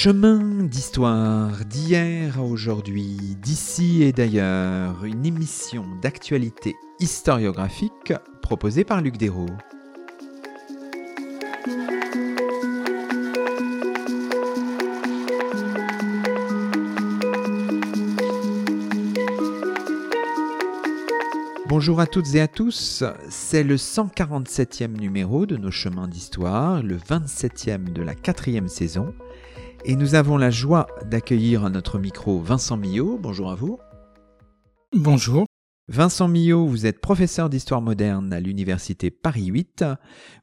Chemin 0.00 0.62
d'histoire 0.62 1.64
d'hier 1.64 2.38
à 2.38 2.42
aujourd'hui, 2.42 3.36
d'ici 3.42 4.04
et 4.04 4.12
d'ailleurs, 4.12 5.04
une 5.04 5.26
émission 5.26 5.86
d'actualité 6.00 6.76
historiographique 7.00 8.12
proposée 8.40 8.84
par 8.84 9.00
Luc 9.00 9.16
Dérault. 9.16 9.48
Bonjour 21.66 22.00
à 22.00 22.06
toutes 22.06 22.34
et 22.34 22.40
à 22.40 22.48
tous, 22.48 23.04
c'est 23.28 23.62
le 23.62 23.76
147e 23.76 24.98
numéro 24.98 25.44
de 25.44 25.56
nos 25.56 25.70
chemins 25.70 26.08
d'histoire, 26.08 26.82
le 26.82 26.96
27e 26.96 27.92
de 27.92 28.02
la 28.02 28.14
quatrième 28.14 28.68
saison, 28.68 29.12
et 29.84 29.96
nous 29.96 30.14
avons 30.14 30.36
la 30.36 30.50
joie 30.50 30.86
d'accueillir 31.04 31.64
à 31.64 31.70
notre 31.70 31.98
micro 31.98 32.40
Vincent 32.40 32.76
Millot. 32.76 33.18
Bonjour 33.18 33.50
à 33.50 33.54
vous. 33.54 33.78
Bonjour. 34.92 35.46
Vincent 35.90 36.28
Millot, 36.28 36.66
vous 36.66 36.84
êtes 36.84 37.00
professeur 37.00 37.48
d'histoire 37.48 37.80
moderne 37.80 38.32
à 38.34 38.40
l'université 38.40 39.10
Paris 39.10 39.46
8. 39.46 39.84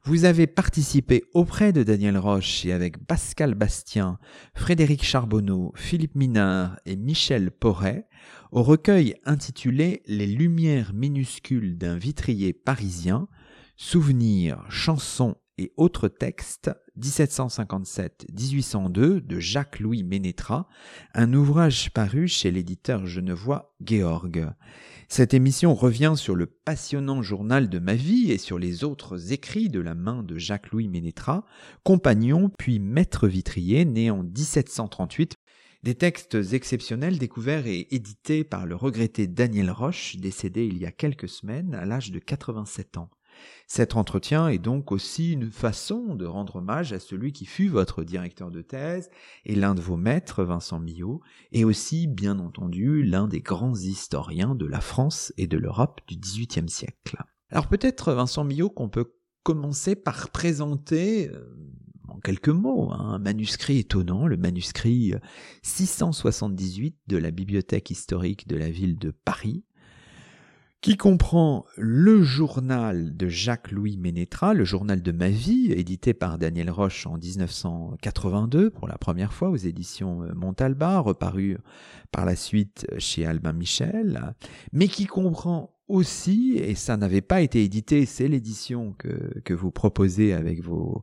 Vous 0.04 0.24
avez 0.24 0.48
participé 0.48 1.22
auprès 1.34 1.72
de 1.72 1.84
Daniel 1.84 2.18
Roche 2.18 2.64
et 2.64 2.72
avec 2.72 2.98
Pascal 3.06 3.54
Bastien, 3.54 4.18
Frédéric 4.54 5.04
Charbonneau, 5.04 5.72
Philippe 5.76 6.16
Minard 6.16 6.80
et 6.84 6.96
Michel 6.96 7.52
Porret 7.52 8.08
au 8.50 8.62
recueil 8.64 9.14
intitulé 9.24 10.02
Les 10.06 10.26
Lumières 10.26 10.92
minuscules 10.94 11.78
d'un 11.78 11.96
vitrier 11.96 12.52
parisien, 12.52 13.28
souvenirs, 13.76 14.64
chansons 14.68 15.36
et 15.58 15.72
autres 15.76 16.08
textes 16.08 16.70
1757-1802 17.00 19.20
de 19.20 19.38
Jacques-Louis 19.38 20.02
Ménétra, 20.02 20.68
un 21.14 21.32
ouvrage 21.34 21.90
paru 21.90 22.28
chez 22.28 22.50
l'éditeur 22.50 23.06
genevois 23.06 23.74
Georg. 23.84 24.48
Cette 25.08 25.34
émission 25.34 25.74
revient 25.74 26.14
sur 26.16 26.34
le 26.34 26.46
passionnant 26.46 27.22
journal 27.22 27.68
de 27.68 27.78
ma 27.78 27.94
vie 27.94 28.32
et 28.32 28.38
sur 28.38 28.58
les 28.58 28.82
autres 28.82 29.32
écrits 29.32 29.68
de 29.68 29.80
la 29.80 29.94
main 29.94 30.22
de 30.22 30.36
Jacques-Louis 30.36 30.88
Ménétra, 30.88 31.44
compagnon 31.84 32.50
puis 32.58 32.78
maître 32.78 33.28
vitrier 33.28 33.84
né 33.84 34.10
en 34.10 34.22
1738 34.22 35.36
des 35.82 35.94
textes 35.94 36.36
exceptionnels 36.52 37.18
découverts 37.18 37.68
et 37.68 37.86
édités 37.94 38.42
par 38.42 38.66
le 38.66 38.74
regretté 38.74 39.28
Daniel 39.28 39.70
Roche, 39.70 40.16
décédé 40.16 40.66
il 40.66 40.78
y 40.78 40.86
a 40.86 40.90
quelques 40.90 41.28
semaines 41.28 41.76
à 41.76 41.84
l'âge 41.84 42.10
de 42.10 42.18
87 42.18 42.96
ans. 42.96 43.10
Cet 43.66 43.96
entretien 43.96 44.48
est 44.48 44.58
donc 44.58 44.92
aussi 44.92 45.32
une 45.32 45.50
façon 45.50 46.14
de 46.14 46.24
rendre 46.24 46.56
hommage 46.56 46.92
à 46.92 47.00
celui 47.00 47.32
qui 47.32 47.46
fut 47.46 47.68
votre 47.68 48.04
directeur 48.04 48.50
de 48.50 48.62
thèse 48.62 49.10
et 49.44 49.56
l'un 49.56 49.74
de 49.74 49.80
vos 49.80 49.96
maîtres, 49.96 50.44
Vincent 50.44 50.78
Millot, 50.78 51.20
et 51.50 51.64
aussi, 51.64 52.06
bien 52.06 52.38
entendu, 52.38 53.02
l'un 53.02 53.26
des 53.26 53.40
grands 53.40 53.74
historiens 53.74 54.54
de 54.54 54.66
la 54.66 54.80
France 54.80 55.32
et 55.36 55.48
de 55.48 55.58
l'Europe 55.58 56.00
du 56.06 56.16
XVIIIe 56.16 56.68
siècle. 56.68 57.16
Alors 57.50 57.66
peut-être, 57.66 58.12
Vincent 58.12 58.44
Millot, 58.44 58.70
qu'on 58.70 58.88
peut 58.88 59.12
commencer 59.42 59.96
par 59.96 60.30
présenter 60.30 61.30
euh, 61.30 61.56
en 62.08 62.18
quelques 62.18 62.48
mots 62.48 62.92
hein, 62.92 63.14
un 63.14 63.18
manuscrit 63.18 63.78
étonnant, 63.78 64.26
le 64.26 64.36
manuscrit 64.36 65.14
678 65.62 66.96
de 67.06 67.16
la 67.16 67.30
bibliothèque 67.30 67.90
historique 67.90 68.48
de 68.48 68.56
la 68.56 68.70
ville 68.70 68.98
de 68.98 69.10
Paris, 69.10 69.64
qui 70.86 70.96
comprend 70.96 71.66
le 71.76 72.22
journal 72.22 73.16
de 73.16 73.26
Jacques-Louis 73.26 73.96
Ménétra, 73.96 74.54
le 74.54 74.64
journal 74.64 75.02
de 75.02 75.10
ma 75.10 75.30
vie, 75.30 75.72
édité 75.72 76.14
par 76.14 76.38
Daniel 76.38 76.70
Roche 76.70 77.08
en 77.08 77.18
1982 77.18 78.70
pour 78.70 78.86
la 78.86 78.96
première 78.96 79.32
fois 79.32 79.50
aux 79.50 79.56
éditions 79.56 80.22
euh, 80.22 80.32
Montalba, 80.36 81.00
reparu 81.00 81.58
par 82.12 82.24
la 82.24 82.36
suite 82.36 82.86
chez 82.98 83.26
Albin 83.26 83.52
Michel, 83.52 84.32
mais 84.72 84.86
qui 84.86 85.06
comprend 85.06 85.74
aussi, 85.88 86.54
et 86.56 86.76
ça 86.76 86.96
n'avait 86.96 87.20
pas 87.20 87.40
été 87.40 87.64
édité, 87.64 88.06
c'est 88.06 88.28
l'édition 88.28 88.94
que, 88.96 89.40
que 89.40 89.54
vous 89.54 89.72
proposez 89.72 90.34
avec 90.34 90.62
vos 90.62 91.02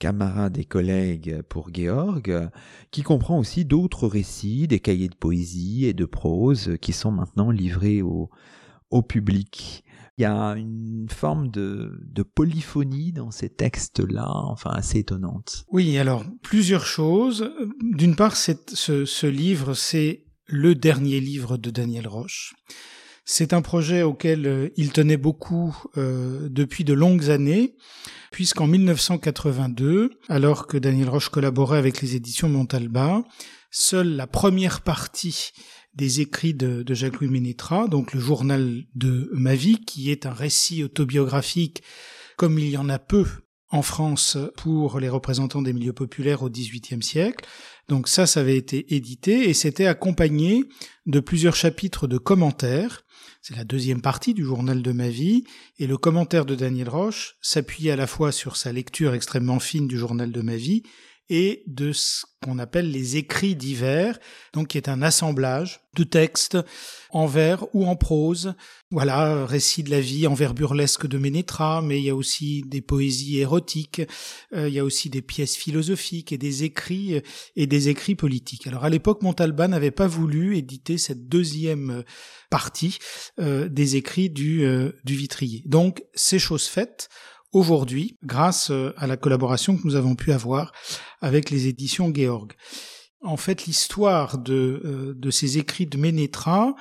camarades 0.00 0.58
et 0.58 0.64
collègues 0.64 1.42
pour 1.48 1.72
Georg, 1.72 2.50
qui 2.90 3.02
comprend 3.04 3.38
aussi 3.38 3.64
d'autres 3.64 4.08
récits, 4.08 4.66
des 4.66 4.80
cahiers 4.80 5.08
de 5.08 5.14
poésie 5.14 5.84
et 5.84 5.92
de 5.92 6.04
prose 6.04 6.76
qui 6.80 6.92
sont 6.92 7.12
maintenant 7.12 7.52
livrés 7.52 8.02
au, 8.02 8.28
au 8.90 9.02
public. 9.02 9.84
Il 10.18 10.22
y 10.22 10.26
a 10.26 10.50
une 10.50 11.08
forme 11.08 11.48
de, 11.48 11.98
de 12.04 12.22
polyphonie 12.22 13.12
dans 13.12 13.30
ces 13.30 13.48
textes-là, 13.48 14.28
enfin 14.28 14.70
assez 14.70 14.98
étonnante. 14.98 15.64
Oui, 15.70 15.96
alors 15.96 16.24
plusieurs 16.42 16.84
choses. 16.84 17.50
D'une 17.80 18.16
part, 18.16 18.36
ce, 18.36 19.04
ce 19.04 19.26
livre, 19.26 19.72
c'est 19.72 20.26
le 20.46 20.74
dernier 20.74 21.20
livre 21.20 21.56
de 21.56 21.70
Daniel 21.70 22.06
Roche. 22.06 22.54
C'est 23.24 23.52
un 23.52 23.62
projet 23.62 24.02
auquel 24.02 24.46
euh, 24.46 24.68
il 24.76 24.90
tenait 24.92 25.16
beaucoup 25.16 25.76
euh, 25.96 26.48
depuis 26.50 26.84
de 26.84 26.92
longues 26.92 27.30
années, 27.30 27.76
puisqu'en 28.32 28.66
1982, 28.66 30.10
alors 30.28 30.66
que 30.66 30.76
Daniel 30.76 31.08
Roche 31.08 31.28
collaborait 31.28 31.78
avec 31.78 32.00
les 32.00 32.16
éditions 32.16 32.48
Montalba, 32.48 33.22
seule 33.70 34.16
la 34.16 34.26
première 34.26 34.80
partie 34.80 35.52
des 35.94 36.20
écrits 36.20 36.54
de, 36.54 36.84
Jacques-Louis 36.94 37.30
Ménétra, 37.30 37.88
donc 37.88 38.12
le 38.12 38.20
journal 38.20 38.84
de 38.94 39.30
ma 39.32 39.54
vie, 39.54 39.84
qui 39.84 40.10
est 40.10 40.26
un 40.26 40.32
récit 40.32 40.84
autobiographique 40.84 41.82
comme 42.36 42.58
il 42.58 42.68
y 42.68 42.76
en 42.76 42.88
a 42.88 42.98
peu 42.98 43.26
en 43.70 43.82
France 43.82 44.36
pour 44.56 44.98
les 44.98 45.08
représentants 45.08 45.62
des 45.62 45.72
milieux 45.72 45.92
populaires 45.92 46.42
au 46.42 46.50
XVIIIe 46.50 47.02
siècle. 47.02 47.44
Donc 47.88 48.08
ça, 48.08 48.26
ça 48.26 48.40
avait 48.40 48.56
été 48.56 48.94
édité 48.94 49.48
et 49.48 49.54
c'était 49.54 49.86
accompagné 49.86 50.64
de 51.06 51.20
plusieurs 51.20 51.54
chapitres 51.54 52.06
de 52.06 52.18
commentaires. 52.18 53.02
C'est 53.42 53.56
la 53.56 53.64
deuxième 53.64 54.02
partie 54.02 54.34
du 54.34 54.44
journal 54.44 54.82
de 54.82 54.92
ma 54.92 55.08
vie 55.08 55.44
et 55.78 55.86
le 55.86 55.96
commentaire 55.96 56.44
de 56.44 56.54
Daniel 56.54 56.88
Roche 56.88 57.36
s'appuyait 57.40 57.92
à 57.92 57.96
la 57.96 58.06
fois 58.06 58.32
sur 58.32 58.56
sa 58.56 58.72
lecture 58.72 59.14
extrêmement 59.14 59.60
fine 59.60 59.86
du 59.86 59.96
journal 59.96 60.30
de 60.30 60.40
ma 60.42 60.56
vie 60.56 60.82
et 61.30 61.62
de 61.68 61.92
ce 61.92 62.26
qu'on 62.42 62.58
appelle 62.58 62.90
les 62.90 63.16
écrits 63.16 63.54
divers, 63.54 64.18
donc 64.52 64.68
qui 64.68 64.78
est 64.78 64.88
un 64.88 65.00
assemblage 65.00 65.80
de 65.94 66.04
textes 66.04 66.58
en 67.10 67.26
vers 67.26 67.66
ou 67.74 67.86
en 67.86 67.94
prose. 67.96 68.54
Voilà, 68.90 69.46
récit 69.46 69.84
de 69.84 69.90
la 69.90 70.00
vie 70.00 70.26
en 70.26 70.34
vers 70.34 70.54
burlesque 70.54 71.06
de 71.06 71.18
Ménétra, 71.18 71.82
mais 71.82 72.00
il 72.00 72.04
y 72.04 72.10
a 72.10 72.16
aussi 72.16 72.62
des 72.66 72.80
poésies 72.80 73.38
érotiques, 73.38 74.02
euh, 74.52 74.68
il 74.68 74.74
y 74.74 74.80
a 74.80 74.84
aussi 74.84 75.08
des 75.08 75.22
pièces 75.22 75.56
philosophiques 75.56 76.32
et 76.32 76.38
des 76.38 76.64
écrits 76.64 77.14
euh, 77.14 77.20
et 77.54 77.66
des 77.66 77.88
écrits 77.88 78.16
politiques. 78.16 78.66
Alors 78.66 78.84
à 78.84 78.88
l'époque, 78.88 79.22
Montalban 79.22 79.68
n'avait 79.68 79.92
pas 79.92 80.08
voulu 80.08 80.56
éditer 80.56 80.98
cette 80.98 81.28
deuxième 81.28 81.90
euh, 81.90 82.02
partie 82.50 82.98
des 83.38 83.94
écrits 83.94 84.28
du, 84.28 84.64
du 85.04 85.14
Vitrier. 85.14 85.62
Donc 85.66 86.02
c'est 86.14 86.40
chose 86.40 86.66
faite 86.66 87.08
aujourd'hui 87.52 88.18
grâce 88.24 88.70
euh, 88.70 88.92
à 88.96 89.06
la 89.06 89.16
collaboration 89.16 89.76
que 89.76 89.84
nous 89.84 89.96
avons 89.96 90.14
pu 90.14 90.32
avoir 90.32 90.72
avec 91.20 91.50
les 91.50 91.66
éditions 91.66 92.12
Georg. 92.14 92.52
En 93.22 93.36
fait, 93.36 93.66
l'histoire 93.66 94.38
de, 94.38 94.82
euh, 94.84 95.14
de 95.14 95.30
ces 95.30 95.58
écrits 95.58 95.86
de 95.86 95.98
Ménétra, 95.98 96.74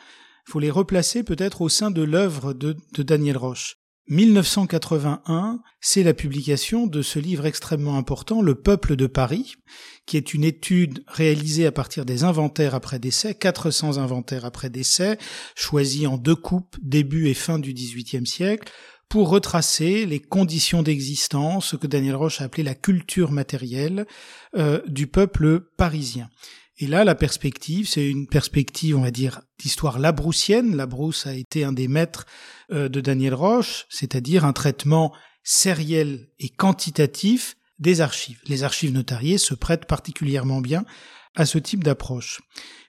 faut 0.45 0.59
les 0.59 0.71
replacer 0.71 1.23
peut-être 1.23 1.61
au 1.61 1.69
sein 1.69 1.91
de 1.91 2.01
l'œuvre 2.01 2.53
de, 2.53 2.75
de 2.93 3.03
Daniel 3.03 3.37
Roche. 3.37 3.75
1981, 4.09 5.59
c'est 5.81 6.01
la 6.01 6.15
publication 6.15 6.87
de 6.87 7.03
ce 7.03 7.19
livre 7.19 7.45
extrêmement 7.45 7.95
important, 7.95 8.41
Le 8.41 8.55
peuple 8.55 8.95
de 8.95 9.05
Paris, 9.05 9.53
qui 10.07 10.17
est 10.17 10.33
une 10.33 10.43
étude 10.43 11.03
réalisée 11.07 11.67
à 11.67 11.71
partir 11.71 12.05
des 12.05 12.23
inventaires 12.23 12.73
après 12.73 12.97
décès, 12.97 13.35
400 13.35 13.99
inventaires 13.99 14.45
après 14.45 14.71
décès, 14.71 15.19
choisis 15.55 16.07
en 16.07 16.17
deux 16.17 16.35
coupes, 16.35 16.75
début 16.81 17.27
et 17.27 17.35
fin 17.35 17.59
du 17.59 17.71
XVIIIe 17.71 18.25
siècle, 18.25 18.71
pour 19.09 19.29
retracer 19.29 20.05
les 20.05 20.19
conditions 20.19 20.83
d'existence, 20.83 21.69
ce 21.69 21.75
que 21.75 21.87
Daniel 21.87 22.15
Roche 22.15 22.41
a 22.41 22.45
appelé 22.45 22.63
la 22.63 22.75
culture 22.75 23.31
matérielle 23.31 24.05
euh, 24.55 24.81
du 24.87 25.07
peuple 25.07 25.61
parisien. 25.77 26.29
Et 26.77 26.87
là, 26.87 27.03
la 27.03 27.15
perspective, 27.15 27.89
c'est 27.89 28.07
une 28.07 28.27
perspective, 28.27 28.95
on 28.95 29.01
va 29.01 29.11
dire, 29.11 29.41
d'histoire 29.57 29.99
labroussienne. 29.99 30.77
Labrousse 30.77 31.27
a 31.27 31.33
été 31.33 31.65
un 31.65 31.73
des 31.73 31.89
maîtres 31.89 32.25
euh, 32.71 32.87
de 32.87 33.01
Daniel 33.01 33.33
Roche, 33.33 33.85
c'est-à-dire 33.89 34.45
un 34.45 34.53
traitement 34.53 35.11
sériel 35.43 36.29
et 36.39 36.49
quantitatif 36.49 37.55
des 37.79 38.01
archives. 38.01 38.39
Les 38.47 38.63
archives 38.63 38.93
notariées 38.93 39.37
se 39.37 39.55
prêtent 39.55 39.85
particulièrement 39.85 40.61
bien 40.61 40.85
à 41.35 41.45
ce 41.45 41.57
type 41.57 41.83
d'approche. 41.83 42.41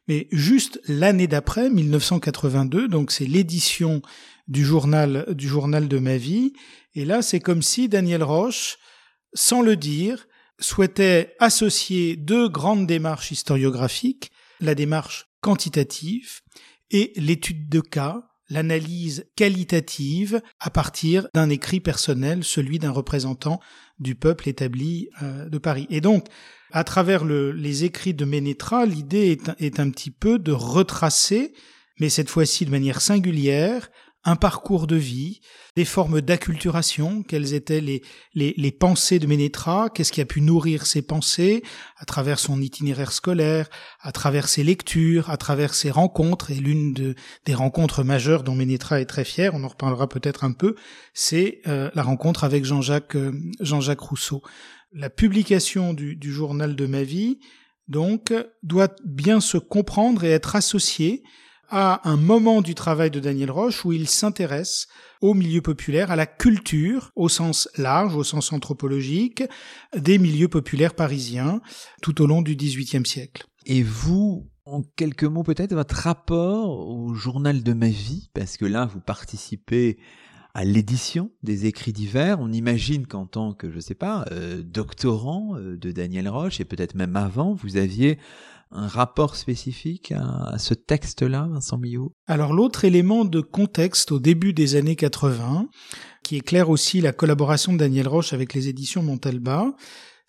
Mais 0.09 0.29
juste 0.33 0.81
l'année 0.89 1.27
d'après, 1.27 1.71
1982, 1.71 2.89
donc 2.89 3.13
c'est 3.13 3.27
l'édition 3.27 4.03
du 4.49 4.65
journal, 4.65 5.27
du 5.31 5.49
journal 5.49 5.89
de 5.89 5.99
ma 5.99 6.17
vie. 6.17 6.53
Et 6.95 7.05
là, 7.05 7.23
c'est 7.23 7.41
comme 7.41 7.63
si 7.63 7.89
Daniel 7.89 8.23
Roche, 8.23 8.79
sans 9.35 9.63
le 9.63 9.77
dire, 9.77 10.27
souhaitait 10.59 11.35
associer 11.39 12.17
deux 12.17 12.49
grandes 12.49 12.87
démarches 12.87 13.31
historiographiques, 13.31 14.31
la 14.61 14.75
démarche 14.75 15.27
quantitative 15.41 16.41
et 16.91 17.13
l'étude 17.17 17.69
de 17.69 17.81
cas, 17.81 18.27
l'analyse 18.49 19.27
qualitative 19.37 20.43
à 20.59 20.71
partir 20.71 21.29
d'un 21.35 21.49
écrit 21.49 21.81
personnel, 21.81 22.45
celui 22.45 22.79
d'un 22.79 22.91
représentant 22.91 23.61
du 24.01 24.17
peuple 24.17 24.49
établi 24.49 25.09
euh, 25.23 25.49
de 25.49 25.59
Paris. 25.59 25.87
Et 25.89 26.01
donc, 26.01 26.27
à 26.73 26.85
travers 26.85 27.25
les 27.25 27.85
écrits 27.85 28.15
de 28.15 28.25
Ménétra, 28.25 28.87
l'idée 28.87 29.39
est, 29.59 29.81
un 29.81 29.91
petit 29.91 30.11
peu 30.11 30.39
de 30.39 30.53
retracer, 30.53 31.53
mais 31.99 32.09
cette 32.09 32.31
fois-ci 32.31 32.65
de 32.65 32.71
manière 32.71 33.01
singulière, 33.01 33.91
un 34.25 34.37
parcours 34.37 34.87
de 34.87 34.97
vie, 34.97 35.41
des 35.77 35.87
formes 35.87 36.21
d'acculturation, 36.21 37.23
quelles 37.23 37.55
étaient 37.55 37.81
les, 37.81 38.03
les, 38.35 38.71
pensées 38.71 39.19
de 39.19 39.27
Ménétra, 39.27 39.89
qu'est-ce 39.89 40.13
qui 40.13 40.21
a 40.21 40.27
pu 40.27 40.43
nourrir 40.43 40.85
ses 40.85 41.01
pensées 41.01 41.63
à 41.97 42.05
travers 42.05 42.39
son 42.39 42.61
itinéraire 42.61 43.13
scolaire, 43.13 43.71
à 44.01 44.13
travers 44.13 44.49
ses 44.49 44.63
lectures, 44.63 45.31
à 45.31 45.39
travers 45.39 45.73
ses 45.73 45.91
rencontres, 45.91 46.51
et 46.51 46.57
l'une 46.57 47.15
des 47.47 47.55
rencontres 47.55 48.05
majeures 48.05 48.43
dont 48.43 48.55
Ménétra 48.55 49.01
est 49.01 49.07
très 49.07 49.25
fier, 49.25 49.55
on 49.55 49.65
en 49.65 49.69
reparlera 49.69 50.07
peut-être 50.07 50.45
un 50.45 50.53
peu, 50.53 50.75
c'est 51.15 51.63
euh, 51.67 51.91
la 51.95 52.03
rencontre 52.03 52.45
avec 52.45 52.67
Jean-Jacques 52.67 53.17
euh, 53.17 53.33
Jean-Jacques 53.61 54.01
Rousseau. 54.01 54.43
La 54.93 55.11
publication 55.11 55.95
du, 55.95 56.19
journal 56.33 56.75
de 56.75 56.87
ma 56.87 57.03
vie, 57.03 57.39
donc, 57.89 58.33
doit 58.63 58.95
bien 59.05 59.41
se 59.41 59.57
comprendre 59.57 60.25
et 60.25 60.31
être 60.31 60.57
associée 60.57 61.23
à 61.69 62.09
un 62.09 62.17
moment 62.17 62.63
du 62.63 62.75
travail 62.75 63.11
de 63.11 63.21
Daniel 63.21 63.51
Roche 63.51 63.85
où 63.85 63.93
il 63.93 64.09
s'intéresse 64.09 64.89
au 65.21 65.35
milieu 65.35 65.61
populaire, 65.61 66.11
à 66.11 66.17
la 66.17 66.27
culture 66.27 67.13
au 67.15 67.29
sens 67.29 67.69
large, 67.77 68.17
au 68.17 68.25
sens 68.25 68.53
anthropologique, 68.53 69.45
des 69.97 70.19
milieux 70.19 70.49
populaires 70.49 70.95
parisiens 70.95 71.61
tout 72.03 72.21
au 72.21 72.27
long 72.27 72.43
du 72.43 72.57
XVIIIe 72.57 73.07
siècle. 73.07 73.47
Et 73.67 73.85
vous, 73.85 74.51
en 74.65 74.83
quelques 74.97 75.25
mots 75.25 75.45
peut-être, 75.45 75.75
votre 75.75 75.95
rapport 75.95 76.89
au 76.89 77.15
journal 77.15 77.63
de 77.63 77.73
ma 77.73 77.89
vie, 77.89 78.31
parce 78.35 78.57
que 78.57 78.65
là, 78.65 78.87
vous 78.87 79.01
participez 79.01 79.99
à 80.55 80.65
l'édition 80.65 81.31
des 81.43 81.67
écrits 81.67 81.93
divers. 81.93 82.39
On 82.41 82.53
imagine 82.53 83.07
qu'en 83.07 83.27
tant 83.27 83.53
que, 83.53 83.71
je 83.71 83.81
sais 83.81 83.95
pas, 83.95 84.25
euh, 84.31 84.63
doctorant 84.63 85.57
euh, 85.57 85.77
de 85.77 85.93
Daniel 85.93 86.29
Roche, 86.29 86.61
et 86.61 86.65
peut-être 86.65 86.95
même 86.95 87.17
avant, 87.17 87.55
vous 87.55 87.77
aviez 87.77 88.19
un 88.73 88.87
rapport 88.87 89.37
spécifique 89.37 90.13
à, 90.13 90.57
ce 90.59 90.75
texte-là, 90.75 91.49
Vincent 91.51 91.79
Millot? 91.79 92.13
Alors 92.27 92.53
l'autre 92.53 92.85
élément 92.85 93.25
de 93.25 93.41
contexte 93.41 94.13
au 94.13 94.21
début 94.21 94.53
des 94.53 94.77
années 94.77 94.97
80, 94.97 95.69
qui 96.23 96.37
éclaire 96.37 96.71
aussi 96.71 97.01
la 97.01 97.13
collaboration 97.13 97.73
de 97.73 97.79
Daniel 97.79 98.07
Roche 98.07 98.33
avec 98.33 98.55
les 98.55 98.69
éditions 98.69 99.03
Montalba, 99.03 99.75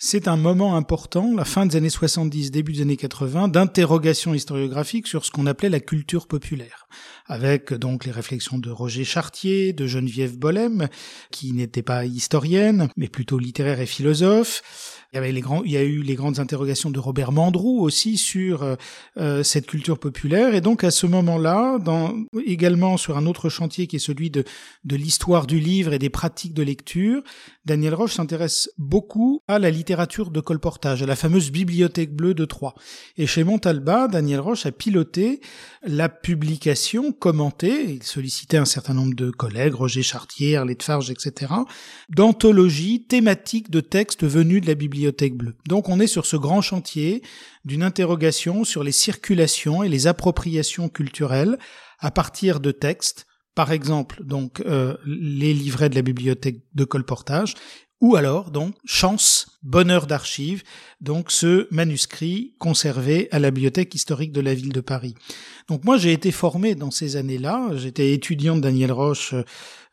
c'est 0.04 0.28
un 0.28 0.36
moment 0.36 0.76
important, 0.76 1.32
la 1.36 1.46
fin 1.46 1.68
des 1.68 1.76
années 1.76 1.92
70, 1.92 2.50
début 2.50 2.74
des 2.74 2.82
années 2.82 2.98
80, 2.98 3.50
d'interrogation 3.50 4.34
historiographique 4.34 5.06
sur 5.06 5.24
ce 5.24 5.30
qu'on 5.30 5.46
appelait 5.46 5.70
la 5.70 5.80
culture 5.80 6.26
populaire, 6.26 6.88
avec 7.28 7.72
donc 7.72 8.06
les 8.06 8.12
réflexions 8.12 8.58
de 8.58 8.72
Roger 8.72 9.04
Chartier, 9.04 9.74
de 9.74 9.86
Geneviève 9.86 10.40
Bollem, 10.40 10.88
qui 11.30 11.54
n'était 11.54 11.84
pas 11.84 12.04
historienne, 12.06 12.90
mais 12.98 13.10
plutôt 13.10 13.38
littéraire 13.38 13.80
et 13.80 13.86
philosophe, 13.86 14.64
il 15.14 15.18
y, 15.18 15.20
avait 15.20 15.34
les 15.34 15.42
grands, 15.42 15.62
il 15.66 15.72
y 15.72 15.78
a 15.78 15.84
eu 15.84 16.04
les 16.04 16.16
grandes 16.16 16.40
interrogations 16.40 16.90
de 16.90 16.98
Robert 16.98 17.34
Mandrou 17.34 17.82
aussi 17.82 18.18
sur 18.18 18.64
euh, 18.64 18.76
euh, 19.18 19.44
cette 19.44 19.68
culture 19.68 20.00
populaire. 20.00 20.56
Et 20.56 20.62
donc 20.62 20.86
à 20.86 20.92
ce 20.92 21.06
moment-là, 21.06 21.80
dans, 21.80 22.16
également 22.46 22.96
sur 22.96 23.18
un 23.18 23.26
autre 23.26 23.50
chantier 23.50 23.88
qui 23.88 23.98
est 23.98 24.00
celui 24.00 24.30
de, 24.30 24.46
de 24.86 24.96
l'histoire 24.96 25.48
du 25.48 25.60
livre 25.60 25.92
et 25.92 26.00
des 26.00 26.10
pratiques 26.10 26.54
de 26.54 26.64
lecture, 26.64 27.24
Daniel 27.66 27.94
Roche 27.94 28.14
s'intéresse 28.14 28.70
beaucoup 28.78 29.42
à 29.50 29.60
la 29.60 29.70
littérature 29.70 30.32
de 30.32 30.40
colportage, 30.40 31.04
à 31.04 31.06
la 31.06 31.18
fameuse 31.18 31.52
bibliothèque 31.52 32.16
bleue 32.16 32.34
de 32.34 32.46
Troyes. 32.46 32.74
Et 33.18 33.28
chez 33.28 33.44
Montalba, 33.44 34.08
Daniel 34.08 34.40
Roche 34.40 34.66
a 34.66 34.72
piloté 34.72 35.42
la 35.84 36.08
publication 36.08 37.12
commentée, 37.12 37.96
il 37.96 38.04
sollicitait 38.04 38.58
un 38.58 38.66
certain 38.66 38.94
nombre 38.94 39.16
de 39.16 39.30
collègues, 39.30 39.74
Roger 39.74 40.04
Chartier, 40.04 40.56
Arlette 40.56 40.84
Farge, 40.84 41.12
etc., 41.12 41.52
d'anthologies 42.08 43.04
thématiques 43.04 43.70
de 43.70 43.82
textes 43.82 44.24
venus 44.24 44.62
de 44.62 44.68
la 44.68 44.76
bibliothèque 44.76 45.01
Donc 45.68 45.90
on 45.90 46.00
est 46.00 46.08
sur 46.08 46.26
ce 46.26 46.38
grand 46.38 46.62
chantier 46.62 47.22
d'une 47.66 47.84
interrogation 47.84 48.64
sur 48.64 48.84
les 48.84 48.92
circulations 48.92 49.84
et 49.84 49.90
les 49.90 50.08
appropriations 50.08 50.90
culturelles 50.90 51.58
à 52.00 52.12
partir 52.12 52.60
de 52.60 52.72
textes, 52.72 53.26
par 53.56 53.72
exemple 53.72 54.24
donc 54.24 54.62
euh, 54.62 54.98
les 55.06 55.54
livrets 55.54 55.90
de 55.90 55.96
la 55.96 56.02
bibliothèque 56.02 56.62
de 56.74 56.84
colportage, 56.84 57.56
ou 58.02 58.16
alors 58.16 58.52
donc 58.52 58.76
Chance, 58.86 59.60
bonheur 59.64 60.08
d'archives, 60.08 60.64
donc 61.00 61.32
ce 61.32 61.68
manuscrit 61.72 62.54
conservé 62.58 63.30
à 63.32 63.40
la 63.40 63.52
bibliothèque 63.52 63.96
historique 63.96 64.32
de 64.32 64.42
la 64.42 64.54
ville 64.54 64.74
de 64.74 64.82
Paris. 64.82 65.16
Donc 65.70 65.86
moi 65.86 65.98
j'ai 65.98 66.12
été 66.12 66.32
formé 66.32 66.76
dans 66.76 66.92
ces 66.92 67.16
années-là, 67.16 67.70
j'étais 67.76 68.12
étudiant 68.12 68.56
de 68.56 68.62
Daniel 68.62 68.92
Roche 68.92 69.34
euh, 69.34 69.44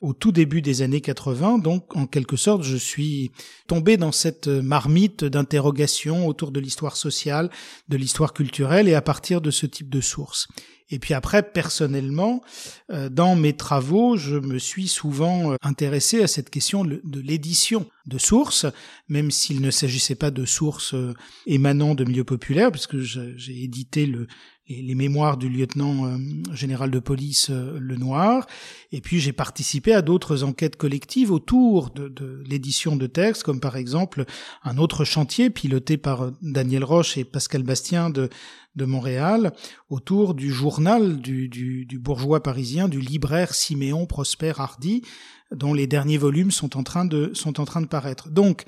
au 0.00 0.12
tout 0.12 0.32
début 0.32 0.62
des 0.62 0.82
années 0.82 1.00
80. 1.00 1.58
Donc, 1.58 1.96
en 1.96 2.06
quelque 2.06 2.36
sorte, 2.36 2.62
je 2.62 2.76
suis 2.76 3.32
tombé 3.66 3.96
dans 3.96 4.12
cette 4.12 4.46
marmite 4.46 5.24
d'interrogation 5.24 6.26
autour 6.26 6.52
de 6.52 6.60
l'histoire 6.60 6.96
sociale, 6.96 7.50
de 7.88 7.96
l'histoire 7.96 8.32
culturelle 8.32 8.88
et 8.88 8.94
à 8.94 9.02
partir 9.02 9.40
de 9.40 9.50
ce 9.50 9.66
type 9.66 9.90
de 9.90 10.00
sources. 10.00 10.46
Et 10.90 10.98
puis 10.98 11.14
après, 11.14 11.42
personnellement, 11.42 12.42
euh, 12.90 13.08
dans 13.08 13.36
mes 13.36 13.54
travaux, 13.54 14.16
je 14.16 14.36
me 14.36 14.58
suis 14.58 14.88
souvent 14.88 15.52
euh, 15.52 15.56
intéressé 15.62 16.22
à 16.22 16.26
cette 16.26 16.50
question 16.50 16.84
de 16.84 17.20
l'édition 17.20 17.86
de 18.06 18.16
sources, 18.18 18.66
même 19.08 19.30
s'il 19.30 19.60
ne 19.60 19.70
s'agissait 19.70 20.14
pas 20.14 20.30
de 20.30 20.44
sources 20.46 20.94
euh, 20.94 21.14
émanant 21.46 21.94
de 21.94 22.04
milieux 22.04 22.24
populaires, 22.24 22.72
puisque 22.72 22.98
j'ai 22.98 23.62
édité 23.62 24.06
le, 24.06 24.26
les, 24.68 24.94
mémoires 24.94 25.36
du 25.36 25.48
lieutenant 25.48 26.06
euh, 26.06 26.18
général 26.52 26.90
de 26.90 26.98
police 26.98 27.48
euh, 27.50 27.78
Lenoir. 27.80 28.46
Et 28.92 29.00
puis 29.00 29.20
j'ai 29.20 29.32
participé 29.32 29.92
à 29.92 30.02
d'autres 30.02 30.44
enquêtes 30.44 30.76
collectives 30.76 31.30
autour 31.30 31.90
de, 31.90 32.42
l'édition 32.46 32.96
de 32.96 33.06
textes, 33.06 33.42
comme 33.42 33.60
par 33.60 33.76
exemple 33.76 34.24
un 34.64 34.78
autre 34.78 35.04
chantier 35.04 35.50
piloté 35.50 35.96
par 35.96 36.22
euh, 36.22 36.30
Daniel 36.42 36.84
Roche 36.84 37.16
et 37.16 37.24
Pascal 37.24 37.62
Bastien 37.62 38.10
de, 38.10 38.28
Montréal, 38.80 39.52
autour 39.90 40.34
du 40.34 40.52
journal 40.52 41.20
du 41.20 41.98
bourgeois 42.00 42.44
parisien, 42.44 42.86
du 42.86 43.00
libraire 43.00 43.52
Siméon 43.52 44.06
Prosper 44.06 44.52
Hardy, 44.56 45.02
dont 45.50 45.74
les 45.74 45.88
derniers 45.88 46.16
volumes 46.16 46.52
sont 46.52 46.76
en 46.76 46.84
train 46.84 47.04
de, 47.04 47.32
sont 47.34 47.60
en 47.60 47.64
train 47.64 47.80
de 47.80 47.86
paraître. 47.86 48.28
Donc, 48.28 48.66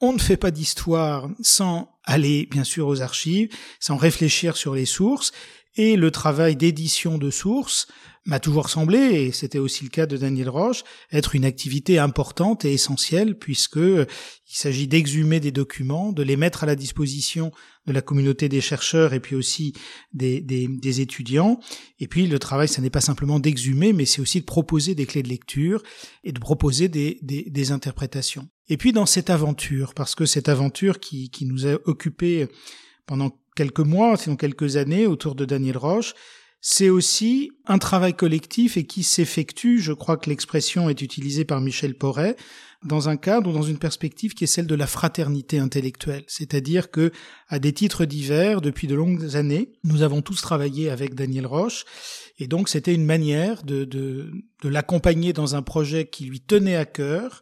on 0.00 0.12
ne 0.12 0.18
fait 0.18 0.36
pas 0.36 0.50
d'histoire 0.50 1.28
sans 1.42 1.98
aller 2.04 2.46
bien 2.50 2.64
sûr 2.64 2.86
aux 2.86 3.02
archives, 3.02 3.50
sans 3.80 3.96
réfléchir 3.96 4.56
sur 4.56 4.74
les 4.74 4.86
sources, 4.86 5.32
et 5.78 5.96
le 5.96 6.10
travail 6.10 6.56
d'édition 6.56 7.16
de 7.16 7.30
sources 7.30 7.86
m'a 8.26 8.40
toujours 8.40 8.68
semblé, 8.68 8.98
et 8.98 9.32
c'était 9.32 9.58
aussi 9.58 9.84
le 9.84 9.88
cas 9.88 10.04
de 10.04 10.18
Daniel 10.18 10.50
Roche, 10.50 10.84
être 11.12 11.34
une 11.34 11.46
activité 11.46 11.98
importante 11.98 12.66
et 12.66 12.74
essentielle 12.74 13.38
puisque 13.38 13.76
il 13.76 14.06
s'agit 14.46 14.86
d'exhumer 14.86 15.40
des 15.40 15.52
documents, 15.52 16.12
de 16.12 16.22
les 16.22 16.36
mettre 16.36 16.62
à 16.62 16.66
la 16.66 16.76
disposition 16.76 17.52
de 17.86 17.92
la 17.92 18.02
communauté 18.02 18.50
des 18.50 18.60
chercheurs 18.60 19.14
et 19.14 19.20
puis 19.20 19.34
aussi 19.34 19.72
des, 20.12 20.42
des, 20.42 21.00
étudiants. 21.00 21.58
Et 22.00 22.06
puis 22.06 22.26
le 22.26 22.38
travail, 22.38 22.68
ce 22.68 22.82
n'est 22.82 22.90
pas 22.90 23.00
simplement 23.00 23.38
d'exhumer, 23.38 23.94
mais 23.94 24.04
c'est 24.04 24.20
aussi 24.20 24.40
de 24.40 24.44
proposer 24.44 24.94
des 24.94 25.06
clés 25.06 25.22
de 25.22 25.28
lecture 25.28 25.82
et 26.22 26.32
de 26.32 26.40
proposer 26.40 26.88
des, 26.88 27.18
des, 27.22 27.72
interprétations. 27.72 28.46
Et 28.68 28.76
puis 28.76 28.92
dans 28.92 29.06
cette 29.06 29.30
aventure, 29.30 29.94
parce 29.94 30.14
que 30.14 30.26
cette 30.26 30.50
aventure 30.50 31.00
qui, 31.00 31.30
qui 31.30 31.46
nous 31.46 31.66
a 31.66 31.78
occupés 31.86 32.46
pendant 33.06 33.30
quelques 33.58 33.80
mois, 33.80 34.16
sinon 34.16 34.36
quelques 34.36 34.76
années, 34.76 35.08
autour 35.08 35.34
de 35.34 35.44
Daniel 35.44 35.76
Roche, 35.76 36.14
c'est 36.60 36.90
aussi 36.90 37.50
un 37.66 37.78
travail 37.78 38.14
collectif 38.14 38.76
et 38.76 38.86
qui 38.86 39.02
s'effectue, 39.02 39.80
je 39.80 39.92
crois 39.92 40.16
que 40.16 40.30
l'expression 40.30 40.88
est 40.88 41.02
utilisée 41.02 41.44
par 41.44 41.60
Michel 41.60 41.96
Porret, 41.96 42.36
dans 42.84 43.08
un 43.08 43.16
cadre 43.16 43.50
ou 43.50 43.52
dans 43.52 43.64
une 43.64 43.78
perspective 43.78 44.34
qui 44.34 44.44
est 44.44 44.48
celle 44.54 44.68
de 44.68 44.76
la 44.76 44.86
fraternité 44.86 45.58
intellectuelle. 45.58 46.22
C'est-à-dire 46.28 46.92
que, 46.92 47.10
à 47.48 47.58
des 47.58 47.72
titres 47.72 48.04
divers, 48.04 48.60
depuis 48.60 48.86
de 48.86 48.94
longues 48.94 49.34
années, 49.34 49.72
nous 49.82 50.02
avons 50.02 50.22
tous 50.22 50.40
travaillé 50.40 50.88
avec 50.88 51.16
Daniel 51.16 51.46
Roche, 51.46 51.84
et 52.38 52.46
donc 52.46 52.68
c'était 52.68 52.94
une 52.94 53.06
manière 53.06 53.64
de, 53.64 53.84
de, 53.84 54.30
de 54.62 54.68
l'accompagner 54.68 55.32
dans 55.32 55.56
un 55.56 55.62
projet 55.62 56.06
qui 56.06 56.26
lui 56.26 56.40
tenait 56.40 56.76
à 56.76 56.84
cœur, 56.84 57.40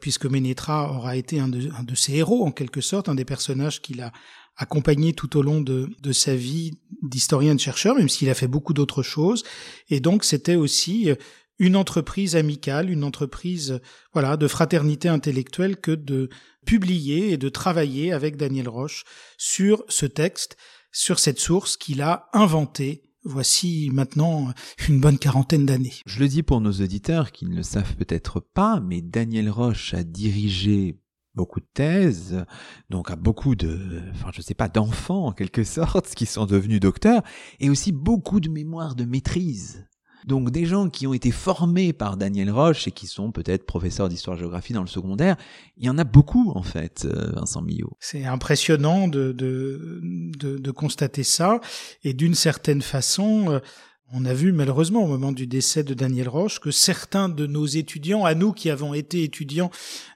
puisque 0.00 0.26
Ménétra 0.26 0.92
aura 0.92 1.16
été 1.16 1.40
un 1.40 1.48
de, 1.48 1.68
un 1.76 1.82
de 1.82 1.96
ses 1.96 2.14
héros 2.14 2.46
en 2.46 2.52
quelque 2.52 2.80
sorte, 2.80 3.08
un 3.08 3.16
des 3.16 3.24
personnages 3.24 3.82
qu'il 3.82 4.00
a 4.02 4.12
accompagné 4.58 5.14
tout 5.14 5.36
au 5.36 5.42
long 5.42 5.60
de, 5.60 5.88
de 6.02 6.12
sa 6.12 6.34
vie 6.34 6.72
d'historien 7.02 7.54
de 7.54 7.60
chercheur, 7.60 7.96
même 7.96 8.08
s'il 8.08 8.28
a 8.28 8.34
fait 8.34 8.48
beaucoup 8.48 8.74
d'autres 8.74 9.02
choses. 9.02 9.44
Et 9.88 10.00
donc 10.00 10.24
c'était 10.24 10.56
aussi 10.56 11.10
euh, 11.10 11.14
une 11.58 11.76
entreprise 11.76 12.36
amicale, 12.36 12.90
une 12.90 13.04
entreprise 13.04 13.80
voilà 14.12 14.36
de 14.36 14.46
fraternité 14.48 15.08
intellectuelle 15.08 15.76
que 15.76 15.92
de 15.92 16.28
publier 16.66 17.32
et 17.32 17.36
de 17.36 17.48
travailler 17.48 18.12
avec 18.12 18.36
Daniel 18.36 18.68
Roche 18.68 19.04
sur 19.38 19.84
ce 19.88 20.06
texte, 20.06 20.56
sur 20.92 21.18
cette 21.18 21.40
source 21.40 21.76
qu'il 21.76 22.02
a 22.02 22.28
inventée 22.32 23.02
voici 23.24 23.90
maintenant 23.92 24.52
une 24.88 25.00
bonne 25.00 25.18
quarantaine 25.18 25.66
d'années. 25.66 25.94
Je 26.06 26.20
le 26.20 26.28
dis 26.28 26.42
pour 26.42 26.60
nos 26.60 26.72
auditeurs 26.72 27.32
qui 27.32 27.46
ne 27.46 27.54
le 27.54 27.62
savent 27.62 27.96
peut-être 27.96 28.40
pas, 28.40 28.80
mais 28.80 29.02
Daniel 29.02 29.50
Roche 29.50 29.94
a 29.94 30.02
dirigé 30.02 30.98
beaucoup 31.38 31.60
de 31.60 31.68
thèses, 31.72 32.44
donc 32.90 33.12
à 33.12 33.16
beaucoup 33.16 33.54
de, 33.54 34.02
enfin 34.12 34.30
je 34.34 34.42
sais 34.42 34.54
pas, 34.54 34.68
d'enfants 34.68 35.26
en 35.26 35.32
quelque 35.32 35.62
sorte 35.78 36.12
qui 36.16 36.26
sont 36.26 36.46
devenus 36.46 36.80
docteurs, 36.80 37.22
et 37.60 37.70
aussi 37.70 37.92
beaucoup 37.92 38.40
de 38.40 38.48
mémoires 38.48 38.96
de 38.96 39.04
maîtrise. 39.04 39.86
Donc 40.26 40.50
des 40.50 40.66
gens 40.66 40.90
qui 40.90 41.06
ont 41.06 41.14
été 41.14 41.30
formés 41.30 41.92
par 41.92 42.16
Daniel 42.16 42.50
Roche 42.50 42.88
et 42.88 42.90
qui 42.90 43.06
sont 43.06 43.30
peut-être 43.30 43.64
professeurs 43.64 44.08
d'histoire-géographie 44.08 44.72
dans 44.72 44.82
le 44.82 44.88
secondaire, 44.88 45.36
il 45.76 45.86
y 45.86 45.90
en 45.90 45.96
a 45.96 46.02
beaucoup 46.02 46.50
en 46.56 46.64
fait, 46.64 47.06
euh, 47.06 47.30
Vincent 47.36 47.62
Millot. 47.62 47.96
C'est 48.00 48.24
impressionnant 48.24 49.06
de, 49.06 49.30
de, 49.30 50.00
de, 50.02 50.58
de, 50.58 50.70
constater 50.72 51.22
ça 51.22 51.60
et 52.02 52.14
d'une 52.14 52.34
certaine 52.34 52.82
façon... 52.82 53.60
Euh, 54.08 54.14
on 54.14 54.24
a 54.24 54.34
vu 54.34 54.52
malheureusement 54.52 55.04
au 55.04 55.06
moment 55.06 55.32
du 55.32 55.46
décès 55.46 55.82
de 55.82 55.94
Daniel 55.94 56.28
Roche 56.28 56.60
que 56.60 56.70
certains 56.70 57.28
de 57.28 57.46
nos 57.46 57.66
étudiants, 57.66 58.24
à 58.24 58.34
nous 58.34 58.52
qui 58.52 58.70
avons 58.70 58.94
été 58.94 59.22
étudiants 59.22 59.70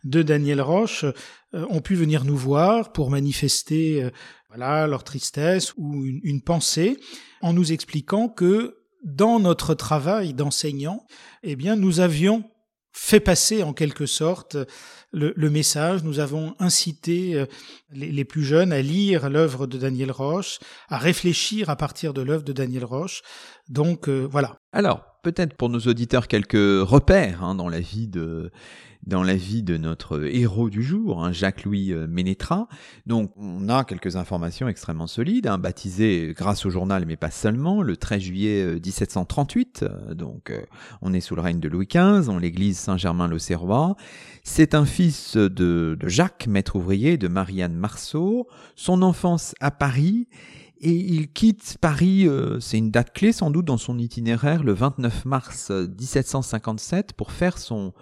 de 0.05 0.23
Daniel 0.23 0.61
Roche, 0.61 1.05
euh, 1.55 1.67
ont 1.71 1.81
pu 1.81 1.95
venir 1.95 2.25
nous 2.25 2.37
voir 2.37 2.93
pour 2.93 3.11
manifester 3.11 4.11
voilà 4.49 4.87
leur 4.87 5.05
tristesse 5.05 5.73
ou 5.77 6.05
une, 6.05 6.21
une 6.23 6.43
pensée 6.43 6.99
en 7.41 7.53
nous 7.53 7.73
expliquant 7.73 8.29
que 8.29 8.77
dans 9.05 9.41
notre 9.41 9.75
travail 9.75 10.33
d'enseignant, 10.33 11.07
eh 11.43 11.57
bien, 11.57 11.75
nous 11.75 12.01
avions 12.01 12.45
fait 12.93 13.21
passer 13.21 13.63
en 13.63 13.73
quelque 13.73 14.07
sorte 14.07 14.57
le, 15.13 15.51
message, 15.51 16.03
nous 16.05 16.21
avons 16.21 16.55
incité 16.59 17.35
euh, 17.35 17.47
les, 17.93 18.11
les 18.11 18.25
plus 18.25 18.45
jeunes 18.45 18.73
à 18.73 18.81
lire 18.81 19.29
l'œuvre 19.29 19.67
de 19.67 19.77
Daniel 19.77 20.11
Roche, 20.11 20.59
à 20.89 20.97
réfléchir 20.97 21.69
à 21.69 21.77
partir 21.77 22.15
de 22.15 22.23
l'œuvre 22.23 22.45
de 22.45 22.53
Daniel 22.53 22.85
Roche. 22.85 23.23
Donc 23.69 24.09
euh, 24.09 24.27
voilà. 24.31 24.57
Alors, 24.73 25.05
peut-être 25.23 25.55
pour 25.55 25.69
nos 25.69 25.81
auditeurs 25.81 26.29
quelques 26.29 26.55
repères 26.55 27.45
hein, 27.45 27.55
dans 27.55 27.69
la 27.69 27.81
vie 27.81 28.09
de 28.09 28.51
dans 29.07 29.23
la 29.23 29.35
vie 29.35 29.63
de 29.63 29.77
notre 29.77 30.25
héros 30.27 30.71
du 30.71 30.83
jour, 30.83 31.25
hein, 31.25 31.33
Jacques-Louis 31.33 31.93
euh, 31.93 32.07
Ménétra. 32.07 32.69
Donc 33.07 33.33
on 33.37 33.69
a 33.69 33.85
quelques 33.85 34.17
informations 34.17 34.69
extrêmement 34.69 35.09
solides, 35.09 35.49
hein, 35.49 35.59
baptisé 35.59 36.35
grâce 36.37 36.65
au 36.67 36.71
journal 36.71 37.05
mais 37.07 37.17
pas 37.17 37.31
seulement, 37.31 37.83
le 37.83 37.97
13 37.97 38.21
juillet 38.23 38.75
1738, 38.75 39.83
euh, 39.83 40.15
donc 40.15 40.51
euh, 40.51 40.61
on 41.01 41.13
est 41.13 41.21
sous 41.21 41.35
le 41.35 41.43
règne 41.43 41.59
de 41.59 41.69
Louis 41.69 41.89
XV, 41.89 42.29
en 42.29 42.39
l'église 42.39 42.79
Saint-Germain-l'Auxerrois. 42.79 43.97
C'est 44.45 44.75
un 44.75 44.85
fils 44.85 45.37
de, 45.37 45.49
de 45.99 46.09
Jacques, 46.09 46.47
maître 46.47 46.77
ouvrier, 46.77 47.17
de 47.17 47.29
Marianne 47.29 47.75
Marceau, 47.75 48.47
son 48.77 49.03
enfance 49.03 49.55
à 49.61 49.71
Paris, 49.71 50.29
et 50.81 50.93
il 50.93 51.29
quitte 51.29 51.77
Paris, 51.81 52.29
c'est 52.59 52.77
une 52.77 52.91
date 52.91 53.13
clé 53.13 53.31
sans 53.31 53.53
doute 53.53 53.67
dans 53.67 53.77
son 53.77 54.01
itinéraire, 54.01 54.65
le 54.65 54.73
29 54.73 55.27
mars 55.27 55.71
1757 55.71 57.13
pour 57.13 57.31
faire 57.31 57.59
son, 57.59 57.93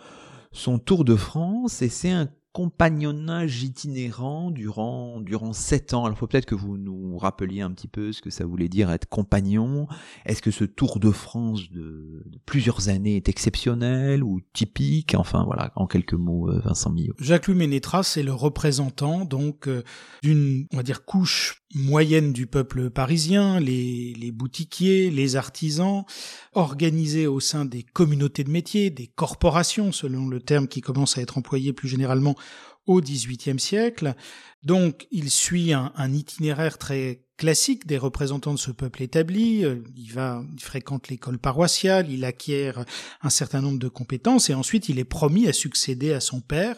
son 0.52 0.78
tour 0.78 1.04
de 1.04 1.16
France 1.16 1.82
et 1.82 1.88
c'est 1.88 2.10
un 2.10 2.28
compagnonnage 2.52 3.62
itinérant 3.62 4.50
durant 4.50 5.20
durant 5.20 5.52
sept 5.52 5.94
ans. 5.94 6.04
Alors, 6.04 6.18
faut 6.18 6.26
peut-être 6.26 6.46
que 6.46 6.54
vous 6.54 6.78
nous 6.78 7.16
rappeliez 7.16 7.60
un 7.60 7.70
petit 7.70 7.86
peu 7.86 8.12
ce 8.12 8.22
que 8.22 8.30
ça 8.30 8.44
voulait 8.44 8.68
dire 8.68 8.90
être 8.90 9.08
compagnon. 9.08 9.86
Est-ce 10.26 10.42
que 10.42 10.50
ce 10.50 10.64
Tour 10.64 10.98
de 10.98 11.10
France 11.10 11.70
de, 11.70 12.24
plusieurs 12.46 12.88
années 12.88 13.16
est 13.16 13.28
exceptionnel 13.28 14.24
ou 14.24 14.40
typique? 14.52 15.14
Enfin, 15.14 15.44
voilà, 15.44 15.72
en 15.76 15.86
quelques 15.86 16.14
mots, 16.14 16.50
euh, 16.50 16.60
Vincent 16.64 16.90
Millot. 16.90 17.14
Jacques-Louis 17.20 17.56
Ménétras 17.56 18.02
c'est 18.02 18.22
le 18.22 18.32
représentant 18.32 19.24
donc 19.24 19.68
euh, 19.68 19.84
d'une, 20.22 20.66
on 20.72 20.76
va 20.76 20.82
dire, 20.82 21.04
couche 21.04 21.62
moyenne 21.74 22.32
du 22.32 22.46
peuple 22.46 22.90
parisien, 22.90 23.60
les, 23.60 24.32
boutiquiers, 24.32 25.10
les 25.10 25.36
artisans, 25.36 26.04
organisés 26.52 27.26
au 27.26 27.40
sein 27.40 27.64
des 27.64 27.82
communautés 27.82 28.44
de 28.44 28.50
métiers, 28.50 28.90
des 28.90 29.06
corporations, 29.06 29.92
selon 29.92 30.28
le 30.28 30.40
terme 30.40 30.68
qui 30.68 30.80
commence 30.80 31.16
à 31.16 31.22
être 31.22 31.38
employé 31.38 31.72
plus 31.72 31.88
généralement 31.88 32.34
au 32.90 33.00
XVIIIe 33.00 33.60
siècle. 33.60 34.14
Donc, 34.64 35.06
il 35.12 35.30
suit 35.30 35.72
un, 35.72 35.92
un 35.96 36.12
itinéraire 36.12 36.76
très 36.76 37.22
classique 37.40 37.86
des 37.86 37.96
représentants 37.96 38.52
de 38.52 38.58
ce 38.58 38.70
peuple 38.70 39.02
établi. 39.02 39.64
Euh, 39.64 39.76
il 39.96 40.12
va, 40.12 40.44
il 40.52 40.60
fréquente 40.60 41.08
l'école 41.08 41.38
paroissiale, 41.38 42.10
il 42.10 42.26
acquiert 42.26 42.84
un 43.22 43.30
certain 43.30 43.62
nombre 43.62 43.78
de 43.78 43.88
compétences 43.88 44.50
et 44.50 44.54
ensuite 44.54 44.90
il 44.90 44.98
est 44.98 45.04
promis 45.04 45.48
à 45.48 45.54
succéder 45.54 46.12
à 46.12 46.20
son 46.20 46.42
père, 46.42 46.76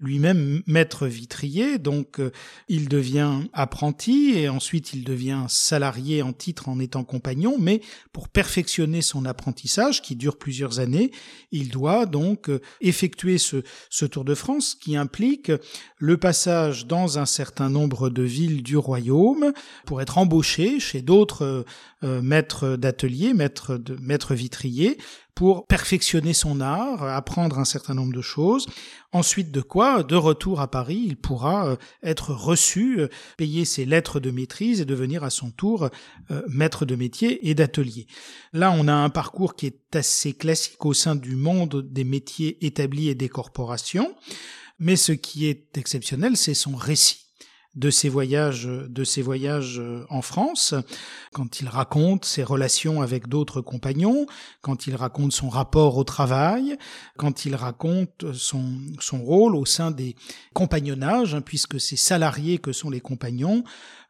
lui-même 0.00 0.62
maître 0.66 1.06
vitrier. 1.06 1.78
Donc 1.78 2.20
euh, 2.20 2.30
il 2.68 2.90
devient 2.90 3.40
apprenti 3.54 4.34
et 4.34 4.50
ensuite 4.50 4.92
il 4.92 5.02
devient 5.02 5.46
salarié 5.48 6.20
en 6.20 6.34
titre 6.34 6.68
en 6.68 6.78
étant 6.78 7.04
compagnon. 7.04 7.56
Mais 7.58 7.80
pour 8.12 8.28
perfectionner 8.28 9.00
son 9.00 9.24
apprentissage, 9.24 10.02
qui 10.02 10.14
dure 10.14 10.36
plusieurs 10.36 10.78
années, 10.78 11.10
il 11.52 11.70
doit 11.70 12.04
donc 12.04 12.50
euh, 12.50 12.60
effectuer 12.82 13.38
ce, 13.38 13.62
ce 13.88 14.04
Tour 14.04 14.26
de 14.26 14.34
France 14.34 14.74
qui 14.74 14.94
implique 14.94 15.51
le 15.98 16.16
passage 16.16 16.86
dans 16.86 17.18
un 17.18 17.26
certain 17.26 17.68
nombre 17.68 18.10
de 18.10 18.22
villes 18.22 18.62
du 18.62 18.76
royaume 18.76 19.52
pour 19.86 20.00
être 20.00 20.18
embauché 20.18 20.80
chez 20.80 21.02
d'autres 21.02 21.64
euh, 22.04 22.22
maîtres 22.22 22.76
d'atelier, 22.76 23.34
maîtres 23.34 23.76
de 23.76 23.96
maîtres 24.00 24.34
vitriers, 24.34 24.98
pour 25.34 25.66
perfectionner 25.66 26.34
son 26.34 26.60
art, 26.60 27.02
apprendre 27.04 27.58
un 27.58 27.64
certain 27.64 27.94
nombre 27.94 28.12
de 28.12 28.20
choses. 28.20 28.66
Ensuite 29.12 29.50
de 29.50 29.60
quoi, 29.60 30.02
de 30.02 30.14
retour 30.14 30.60
à 30.60 30.70
Paris, 30.70 31.02
il 31.04 31.16
pourra 31.16 31.68
euh, 31.68 31.76
être 32.02 32.32
reçu, 32.32 33.00
euh, 33.00 33.08
payer 33.36 33.64
ses 33.64 33.84
lettres 33.84 34.20
de 34.20 34.30
maîtrise 34.30 34.80
et 34.80 34.84
devenir 34.84 35.24
à 35.24 35.30
son 35.30 35.50
tour 35.50 35.88
euh, 36.30 36.42
maître 36.48 36.84
de 36.84 36.96
métier 36.96 37.48
et 37.48 37.54
d'atelier. 37.54 38.06
Là, 38.52 38.72
on 38.76 38.88
a 38.88 38.92
un 38.92 39.10
parcours 39.10 39.54
qui 39.54 39.66
est 39.66 39.96
assez 39.96 40.34
classique 40.34 40.84
au 40.84 40.92
sein 40.92 41.14
du 41.14 41.34
monde 41.34 41.82
des 41.90 42.04
métiers 42.04 42.64
établis 42.64 43.08
et 43.08 43.14
des 43.14 43.28
corporations. 43.28 44.14
Mais 44.82 44.96
ce 44.96 45.12
qui 45.12 45.46
est 45.46 45.78
exceptionnel, 45.78 46.36
c'est 46.36 46.54
son 46.54 46.74
récit 46.74 47.20
de 47.76 47.88
ses 47.88 48.08
voyages, 48.08 48.64
de 48.66 49.04
ses 49.04 49.22
voyages 49.22 49.78
euh, 49.78 50.04
en 50.10 50.22
France, 50.22 50.74
quand 51.32 51.60
il 51.60 51.68
raconte 51.68 52.24
ses 52.24 52.42
relations 52.42 53.00
avec 53.00 53.28
d'autres 53.28 53.60
compagnons, 53.60 54.26
quand 54.60 54.88
il 54.88 54.96
raconte 54.96 55.30
son 55.30 55.48
rapport 55.48 55.96
au 55.98 56.04
travail, 56.04 56.76
quand 57.16 57.44
il 57.44 57.54
raconte 57.54 58.32
son, 58.34 58.64
son 58.98 59.22
rôle 59.22 59.54
au 59.54 59.64
sein 59.64 59.92
des 59.92 60.16
compagnonnages, 60.52 61.36
hein, 61.36 61.42
puisque 61.42 61.80
ces 61.80 61.96
salariés 61.96 62.58
que 62.58 62.72
sont 62.72 62.90
les 62.90 63.00
compagnons 63.00 63.62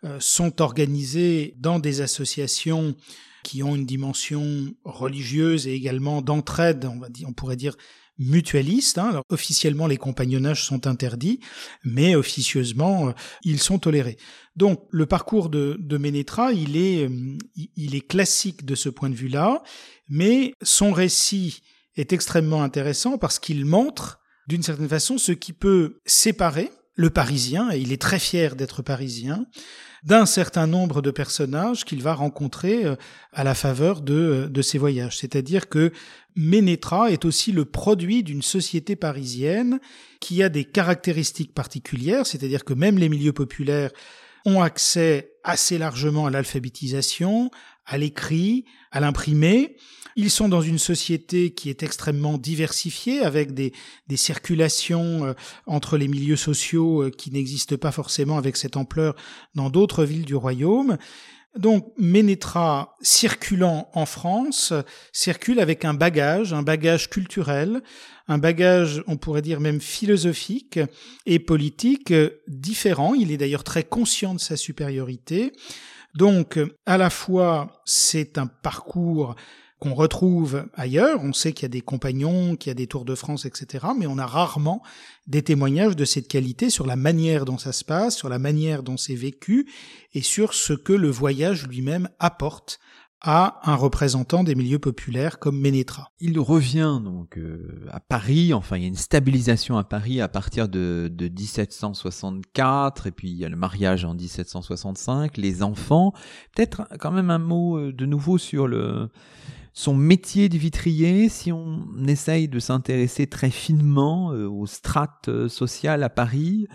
euh, 0.05 0.17
sont 0.21 0.63
organisés 0.63 1.55
dans 1.59 1.81
des 1.81 2.01
associations 2.01 2.97
qui 3.43 3.63
ont 3.63 3.77
une 3.77 3.87
dimension 3.87 4.75
religieuse 4.85 5.67
et 5.67 5.75
également 5.75 6.23
d'entraide, 6.23 6.87
on 6.87 6.99
va 6.99 7.11
dire, 7.11 7.29
on 7.29 7.35
pourrait 7.35 7.57
dire 7.57 7.77
mutualistes. 8.19 8.99
Hein. 8.99 9.23
Officiellement, 9.29 9.87
les 9.87 9.97
compagnonnages 9.97 10.65
sont 10.65 10.87
interdits, 10.87 11.41
mais 11.85 12.15
officieusement, 12.15 13.09
euh, 13.09 13.13
ils 13.45 13.61
sont 13.61 13.79
tolérés. 13.79 14.17
Donc, 14.57 14.87
le 14.91 15.07
parcours 15.07 15.49
de, 15.49 15.77
de 15.81 15.99
Ménétra, 15.99 16.53
il 16.53 16.77
est, 16.77 17.09
euh, 17.09 17.37
il 17.77 17.95
est 17.95 18.07
classique 18.07 18.65
de 18.65 18.75
ce 18.75 18.89
point 18.89 19.11
de 19.11 19.15
vue-là, 19.15 19.63
mais 20.09 20.55
son 20.63 20.93
récit 20.93 21.63
est 21.97 22.13
extrêmement 22.13 22.63
intéressant 22.63 23.19
parce 23.19 23.39
qu'il 23.39 23.65
montre, 23.65 24.21
d'une 24.47 24.63
certaine 24.63 24.89
façon, 24.89 25.19
ce 25.19 25.33
qui 25.33 25.53
peut 25.53 26.01
séparer 26.07 26.71
le 26.95 27.11
Parisien, 27.11 27.71
et 27.73 27.79
il 27.79 27.93
est 27.93 28.01
très 28.01 28.19
fier 28.19 28.55
d'être 28.57 28.83
parisien, 28.83 29.47
d'un 30.03 30.27
certain 30.27 30.67
nombre 30.67 31.01
de 31.01 31.11
personnages 31.11 31.85
qu'il 31.85 32.03
va 32.03 32.15
rencontrer 32.15 32.85
euh, 32.85 32.97
à 33.33 33.45
la 33.45 33.55
faveur 33.55 34.01
de, 34.01 34.15
euh, 34.15 34.49
de 34.49 34.63
ses 34.63 34.79
voyages. 34.79 35.19
C'est-à-dire 35.19 35.69
que 35.69 35.93
Ménétra 36.35 37.11
est 37.11 37.25
aussi 37.25 37.53
le 37.53 37.65
produit 37.65 38.23
d'une 38.23 38.43
société 38.43 38.97
parisienne 38.97 39.81
qui 40.21 40.43
a 40.43 40.49
des 40.49 40.65
caractéristiques 40.65 41.55
particulières, 41.55 42.27
c'est-à-dire 42.27 42.65
que 42.65 42.75
même 42.75 42.99
les 42.99 43.09
milieux 43.09 43.33
populaires 43.33 43.91
ont 44.45 44.63
accès 44.63 45.35
assez 45.45 45.79
largement 45.79 46.27
à 46.27 46.31
l'alphabétisation, 46.31 47.51
à 47.87 47.99
l'écrit, 47.99 48.65
à 48.91 49.01
l'imprimé, 49.01 49.77
ils 50.17 50.31
sont 50.31 50.49
dans 50.49 50.61
une 50.61 50.79
société 50.79 51.53
qui 51.53 51.71
est 51.71 51.83
extrêmement 51.83 52.39
diversifiée, 52.39 53.21
avec 53.21 53.53
des, 53.55 53.73
circulations 54.17 55.25
euh, 55.25 55.33
entre 55.67 55.97
les 55.97 56.09
milieux 56.09 56.37
sociaux 56.37 57.03
euh, 57.03 57.11
qui 57.11 57.31
n'existent 57.31 57.77
pas 57.77 57.93
forcément 57.93 58.37
avec 58.37 58.57
cette 58.57 58.77
ampleur 58.77 59.15
dans 59.55 59.71
d'autres 59.71 60.05
villes 60.05 60.25
du 60.25 60.35
royaume. 60.35 60.99
Donc 61.57 61.93
Ménétra, 61.99 62.97
circulant 63.03 63.91
en 63.95 64.07
France, 64.07 64.73
circule 65.13 65.61
avec 65.61 65.85
un 65.85 65.93
bagage, 65.93 66.53
un 66.55 66.63
bagage 66.63 67.11
culturel, 67.11 67.83
un 68.29 68.39
bagage, 68.39 69.03
on 69.07 69.17
pourrait 69.17 69.43
dire 69.43 69.61
même 69.61 69.81
philosophique 69.81 70.81
et 71.27 71.39
politique 71.39 72.11
euh, 72.11 72.43
différent. 72.49 73.15
Il 73.15 73.33
est 73.33 73.37
d'ailleurs 73.37 73.65
très 73.65 73.85
conscient 73.85 74.35
de 74.35 74.41
sa 74.41 74.57
supériorité. 74.57 75.53
Donc, 76.15 76.59
à 76.85 76.99
la 76.99 77.11
fois, 77.11 77.83
c'est 77.87 78.37
un 78.37 78.47
parcours 78.47 79.35
qu'on 79.83 79.95
retrouve 79.95 80.67
ailleurs. 80.75 81.19
On 81.25 81.33
sait 81.33 81.53
qu'il 81.53 81.65
y 81.65 81.67
a 81.67 81.69
des 81.69 81.81
compagnons, 81.81 82.55
qu'il 82.55 82.71
y 82.71 82.71
a 82.71 82.75
des 82.75 82.87
Tours 82.87 83.05
de 83.05 83.17
France, 83.17 83.47
etc. 83.47 83.85
Mais 83.99 84.07
on 84.07 84.17
a 84.17 84.27
rarement 84.27 84.81
des 85.27 85.43
témoignages 85.43 85.97
de 85.97 86.05
cette 86.05 86.29
qualité 86.29 86.71
sur 86.71 86.87
la 86.87 86.95
manière 86.95 87.45
dont 87.45 87.59
ça 87.59 87.73
se 87.73 87.85
passe, 87.85 88.17
sur 88.17 88.29
la 88.29 88.39
manière 88.39 88.85
dont 88.85 88.97
c'est 88.97 89.17
vécu 89.17 89.69
et 90.15 90.23
sur 90.23 90.55
ce 90.55 90.73
que 90.73 90.93
le 90.93 91.11
voyage 91.11 91.67
lui-même 91.67 92.09
apporte 92.21 92.79
à 93.23 93.61
un 93.71 93.77
représentant 93.77 94.43
des 94.43 94.57
milieux 94.57 94.81
populaires 94.81 95.39
comme 95.39 95.59
Ménétra. 95.59 96.11
Il 96.19 96.41
revient 96.41 97.01
donc 97.03 97.39
euh, 97.39 97.87
à 97.91 98.01
Paris, 98.01 98.53
enfin 98.53 98.77
il 98.77 98.83
y 98.83 98.85
a 98.85 98.89
une 98.89 98.97
stabilisation 98.97 99.79
à 99.79 99.85
Paris 99.85 100.21
à 100.21 100.29
partir 100.29 100.69
de, 100.69 101.09
de 101.13 101.29
1764, 101.29 103.07
et 103.07 103.13
puis 103.13 103.31
il 103.31 103.37
y 103.37 103.45
a 103.45 103.49
le 103.49 103.57
mariage 103.57 104.05
en 104.05 104.15
1765, 104.15 105.37
les 105.37 105.63
enfants. 105.63 106.13
Peut-être 106.55 106.89
quand 106.99 107.13
même 107.13 107.31
un 107.31 107.39
mot 107.39 107.79
euh, 107.79 107.93
de 107.93 108.07
nouveau 108.07 108.39
sur 108.39 108.67
le 108.67 109.09
son 109.73 109.95
métier 109.95 110.49
de 110.49 110.59
vitrier, 110.59 111.29
si 111.29 111.51
on 111.51 111.87
essaye 112.07 112.47
de 112.49 112.59
s'intéresser 112.59 113.27
très 113.27 113.51
finement 113.51 114.33
euh, 114.33 114.49
aux 114.49 114.67
strates 114.67 115.31
sociales 115.49 116.03
à 116.03 116.11
Paris. 116.11 116.67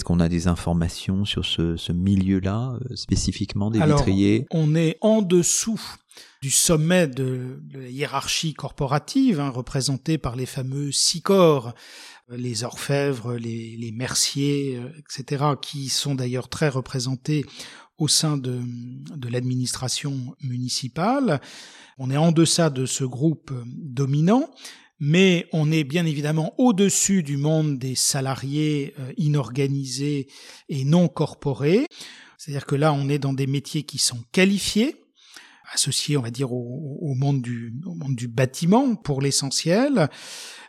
Est-ce 0.00 0.06
qu'on 0.06 0.20
a 0.20 0.30
des 0.30 0.48
informations 0.48 1.26
sur 1.26 1.44
ce, 1.44 1.92
milieu-là, 1.92 2.72
euh, 2.90 2.96
spécifiquement 2.96 3.70
des 3.70 3.84
vitriers? 3.84 4.46
On 4.50 4.74
est 4.74 4.96
en 5.02 5.20
dessous 5.20 5.78
du 6.40 6.48
sommet 6.48 7.06
de, 7.06 7.60
la 7.74 7.86
hiérarchie 7.86 8.54
corporative, 8.54 9.40
hein, 9.40 9.50
représentée 9.50 10.16
par 10.16 10.36
les 10.36 10.46
fameux 10.46 10.90
six 10.90 11.20
corps, 11.20 11.74
euh, 12.30 12.38
les 12.38 12.64
orfèvres, 12.64 13.34
les, 13.34 13.92
merciers, 13.94 14.78
euh, 14.78 14.88
etc., 15.00 15.44
qui 15.60 15.90
sont 15.90 16.14
d'ailleurs 16.14 16.48
très 16.48 16.70
représentés 16.70 17.44
au 17.98 18.08
sein 18.08 18.38
de, 18.38 18.58
de 19.14 19.28
l'administration 19.28 20.34
municipale. 20.40 21.42
On 21.98 22.10
est 22.10 22.16
en 22.16 22.32
deçà 22.32 22.70
de 22.70 22.86
ce 22.86 23.04
groupe 23.04 23.52
dominant, 23.66 24.48
mais 25.00 25.48
on 25.52 25.72
est 25.72 25.84
bien 25.84 26.04
évidemment 26.04 26.54
au-dessus 26.58 27.22
du 27.22 27.38
monde 27.38 27.78
des 27.78 27.94
salariés 27.94 28.94
euh, 29.00 29.12
inorganisés 29.16 30.28
et 30.68 30.84
non 30.84 31.08
corporés. 31.08 31.86
C'est-à-dire 32.36 32.66
que 32.66 32.76
là, 32.76 32.92
on 32.92 33.08
est 33.08 33.18
dans 33.18 33.32
des 33.32 33.46
métiers 33.46 33.82
qui 33.82 33.98
sont 33.98 34.22
qualifiés, 34.30 34.94
associés, 35.72 36.16
on 36.16 36.22
va 36.22 36.30
dire, 36.30 36.52
au, 36.52 37.14
monde, 37.14 37.40
du, 37.40 37.72
monde 37.84 38.14
du 38.14 38.28
bâtiment 38.28 38.94
pour 38.94 39.22
l'essentiel. 39.22 40.08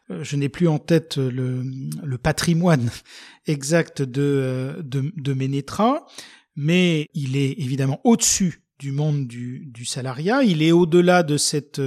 Euh, 0.10 0.24
je 0.24 0.36
n'ai 0.38 0.50
plus 0.50 0.68
en 0.68 0.80
tête 0.80 1.18
le, 1.18 2.18
patrimoine 2.18 2.90
exact 3.48 4.02
de, 4.02 4.22
euh, 4.22 4.82
de, 4.82 5.12
de 5.16 5.34
Ménétra, 5.34 6.06
mais 6.56 7.10
il 7.14 7.36
est 7.36 7.52
évidemment 7.60 8.00
au-dessus 8.06 8.62
du 8.82 8.92
monde 8.92 9.28
du, 9.28 9.86
salariat. 9.86 10.42
Il 10.42 10.64
est 10.64 10.72
au-delà 10.72 11.22
de 11.22 11.38
cette 11.38 11.82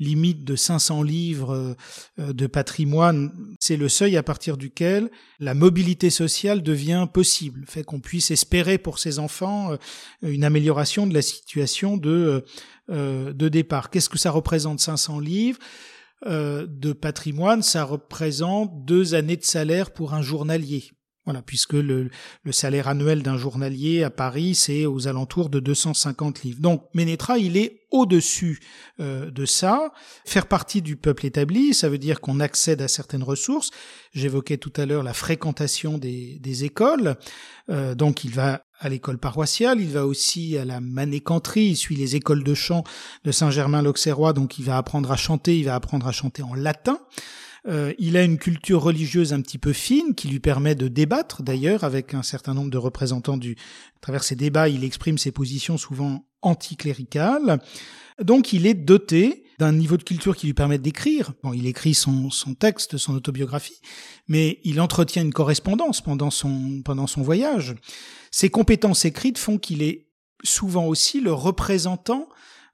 limite 0.00 0.42
de 0.42 0.56
500 0.56 1.04
livres 1.04 1.76
euh, 2.18 2.32
de 2.32 2.46
patrimoine. 2.48 3.32
C'est 3.60 3.76
le 3.76 3.88
seuil 3.88 4.16
à 4.16 4.24
partir 4.24 4.56
duquel 4.56 5.10
la 5.38 5.54
mobilité 5.54 6.10
sociale 6.10 6.62
devient 6.62 7.06
possible, 7.12 7.64
fait 7.68 7.84
qu'on 7.84 8.00
puisse 8.00 8.32
espérer 8.32 8.78
pour 8.78 8.98
ses 8.98 9.20
enfants 9.20 9.72
euh, 9.72 9.76
une 10.22 10.42
amélioration 10.42 11.06
de 11.06 11.14
la 11.14 11.22
situation 11.22 11.96
de, 11.96 12.44
euh, 12.90 13.32
de 13.32 13.48
départ. 13.48 13.90
Qu'est-ce 13.90 14.08
que 14.08 14.18
ça 14.18 14.32
représente 14.32 14.80
500 14.80 15.20
livres? 15.20 15.60
De 16.26 16.92
patrimoine, 16.92 17.62
ça 17.62 17.82
représente 17.82 18.84
deux 18.84 19.14
années 19.14 19.38
de 19.38 19.44
salaire 19.44 19.90
pour 19.90 20.12
un 20.12 20.20
journalier. 20.20 20.90
Voilà, 21.30 21.42
puisque 21.42 21.74
le, 21.74 22.10
salaire 22.50 22.88
annuel 22.88 23.22
d'un 23.22 23.36
journalier 23.36 24.02
à 24.02 24.10
Paris, 24.10 24.56
c'est 24.56 24.84
aux 24.84 25.06
alentours 25.06 25.48
de 25.48 25.60
250 25.60 26.42
livres. 26.42 26.60
Donc 26.60 26.88
Ménétra, 26.92 27.38
il 27.38 27.56
est 27.56 27.82
au-dessus 27.92 28.58
euh, 28.98 29.30
de 29.30 29.44
ça. 29.44 29.92
Faire 30.24 30.46
partie 30.46 30.82
du 30.82 30.96
peuple 30.96 31.26
établi, 31.26 31.72
ça 31.72 31.88
veut 31.88 31.98
dire 31.98 32.20
qu'on 32.20 32.40
accède 32.40 32.82
à 32.82 32.88
certaines 32.88 33.22
ressources. 33.22 33.70
J'évoquais 34.12 34.56
tout 34.56 34.72
à 34.74 34.86
l'heure 34.86 35.04
la 35.04 35.14
fréquentation 35.14 35.98
des, 35.98 36.64
écoles. 36.64 37.14
Euh, 37.68 37.94
donc 37.94 38.24
il 38.24 38.32
va 38.32 38.64
à 38.80 38.88
l'école 38.88 39.18
paroissiale, 39.18 39.80
il 39.80 39.90
va 39.90 40.06
aussi 40.06 40.58
à 40.58 40.64
la 40.64 40.80
manécanterie, 40.80 41.66
il 41.66 41.76
suit 41.76 41.94
les 41.94 42.16
écoles 42.16 42.42
de 42.42 42.54
chant 42.54 42.82
de 43.22 43.30
Saint-Germain-l'Auxerrois, 43.30 44.32
donc 44.32 44.58
il 44.58 44.64
va 44.64 44.78
apprendre 44.78 45.12
à 45.12 45.16
chanter, 45.16 45.56
il 45.56 45.66
va 45.66 45.76
apprendre 45.76 46.08
à 46.08 46.12
chanter 46.12 46.42
en 46.42 46.54
latin. 46.54 46.98
Euh, 47.66 47.92
il 47.98 48.16
a 48.16 48.22
une 48.22 48.38
culture 48.38 48.82
religieuse 48.82 49.32
un 49.32 49.40
petit 49.40 49.58
peu 49.58 49.72
fine 49.72 50.14
qui 50.14 50.28
lui 50.28 50.40
permet 50.40 50.74
de 50.74 50.88
débattre 50.88 51.42
d'ailleurs 51.42 51.84
avec 51.84 52.14
un 52.14 52.22
certain 52.22 52.54
nombre 52.54 52.70
de 52.70 52.78
représentants 52.78 53.36
du. 53.36 53.56
À 53.96 54.00
travers 54.00 54.24
ses 54.24 54.36
débats, 54.36 54.68
il 54.68 54.82
exprime 54.82 55.18
ses 55.18 55.30
positions 55.30 55.76
souvent 55.76 56.24
anticléricales. 56.42 57.60
Donc 58.22 58.52
il 58.52 58.66
est 58.66 58.74
doté 58.74 59.44
d'un 59.58 59.72
niveau 59.72 59.98
de 59.98 60.02
culture 60.02 60.36
qui 60.36 60.46
lui 60.46 60.54
permet 60.54 60.78
d'écrire. 60.78 61.32
Bon, 61.42 61.52
il 61.52 61.66
écrit 61.66 61.92
son, 61.92 62.30
son 62.30 62.54
texte, 62.54 62.96
son 62.96 63.14
autobiographie, 63.14 63.80
mais 64.26 64.58
il 64.64 64.80
entretient 64.80 65.22
une 65.22 65.34
correspondance 65.34 66.00
pendant 66.00 66.30
son, 66.30 66.80
pendant 66.82 67.06
son 67.06 67.20
voyage. 67.20 67.74
Ses 68.30 68.48
compétences 68.48 69.04
écrites 69.04 69.38
font 69.38 69.58
qu'il 69.58 69.82
est 69.82 70.06
souvent 70.42 70.86
aussi 70.86 71.20
le 71.20 71.32
représentant 71.32 72.28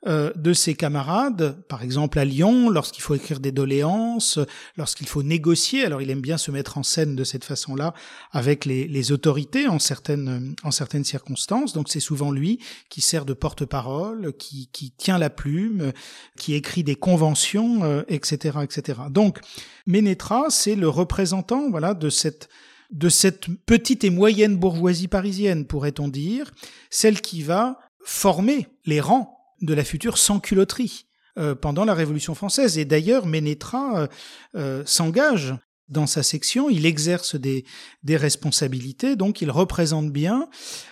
euh, 0.06 0.30
de 0.36 0.52
ses 0.52 0.74
camarades, 0.74 1.56
par 1.68 1.82
exemple 1.82 2.18
à 2.18 2.24
Lyon, 2.24 2.68
lorsqu'il 2.68 3.02
faut 3.02 3.14
écrire 3.14 3.40
des 3.40 3.50
doléances, 3.50 4.38
lorsqu'il 4.76 5.08
faut 5.08 5.22
négocier. 5.22 5.84
Alors 5.84 6.02
il 6.02 6.10
aime 6.10 6.20
bien 6.20 6.38
se 6.38 6.50
mettre 6.50 6.78
en 6.78 6.82
scène 6.82 7.16
de 7.16 7.24
cette 7.24 7.44
façon-là 7.44 7.94
avec 8.30 8.66
les, 8.66 9.12
autorités 9.12 9.66
en 9.68 9.78
certaines, 9.78 10.54
en 10.62 10.70
certaines 10.70 11.04
circonstances. 11.04 11.72
Donc 11.72 11.88
c'est 11.88 12.00
souvent 12.00 12.30
lui 12.30 12.60
qui 12.88 13.00
sert 13.00 13.24
de 13.24 13.32
porte-parole, 13.32 14.32
qui, 14.38 14.68
qui 14.72 14.92
tient 14.92 15.18
la 15.18 15.30
plume, 15.30 15.92
qui 16.36 16.54
écrit 16.54 16.84
des 16.84 16.96
conventions, 16.96 18.04
etc., 18.08 18.58
euh, 18.58 18.62
etc. 18.62 19.00
Donc 19.10 19.40
Ménétra, 19.86 20.46
c'est 20.50 20.76
le 20.76 20.88
représentant, 20.88 21.70
voilà, 21.70 21.94
de 21.94 22.10
cette 22.10 22.48
de 22.92 23.08
cette 23.08 23.48
petite 23.66 24.04
et 24.04 24.10
moyenne 24.10 24.56
bourgeoisie 24.56 25.08
parisienne, 25.08 25.66
pourrait-on 25.66 26.06
dire, 26.06 26.52
celle 26.90 27.20
qui 27.20 27.42
va 27.42 27.80
former 28.04 28.68
les 28.84 29.00
rangs 29.00 29.35
de 29.60 29.74
la 29.74 29.84
future 29.84 30.18
sans-culotterie 30.18 31.06
euh, 31.38 31.54
pendant 31.54 31.84
la 31.84 31.92
Révolution 31.92 32.34
française. 32.34 32.78
Et 32.78 32.86
d'ailleurs, 32.86 33.26
Ménétra 33.26 34.00
euh, 34.00 34.06
euh, 34.54 34.82
s'engage 34.86 35.54
dans 35.90 36.06
sa 36.06 36.22
section, 36.22 36.70
il 36.70 36.86
exerce 36.86 37.36
des, 37.36 37.64
des 38.02 38.16
responsabilités, 38.16 39.16
donc 39.16 39.42
il 39.42 39.50
représente 39.52 40.10
bien 40.10 40.48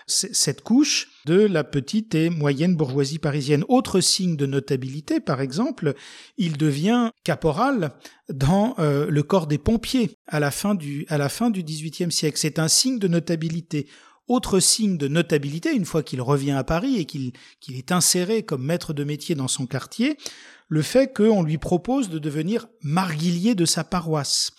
cette 0.06 0.60
couche 0.60 1.08
de 1.24 1.34
la 1.34 1.64
petite 1.64 2.14
et 2.14 2.28
moyenne 2.30 2.76
bourgeoisie 2.76 3.18
parisienne. 3.18 3.64
Autre 3.68 4.00
signe 4.00 4.36
de 4.36 4.46
notabilité, 4.46 5.18
par 5.18 5.40
exemple, 5.40 5.94
il 6.36 6.58
devient 6.58 7.10
caporal 7.24 7.92
dans 8.28 8.76
le 8.78 9.22
corps 9.22 9.48
des 9.48 9.58
pompiers 9.58 10.12
à 10.28 10.38
la 10.38 10.52
fin 10.52 10.76
du, 10.76 11.06
à 11.08 11.18
la 11.18 11.28
fin 11.28 11.50
du 11.50 11.64
XVIIIe 11.64 12.12
siècle. 12.12 12.38
C'est 12.38 12.60
un 12.60 12.68
signe 12.68 13.00
de 13.00 13.08
notabilité. 13.08 13.88
Autre 14.26 14.58
signe 14.58 14.96
de 14.96 15.06
notabilité, 15.06 15.74
une 15.74 15.84
fois 15.84 16.02
qu'il 16.02 16.22
revient 16.22 16.52
à 16.52 16.64
Paris 16.64 16.96
et 16.96 17.04
qu'il 17.04 17.32
est 17.68 17.92
inséré 17.92 18.42
comme 18.42 18.64
maître 18.64 18.94
de 18.94 19.04
métier 19.04 19.34
dans 19.34 19.48
son 19.48 19.66
quartier, 19.66 20.16
le 20.68 20.82
fait 20.82 21.14
qu'on 21.14 21.42
lui 21.42 21.58
propose 21.58 22.08
de 22.08 22.18
devenir 22.18 22.66
marguillier 22.82 23.54
de 23.54 23.66
sa 23.66 23.84
paroisse. 23.84 24.52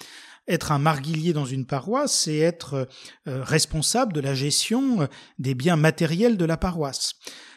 Être 0.48 0.72
un 0.72 0.78
marguillier 0.78 1.34
dans 1.34 1.46
une 1.46 1.66
paroisse, 1.66 2.14
c'est 2.14 2.38
être 2.38 2.88
euh, 3.28 3.44
responsable 3.44 4.14
de 4.14 4.22
la 4.22 4.36
gestion 4.36 5.02
euh, 5.02 5.08
des 5.40 5.56
biens 5.56 5.76
matériels 5.76 6.38
de 6.38 6.46
la 6.46 6.58
paroisse. 6.58 7.14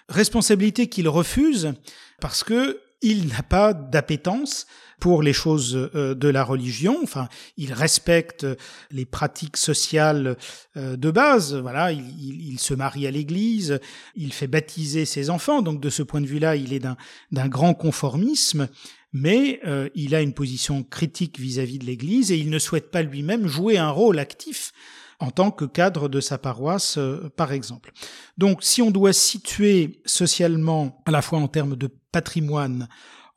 Responsabilité 0.08 0.88
qu'il 0.88 1.08
refuse 1.08 1.74
parce 2.20 2.42
que 2.42 2.80
il 3.02 3.28
n'a 3.28 3.42
pas 3.42 3.74
d'appétence 3.74 4.66
pour 4.98 5.22
les 5.22 5.32
choses 5.32 5.90
euh, 5.94 6.14
de 6.14 6.28
la 6.28 6.44
religion. 6.44 6.98
Enfin, 7.02 7.28
il 7.56 7.72
respecte 7.72 8.46
les 8.90 9.04
pratiques 9.04 9.56
sociales 9.56 10.36
euh, 10.76 10.96
de 10.96 11.10
base. 11.10 11.54
Voilà, 11.54 11.92
il, 11.92 12.58
se 12.58 12.74
marie 12.74 13.06
à 13.06 13.10
l'Église, 13.10 13.80
il 14.16 14.32
fait 14.32 14.46
baptiser 14.46 15.04
ses 15.04 15.30
enfants. 15.30 15.62
Donc, 15.62 15.80
de 15.80 15.90
ce 15.90 16.02
point 16.02 16.20
de 16.20 16.26
vue-là, 16.26 16.56
il 16.56 16.72
est 16.72 16.82
d'un 17.30 17.48
grand 17.48 17.74
conformisme. 17.74 18.68
Mais 19.12 19.60
euh, 19.66 19.88
il 19.94 20.14
a 20.14 20.20
une 20.20 20.34
position 20.34 20.82
critique 20.82 21.38
vis-à-vis 21.38 21.78
de 21.78 21.86
l'Église 21.86 22.30
et 22.30 22.36
il 22.36 22.50
ne 22.50 22.58
souhaite 22.58 22.90
pas 22.90 23.00
lui-même 23.02 23.46
jouer 23.46 23.78
un 23.78 23.88
rôle 23.88 24.18
actif 24.18 24.72
en 25.18 25.30
tant 25.30 25.50
que 25.50 25.64
cadre 25.64 26.08
de 26.08 26.20
sa 26.20 26.36
paroisse, 26.38 26.98
par 27.36 27.52
exemple. 27.52 27.90
Donc, 28.36 28.62
si 28.62 28.82
on 28.82 28.90
doit 28.92 29.12
situer 29.12 30.00
socialement, 30.04 31.02
à 31.06 31.10
la 31.10 31.22
fois 31.22 31.40
en 31.40 31.48
termes 31.48 31.74
de 31.74 31.88
patrimoine, 32.12 32.86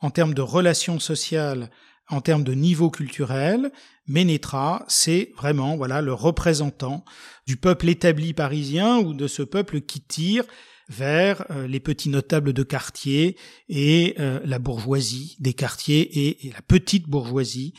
en 0.01 0.09
termes 0.09 0.33
de 0.33 0.41
relations 0.41 0.99
sociales, 0.99 1.69
en 2.09 2.21
termes 2.21 2.43
de 2.43 2.53
niveau 2.53 2.89
culturel, 2.89 3.71
Ménétra, 4.07 4.83
c'est 4.87 5.31
vraiment 5.37 5.77
voilà 5.77 6.01
le 6.01 6.13
représentant 6.13 7.05
du 7.47 7.55
peuple 7.55 7.87
établi 7.87 8.33
parisien 8.33 8.97
ou 8.97 9.13
de 9.13 9.27
ce 9.27 9.43
peuple 9.43 9.81
qui 9.81 10.01
tire 10.01 10.43
vers 10.89 11.45
euh, 11.51 11.67
les 11.67 11.79
petits 11.79 12.09
notables 12.09 12.51
de 12.51 12.63
quartier 12.63 13.37
et 13.69 14.15
euh, 14.19 14.41
la 14.43 14.59
bourgeoisie 14.59 15.37
des 15.39 15.53
quartiers 15.53 16.27
et 16.27 16.51
la 16.51 16.61
petite 16.61 17.07
bourgeoisie 17.07 17.73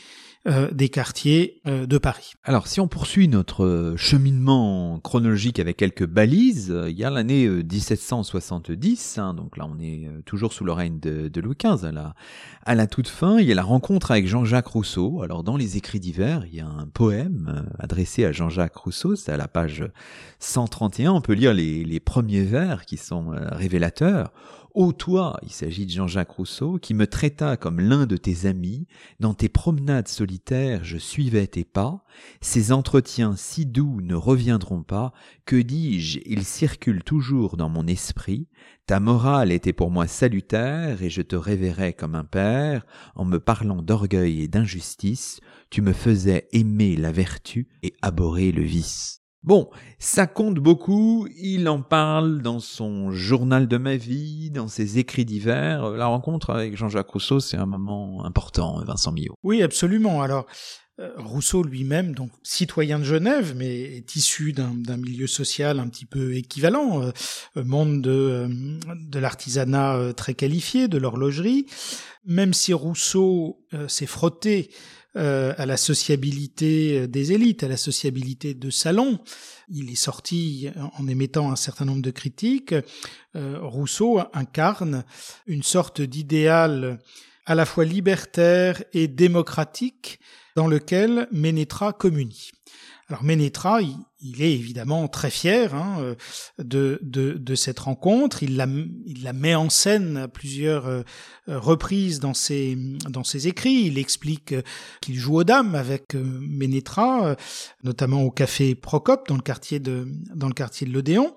euh, 0.45 0.69
des 0.71 0.89
quartiers 0.89 1.61
euh, 1.67 1.85
de 1.85 1.97
Paris. 1.97 2.33
Alors, 2.43 2.67
si 2.67 2.81
on 2.81 2.89
poursuit 2.89 3.29
notre 3.29 3.63
euh, 3.63 3.95
cheminement 3.95 4.99
chronologique 4.99 5.57
avec 5.57 5.77
quelques 5.77 6.05
balises, 6.05 6.75
il 6.89 6.99
y 6.99 7.05
a 7.05 7.09
l'année 7.09 7.47
1770, 7.47 9.19
hein, 9.19 9.33
donc 9.35 9.55
là 9.55 9.65
on 9.71 9.79
est 9.79 10.09
toujours 10.25 10.51
sous 10.51 10.65
le 10.65 10.73
règne 10.73 10.99
de, 10.99 11.39
Louis 11.39 11.55
XV, 11.55 11.85
à 11.85 11.91
la, 11.93 12.13
à 12.65 12.75
la 12.75 12.87
toute 12.87 13.07
fin, 13.07 13.39
il 13.39 13.47
y 13.47 13.53
a 13.53 13.55
la 13.55 13.63
rencontre 13.63 14.11
avec 14.11 14.27
Jean-Jacques 14.27 14.67
Rousseau. 14.67 15.21
Alors, 15.21 15.43
dans 15.43 15.55
les 15.55 15.77
écrits 15.77 16.01
divers, 16.01 16.45
il 16.45 16.55
y 16.55 16.59
a 16.59 16.67
un 16.67 16.87
poème 16.87 17.65
adressé 17.79 18.25
à 18.25 18.33
Jean-Jacques 18.33 18.75
Rousseau, 18.75 19.15
c'est 19.15 19.31
à 19.31 19.37
la 19.37 19.47
page 19.47 19.85
131, 20.39 21.13
on 21.13 21.21
peut 21.21 21.33
lire 21.33 21.53
les 21.53 21.99
premiers 22.01 22.43
vers 22.43 22.85
qui 22.85 22.97
sont 22.97 23.31
révélateurs. 23.53 24.33
Ô 24.75 24.91
toi, 24.91 25.39
il 25.43 25.51
s'agit 25.51 25.85
de 25.85 25.91
Jean-Jacques 25.91 26.31
Rousseau, 26.31 26.79
qui 26.79 26.95
me 26.95 27.05
traita 27.05 27.57
comme 27.57 27.79
l'un 27.79 28.07
de 28.07 28.17
tes 28.17 28.47
amis, 28.47 28.87
dans 29.19 29.35
tes 29.35 29.47
promenades 29.47 30.07
solitaires 30.07 30.83
je 30.83 30.97
suivais 30.97 31.45
tes 31.45 31.63
pas, 31.63 32.03
ces 32.41 32.71
entretiens 32.71 33.35
si 33.35 33.67
doux 33.67 34.01
ne 34.01 34.15
reviendront 34.15 34.81
pas, 34.81 35.13
que 35.45 35.57
dis-je, 35.57 36.21
ils 36.25 36.43
circulent 36.43 37.03
toujours 37.03 37.55
dans 37.55 37.69
mon 37.69 37.85
esprit, 37.85 38.47
ta 38.87 38.99
morale 38.99 39.51
était 39.51 39.73
pour 39.73 39.91
moi 39.91 40.07
salutaire, 40.07 41.03
et 41.03 41.11
je 41.11 41.21
te 41.21 41.35
révérais 41.35 41.93
comme 41.93 42.15
un 42.15 42.25
père, 42.25 42.83
en 43.13 43.25
me 43.25 43.37
parlant 43.37 43.83
d'orgueil 43.83 44.41
et 44.41 44.47
d'injustice, 44.47 45.39
tu 45.69 45.83
me 45.83 45.93
faisais 45.93 46.47
aimer 46.51 46.95
la 46.95 47.11
vertu 47.11 47.67
et 47.83 47.93
abhorrer 48.01 48.51
le 48.51 48.63
vice. 48.63 49.22
Bon, 49.43 49.69
ça 49.99 50.25
compte 50.25 50.55
beaucoup, 50.55 51.27
il 51.37 51.67
en 51.67 51.81
parle 51.81 52.41
dans 52.41 52.59
son 52.59 53.11
journal 53.11 53.67
de 53.67 53.75
ma 53.77 53.97
vie, 53.97 54.49
dans 54.51 54.69
ses 54.69 54.99
écrits 54.99 55.25
divers. 55.25 55.89
La 55.91 56.05
rencontre 56.05 56.51
avec 56.51 56.77
Jean-Jacques 56.77 57.09
Rousseau, 57.09 57.41
c'est 57.41 57.57
un 57.57 57.65
moment 57.65 58.23
important, 58.23 58.81
Vincent 58.85 59.11
Millot. 59.11 59.35
Oui, 59.43 59.61
absolument. 59.61 60.21
Alors, 60.21 60.45
euh, 60.99 61.11
Rousseau 61.17 61.63
lui-même, 61.63 62.13
donc 62.13 62.29
citoyen 62.43 62.99
de 62.99 63.03
Genève, 63.03 63.53
mais 63.57 63.81
est 63.81 64.15
issu 64.15 64.53
d'un 64.53 64.97
milieu 64.97 65.25
social 65.25 65.79
un 65.79 65.89
petit 65.89 66.05
peu 66.05 66.35
équivalent, 66.35 67.01
euh, 67.01 67.11
euh, 67.57 67.63
monde 67.63 68.01
de, 68.01 68.47
de 69.09 69.19
l'artisanat 69.19 70.13
très 70.15 70.35
qualifié, 70.35 70.87
de 70.87 70.97
l'horlogerie. 70.99 71.65
Même 72.25 72.53
si 72.53 72.73
Rousseau 72.73 73.59
s'est 73.89 74.05
frotté 74.05 74.69
euh, 75.15 75.53
à 75.57 75.65
la 75.65 75.77
sociabilité 75.77 77.07
des 77.07 77.31
élites, 77.33 77.63
à 77.63 77.67
la 77.67 77.77
sociabilité 77.77 78.53
de 78.53 78.69
salon. 78.69 79.19
Il 79.69 79.91
est 79.91 79.95
sorti 79.95 80.69
en 80.97 81.07
émettant 81.07 81.51
un 81.51 81.55
certain 81.55 81.85
nombre 81.85 82.01
de 82.01 82.11
critiques. 82.11 82.73
Euh, 83.35 83.59
Rousseau 83.61 84.19
incarne 84.33 85.03
une 85.45 85.63
sorte 85.63 86.01
d'idéal 86.01 86.99
à 87.45 87.55
la 87.55 87.65
fois 87.65 87.85
libertaire 87.85 88.83
et 88.93 89.07
démocratique 89.07 90.19
dans 90.55 90.67
lequel 90.67 91.27
Ménétra 91.31 91.93
communie. 91.93 92.51
Alors 93.13 93.23
Ménétra, 93.23 93.79
il, 93.79 94.41
est 94.41 94.53
évidemment 94.53 95.07
très 95.07 95.29
fier 95.29 95.75
hein, 95.75 95.97
euh, 95.99 96.15
de, 96.57 97.53
cette 97.53 97.77
rencontre. 97.77 98.41
Il 98.41 98.57
la, 98.57 99.33
met 99.33 99.53
en 99.53 99.69
scène 99.69 100.17
à 100.17 100.27
plusieurs 100.27 100.87
euh, 100.87 101.03
reprises 101.45 102.19
dans 102.19 102.33
ses, 102.33 102.75
écrits. 103.45 103.83
Il 103.85 103.99
explique 103.99 104.55
qu'il 104.99 105.19
joue 105.19 105.35
aux 105.35 105.43
dames 105.43 105.75
avec 105.75 106.15
euh, 106.15 106.23
Ménétra, 106.41 107.35
notamment 107.83 108.23
au 108.23 108.31
café 108.31 108.73
Procope 108.73 109.27
dans 109.27 109.35
le 109.35 109.43
quartier 109.43 109.79
de, 109.79 110.07
l'Odéon. 110.87 111.35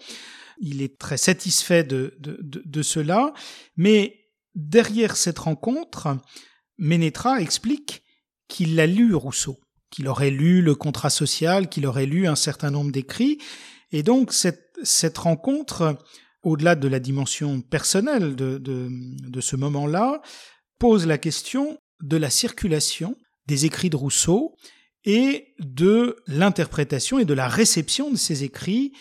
Il 0.59 0.81
est 0.81 0.97
très 0.97 1.19
satisfait 1.19 1.85
de 1.85 2.83
cela, 2.83 3.35
mais 3.77 4.19
derrière 4.55 5.15
cette 5.15 5.41
rencontre, 5.41 6.17
Ménétra 6.79 7.43
explique 7.43 8.03
qu'il 8.49 8.81
a 8.81 8.87
lu 8.87 9.15
Rousseau 9.15 9.59
qu'il 9.91 10.09
aurait 10.09 10.31
lu 10.31 10.63
le 10.63 10.75
contrat 10.75 11.11
social, 11.11 11.69
qu'il 11.69 11.87
aurait 11.87 12.07
lu 12.07 12.27
un 12.27 12.37
certain 12.37 12.71
nombre 12.71 12.93
d'écrits. 12.93 13.39
Et 13.93 14.03
donc 14.03 14.33
cette, 14.33 14.73
cette 14.83 15.19
rencontre, 15.19 15.99
au-delà 16.43 16.75
de 16.75 16.89
la 16.89 16.99
dimension 16.99 17.61
personnelle 17.61 18.37
de, 18.37 18.59
de, 18.59 18.89
de 18.91 19.41
ce 19.41 19.57
moment-là, 19.57 20.21
pose 20.79 21.07
la 21.07 21.19
question 21.19 21.79
de 22.03 22.17
la 22.17 22.31
circulation 22.31 23.17
des 23.47 23.65
écrits 23.65 23.91
de 23.91 23.97
Rousseau 23.97 24.57
et 25.05 25.55
de 25.61 26.17
l'interprétation 26.27 27.19
et 27.19 27.25
de 27.25 27.35
la 27.35 27.49
réception 27.49 28.11
de 28.11 28.17
ces 28.17 28.45
écrits 28.45 28.93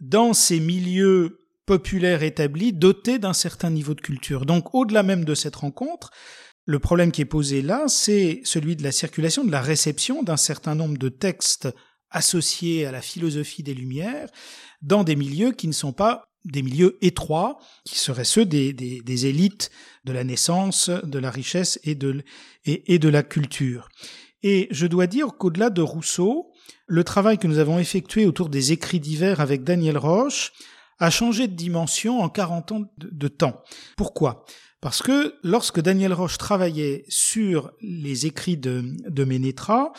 dans 0.00 0.32
ces 0.32 0.60
milieux 0.60 1.40
populaires 1.66 2.22
établis 2.22 2.72
dotés 2.72 3.18
d'un 3.18 3.32
certain 3.32 3.68
niveau 3.68 3.94
de 3.94 4.00
culture. 4.00 4.46
Donc 4.46 4.74
au-delà 4.74 5.02
même 5.02 5.24
de 5.24 5.34
cette 5.34 5.56
rencontre, 5.56 6.10
le 6.68 6.78
problème 6.78 7.12
qui 7.12 7.22
est 7.22 7.24
posé 7.24 7.62
là, 7.62 7.84
c'est 7.88 8.42
celui 8.44 8.76
de 8.76 8.82
la 8.82 8.92
circulation, 8.92 9.42
de 9.42 9.50
la 9.50 9.62
réception 9.62 10.22
d'un 10.22 10.36
certain 10.36 10.74
nombre 10.74 10.98
de 10.98 11.08
textes 11.08 11.66
associés 12.10 12.84
à 12.84 12.92
la 12.92 13.00
philosophie 13.00 13.62
des 13.62 13.72
Lumières 13.72 14.28
dans 14.82 15.02
des 15.02 15.16
milieux 15.16 15.52
qui 15.52 15.66
ne 15.66 15.72
sont 15.72 15.94
pas 15.94 16.28
des 16.44 16.60
milieux 16.60 16.98
étroits, 17.00 17.58
qui 17.86 17.98
seraient 17.98 18.24
ceux 18.24 18.44
des, 18.44 19.26
élites 19.26 19.70
de 20.04 20.12
la 20.12 20.24
naissance, 20.24 20.90
de 20.90 21.18
la 21.18 21.30
richesse 21.30 21.80
et 21.84 21.94
de, 21.94 22.22
et, 22.66 22.92
et 22.92 22.98
de 22.98 23.08
la 23.08 23.22
culture. 23.22 23.88
Et 24.42 24.68
je 24.70 24.86
dois 24.86 25.06
dire 25.06 25.38
qu'au-delà 25.38 25.70
de 25.70 25.80
Rousseau, 25.80 26.52
le 26.86 27.02
travail 27.02 27.38
que 27.38 27.46
nous 27.46 27.58
avons 27.58 27.78
effectué 27.78 28.26
autour 28.26 28.50
des 28.50 28.72
écrits 28.72 29.00
divers 29.00 29.40
avec 29.40 29.64
Daniel 29.64 29.96
Roche 29.96 30.52
a 30.98 31.08
changé 31.08 31.48
de 31.48 31.54
dimension 31.54 32.20
en 32.20 32.28
40 32.28 32.72
ans 32.72 32.92
de 32.98 33.28
temps. 33.28 33.62
Pourquoi? 33.96 34.44
Parce 34.80 35.02
que 35.02 35.34
lorsque 35.42 35.80
Daniel 35.80 36.12
Roche 36.12 36.38
travaillait 36.38 37.04
sur 37.08 37.72
les 37.80 38.26
écrits 38.26 38.56
de, 38.56 38.84
de 39.08 39.24
Ménétra, 39.24 39.92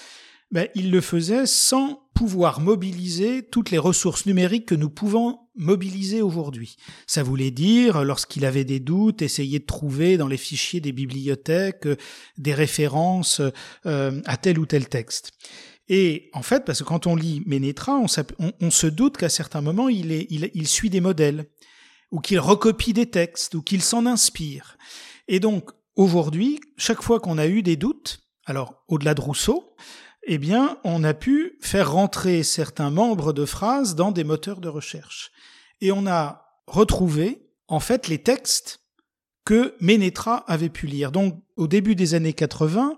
ben, 0.51 0.67
il 0.73 0.89
le 0.89 1.01
faisait 1.01 1.45
sans 1.45 2.09
pouvoir 2.15 2.59
mobiliser 2.59 3.43
toutes 3.43 3.71
les 3.71 3.77
ressources 3.77 4.25
numériques 4.25 4.65
que 4.65 4.75
nous 4.75 4.89
pouvons 4.89 5.39
mobiliser 5.55 6.21
aujourd'hui. 6.21 6.75
Ça 7.05 7.21
voulait 7.21 7.51
dire, 7.51 8.03
lorsqu'il 8.03 8.45
avait 8.45 8.65
des 8.65 8.79
doutes, 8.79 9.21
essayer 9.21 9.59
de 9.59 9.65
trouver 9.65 10.17
dans 10.17 10.27
les 10.27 10.37
fichiers 10.37 10.81
des 10.81 10.91
bibliothèques 10.91 11.85
euh, 11.85 11.95
des 12.37 12.53
références 12.53 13.41
euh, 13.85 14.21
à 14.25 14.37
tel 14.37 14.59
ou 14.59 14.65
tel 14.65 14.89
texte. 14.89 15.31
Et 15.87 16.29
en 16.33 16.41
fait, 16.41 16.65
parce 16.65 16.79
que 16.79 16.83
quand 16.83 17.07
on 17.07 17.15
lit 17.15 17.41
Ménétra, 17.45 17.99
on, 17.99 18.07
se 18.71 18.87
doute 18.87 19.17
qu'à 19.17 19.29
certains 19.29 19.61
moments, 19.61 19.89
il, 19.89 20.11
est, 20.11 20.27
il, 20.29 20.51
il 20.53 20.67
suit 20.67 20.89
des 20.89 21.01
modèles 21.01 21.47
ou 22.11 22.19
qu'il 22.19 22.39
recopie 22.39 22.93
des 22.93 23.09
textes, 23.09 23.55
ou 23.55 23.61
qu'il 23.61 23.81
s'en 23.81 24.05
inspire. 24.05 24.77
Et 25.27 25.39
donc, 25.39 25.69
aujourd'hui, 25.95 26.59
chaque 26.77 27.01
fois 27.01 27.19
qu'on 27.19 27.37
a 27.37 27.47
eu 27.47 27.61
des 27.61 27.75
doutes, 27.75 28.19
alors 28.45 28.83
au-delà 28.87 29.13
de 29.13 29.21
Rousseau, 29.21 29.75
eh 30.23 30.37
bien, 30.37 30.77
on 30.83 31.03
a 31.03 31.13
pu 31.13 31.57
faire 31.61 31.91
rentrer 31.91 32.43
certains 32.43 32.89
membres 32.89 33.33
de 33.33 33.45
phrases 33.45 33.95
dans 33.95 34.11
des 34.11 34.23
moteurs 34.23 34.59
de 34.59 34.67
recherche. 34.67 35.31
Et 35.81 35.91
on 35.91 36.07
a 36.07 36.45
retrouvé, 36.67 37.49
en 37.67 37.79
fait, 37.79 38.07
les 38.07 38.21
textes 38.21 38.79
que 39.45 39.75
Ménétra 39.79 40.43
avait 40.47 40.69
pu 40.69 40.87
lire. 40.87 41.11
Donc, 41.11 41.41
au 41.55 41.67
début 41.67 41.95
des 41.95 42.13
années 42.13 42.33
80, 42.33 42.97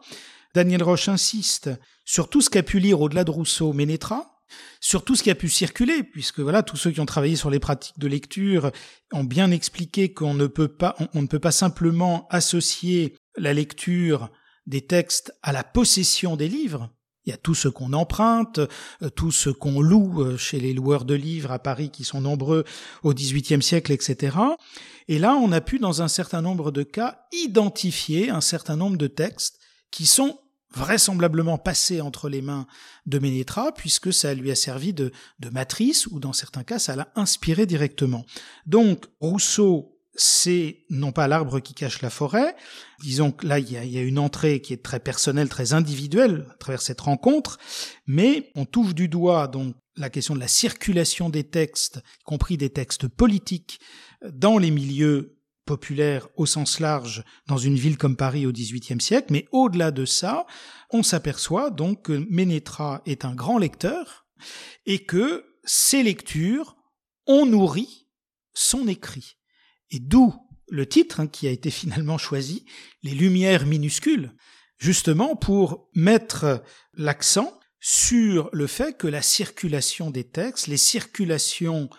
Daniel 0.53 0.83
Roche 0.83 1.07
insiste 1.07 1.69
sur 2.03 2.29
tout 2.29 2.41
ce 2.41 2.49
qu'a 2.49 2.63
pu 2.63 2.79
lire 2.79 2.99
au-delà 2.99 3.23
de 3.23 3.31
Rousseau 3.31 3.71
Ménétra, 3.71 4.30
sur 4.79 5.03
tout 5.03 5.15
ce 5.15 5.23
qui 5.23 5.29
a 5.29 5.35
pu 5.35 5.49
circuler, 5.49 6.03
puisque 6.03 6.39
voilà, 6.39 6.63
tous 6.63 6.77
ceux 6.77 6.91
qui 6.91 6.99
ont 6.99 7.05
travaillé 7.05 7.35
sur 7.35 7.49
les 7.49 7.59
pratiques 7.59 7.99
de 7.99 8.07
lecture 8.07 8.71
ont 9.11 9.23
bien 9.23 9.51
expliqué 9.51 10.13
qu'on 10.13 10.33
ne 10.33 10.47
peut 10.47 10.67
pas, 10.67 10.95
on, 11.13 11.21
ne 11.21 11.27
peut 11.27 11.39
pas 11.39 11.51
simplement 11.51 12.27
associer 12.29 13.15
la 13.37 13.53
lecture 13.53 14.29
des 14.65 14.81
textes 14.81 15.33
à 15.41 15.51
la 15.51 15.63
possession 15.63 16.35
des 16.35 16.47
livres. 16.47 16.89
Il 17.25 17.29
y 17.29 17.33
a 17.33 17.37
tout 17.37 17.53
ce 17.53 17.67
qu'on 17.67 17.93
emprunte, 17.93 18.59
euh, 19.03 19.09
tout 19.15 19.31
ce 19.31 19.49
qu'on 19.51 19.79
loue 19.79 20.23
euh, 20.23 20.37
chez 20.37 20.59
les 20.59 20.73
loueurs 20.73 21.05
de 21.05 21.13
livres 21.13 21.51
à 21.51 21.59
Paris 21.59 21.91
qui 21.91 22.03
sont 22.03 22.21
nombreux 22.21 22.63
au 23.03 23.13
XVIIIe 23.13 23.61
siècle, 23.61 23.91
etc. 23.91 24.37
Et 25.07 25.19
là, 25.19 25.35
on 25.35 25.51
a 25.51 25.61
pu, 25.61 25.77
dans 25.77 26.01
un 26.01 26.07
certain 26.07 26.41
nombre 26.41 26.71
de 26.71 26.81
cas, 26.81 27.25
identifier 27.31 28.31
un 28.31 28.41
certain 28.41 28.75
nombre 28.75 28.97
de 28.97 29.07
textes 29.07 29.59
qui 29.91 30.07
sont 30.07 30.39
vraisemblablement 30.73 31.57
passé 31.57 32.01
entre 32.01 32.29
les 32.29 32.41
mains 32.41 32.67
de 33.05 33.19
Ménétra, 33.19 33.73
puisque 33.73 34.13
ça 34.13 34.33
lui 34.33 34.51
a 34.51 34.55
servi 34.55 34.93
de, 34.93 35.11
matrice, 35.51 36.07
ou 36.07 36.19
dans 36.19 36.33
certains 36.33 36.63
cas, 36.63 36.79
ça 36.79 36.95
l'a 36.95 37.11
inspiré 37.15 37.65
directement. 37.65 38.25
Donc, 38.65 39.05
Rousseau, 39.19 39.97
c'est 40.15 40.83
non 40.89 41.11
pas 41.11 41.27
l'arbre 41.27 41.59
qui 41.59 41.73
cache 41.73 42.01
la 42.01 42.09
forêt, 42.09 42.55
disons 43.01 43.31
que 43.31 43.47
là, 43.47 43.59
il 43.59 43.71
y, 43.71 43.77
a, 43.77 43.83
il 43.83 43.91
y 43.91 43.97
a 43.97 44.01
une 44.01 44.19
entrée 44.19 44.61
qui 44.61 44.73
est 44.73 44.83
très 44.83 44.99
personnelle, 44.99 45.49
très 45.49 45.73
individuelle 45.73 46.47
à 46.51 46.55
travers 46.55 46.81
cette 46.81 47.01
rencontre, 47.01 47.57
mais 48.07 48.51
on 48.55 48.65
touche 48.65 48.93
du 48.93 49.07
doigt 49.07 49.47
donc 49.47 49.75
la 49.95 50.09
question 50.09 50.35
de 50.35 50.39
la 50.39 50.47
circulation 50.47 51.29
des 51.29 51.43
textes, 51.43 52.01
y 52.21 52.23
compris 52.23 52.57
des 52.57 52.69
textes 52.69 53.07
politiques, 53.07 53.79
dans 54.29 54.57
les 54.57 54.71
milieux 54.71 55.37
au 56.35 56.45
sens 56.45 56.79
large 56.79 57.23
dans 57.47 57.57
une 57.57 57.75
ville 57.75 57.97
comme 57.97 58.15
Paris 58.15 58.45
au 58.45 58.51
XVIIIe 58.51 59.01
siècle, 59.01 59.27
mais 59.31 59.45
au-delà 59.51 59.91
de 59.91 60.05
ça, 60.05 60.45
on 60.89 61.03
s'aperçoit 61.03 61.69
donc 61.69 62.03
que 62.03 62.25
Ménétra 62.29 63.01
est 63.05 63.25
un 63.25 63.35
grand 63.35 63.57
lecteur 63.57 64.27
et 64.85 65.05
que 65.05 65.45
ses 65.63 66.03
lectures 66.03 66.75
ont 67.27 67.45
nourri 67.45 68.07
son 68.53 68.87
écrit. 68.87 69.37
Et 69.89 69.99
d'où 69.99 70.33
le 70.67 70.87
titre 70.87 71.19
hein, 71.19 71.27
qui 71.27 71.47
a 71.47 71.51
été 71.51 71.69
finalement 71.69 72.17
choisi, 72.17 72.65
Les 73.03 73.13
Lumières 73.13 73.65
minuscules, 73.65 74.33
justement 74.77 75.35
pour 75.35 75.89
mettre 75.93 76.63
l'accent 76.93 77.59
sur 77.79 78.49
le 78.53 78.67
fait 78.67 78.97
que 78.97 79.07
la 79.07 79.21
circulation 79.21 80.11
des 80.11 80.23
textes, 80.23 80.67
les 80.67 80.77
circulations 80.77 81.89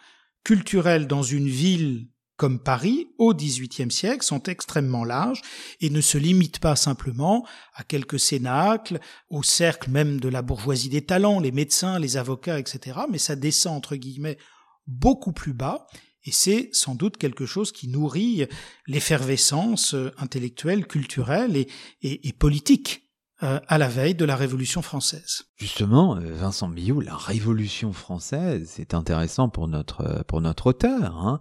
culturelles 0.45 1.07
dans 1.07 1.23
une 1.23 1.49
ville 1.49 2.09
comme 2.43 2.59
Paris 2.59 3.07
au 3.19 3.35
XVIIIe 3.35 3.93
siècle 3.93 4.25
sont 4.25 4.43
extrêmement 4.43 5.05
larges 5.05 5.43
et 5.81 5.91
ne 5.91 6.01
se 6.01 6.19
limitent 6.19 6.59
pas 6.59 6.75
simplement 6.75 7.47
à 7.77 7.85
quelques 7.85 8.19
cénacles, 8.19 8.99
au 9.31 9.45
cercle 9.45 9.91
même 9.91 10.19
de 10.19 10.29
la 10.29 10.43
bourgeoisie 10.43 10.89
des 10.89 11.07
talents, 11.07 11.39
les 11.39 11.53
médecins, 11.53 12.01
les 12.01 12.17
avocats, 12.17 12.59
etc. 12.59 13.03
Mais 13.09 13.19
ça 13.19 13.37
descend 13.37 13.77
entre 13.77 13.95
guillemets 13.95 14.39
beaucoup 14.89 15.31
plus 15.31 15.53
bas 15.53 15.87
Et 16.25 16.33
c'est 16.33 16.69
sans 16.73 16.97
doute 16.97 17.17
quelque 17.17 17.47
chose 17.47 17.71
qui 17.71 17.87
nourrit 17.87 18.49
l'effervescence 18.89 19.95
intellectuelle, 20.19 20.89
culturelle 20.89 21.65
et, 22.03 22.33
politique 22.33 23.05
euh, 23.45 23.61
à 23.69 23.79
la 23.79 23.87
veille 23.87 24.17
de 24.17 24.25
la 24.25 24.35
Révolution 24.35 24.83
française. 24.83 25.45
Justement, 25.59 26.17
euh, 26.17 26.33
Vincent 26.35 26.69
Billot, 26.69 27.01
la 27.01 27.17
Révolution 27.17 27.93
française, 27.93 28.69
c'est 28.69 28.95
intéressant 28.95 29.49
pour 29.49 29.69
notre, 29.69 30.01
euh, 30.01 30.23
pour 30.27 30.41
notre 30.41 30.67
auteur. 30.67 31.17
Hein. 31.25 31.39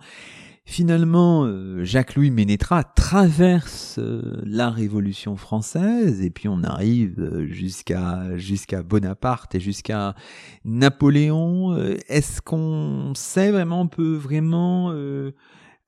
Finalement, 0.71 1.84
Jacques-Louis 1.84 2.31
Ménétra 2.31 2.86
traverse 2.86 3.99
la 4.45 4.69
Révolution 4.69 5.36
française 5.36 6.21
et 6.21 6.29
puis 6.29 6.47
on 6.47 6.63
arrive 6.63 7.45
jusqu'à 7.49 8.38
jusqu'à 8.38 8.81
Bonaparte 8.81 9.53
et 9.53 9.60
jusqu'à 9.60 10.15
Napoléon. 10.63 11.75
Est-ce 12.07 12.41
qu'on 12.41 13.12
sait 13.15 13.51
vraiment, 13.51 13.81
on 13.81 13.88
peut 13.89 14.15
vraiment 14.15 14.93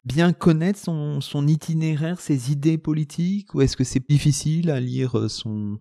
bien 0.03 0.33
connaître 0.33 0.79
son, 0.79 1.47
itinéraire, 1.47 2.19
ses 2.19 2.51
idées 2.51 2.77
politiques, 2.77 3.55
ou 3.55 3.61
est-ce 3.61 3.77
que 3.77 3.85
c'est 3.85 4.05
difficile 4.09 4.69
à 4.69 4.81
lire 4.81 5.17
euh, 5.17 5.29
son 5.29 5.79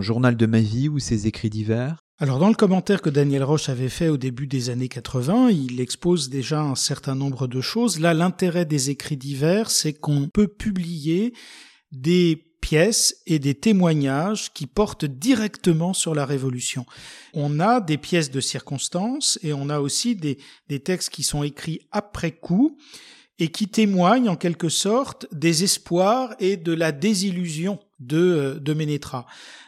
journal 0.00 0.38
de 0.38 0.46
ma 0.46 0.60
vie 0.60 0.88
ou 0.88 0.98
ses 0.98 1.26
écrits 1.26 1.50
divers? 1.50 2.05
Alors 2.18 2.38
dans 2.38 2.48
le 2.48 2.54
commentaire 2.54 3.02
que 3.02 3.10
Daniel 3.10 3.44
Roche 3.44 3.68
avait 3.68 3.90
fait 3.90 4.08
au 4.08 4.16
début 4.16 4.46
des 4.46 4.70
années 4.70 4.88
80, 4.88 5.50
il 5.50 5.80
expose 5.80 6.30
déjà 6.30 6.62
un 6.62 6.74
certain 6.74 7.14
nombre 7.14 7.46
de 7.46 7.60
choses. 7.60 8.00
Là, 8.00 8.14
l'intérêt 8.14 8.64
des 8.64 8.88
écrits 8.88 9.18
divers, 9.18 9.70
c'est 9.70 9.92
qu'on 9.92 10.26
peut 10.28 10.48
publier 10.48 11.34
des 11.92 12.42
pièces 12.62 13.20
et 13.26 13.38
des 13.38 13.54
témoignages 13.54 14.50
qui 14.54 14.66
portent 14.66 15.04
directement 15.04 15.92
sur 15.92 16.14
la 16.14 16.24
Révolution. 16.24 16.86
On 17.34 17.60
a 17.60 17.80
des 17.80 17.98
pièces 17.98 18.30
de 18.30 18.40
circonstances 18.40 19.38
et 19.42 19.52
on 19.52 19.68
a 19.68 19.80
aussi 19.80 20.16
des, 20.16 20.38
textes 20.80 21.10
qui 21.10 21.22
sont 21.22 21.42
écrits 21.42 21.82
après 21.92 22.32
coup 22.32 22.78
et 23.38 23.48
qui 23.48 23.68
témoigne 23.68 24.30
en 24.30 24.36
quelque 24.36 24.70
sorte 24.70 25.26
des 25.32 25.64
espoirs 25.64 26.34
et 26.40 26.56
de 26.56 26.72
la 26.72 26.92
désillusion 26.92 27.78
de, 28.00 28.18
euh, 28.18 28.54
de 28.58 28.72
Ménétra. 28.72 29.26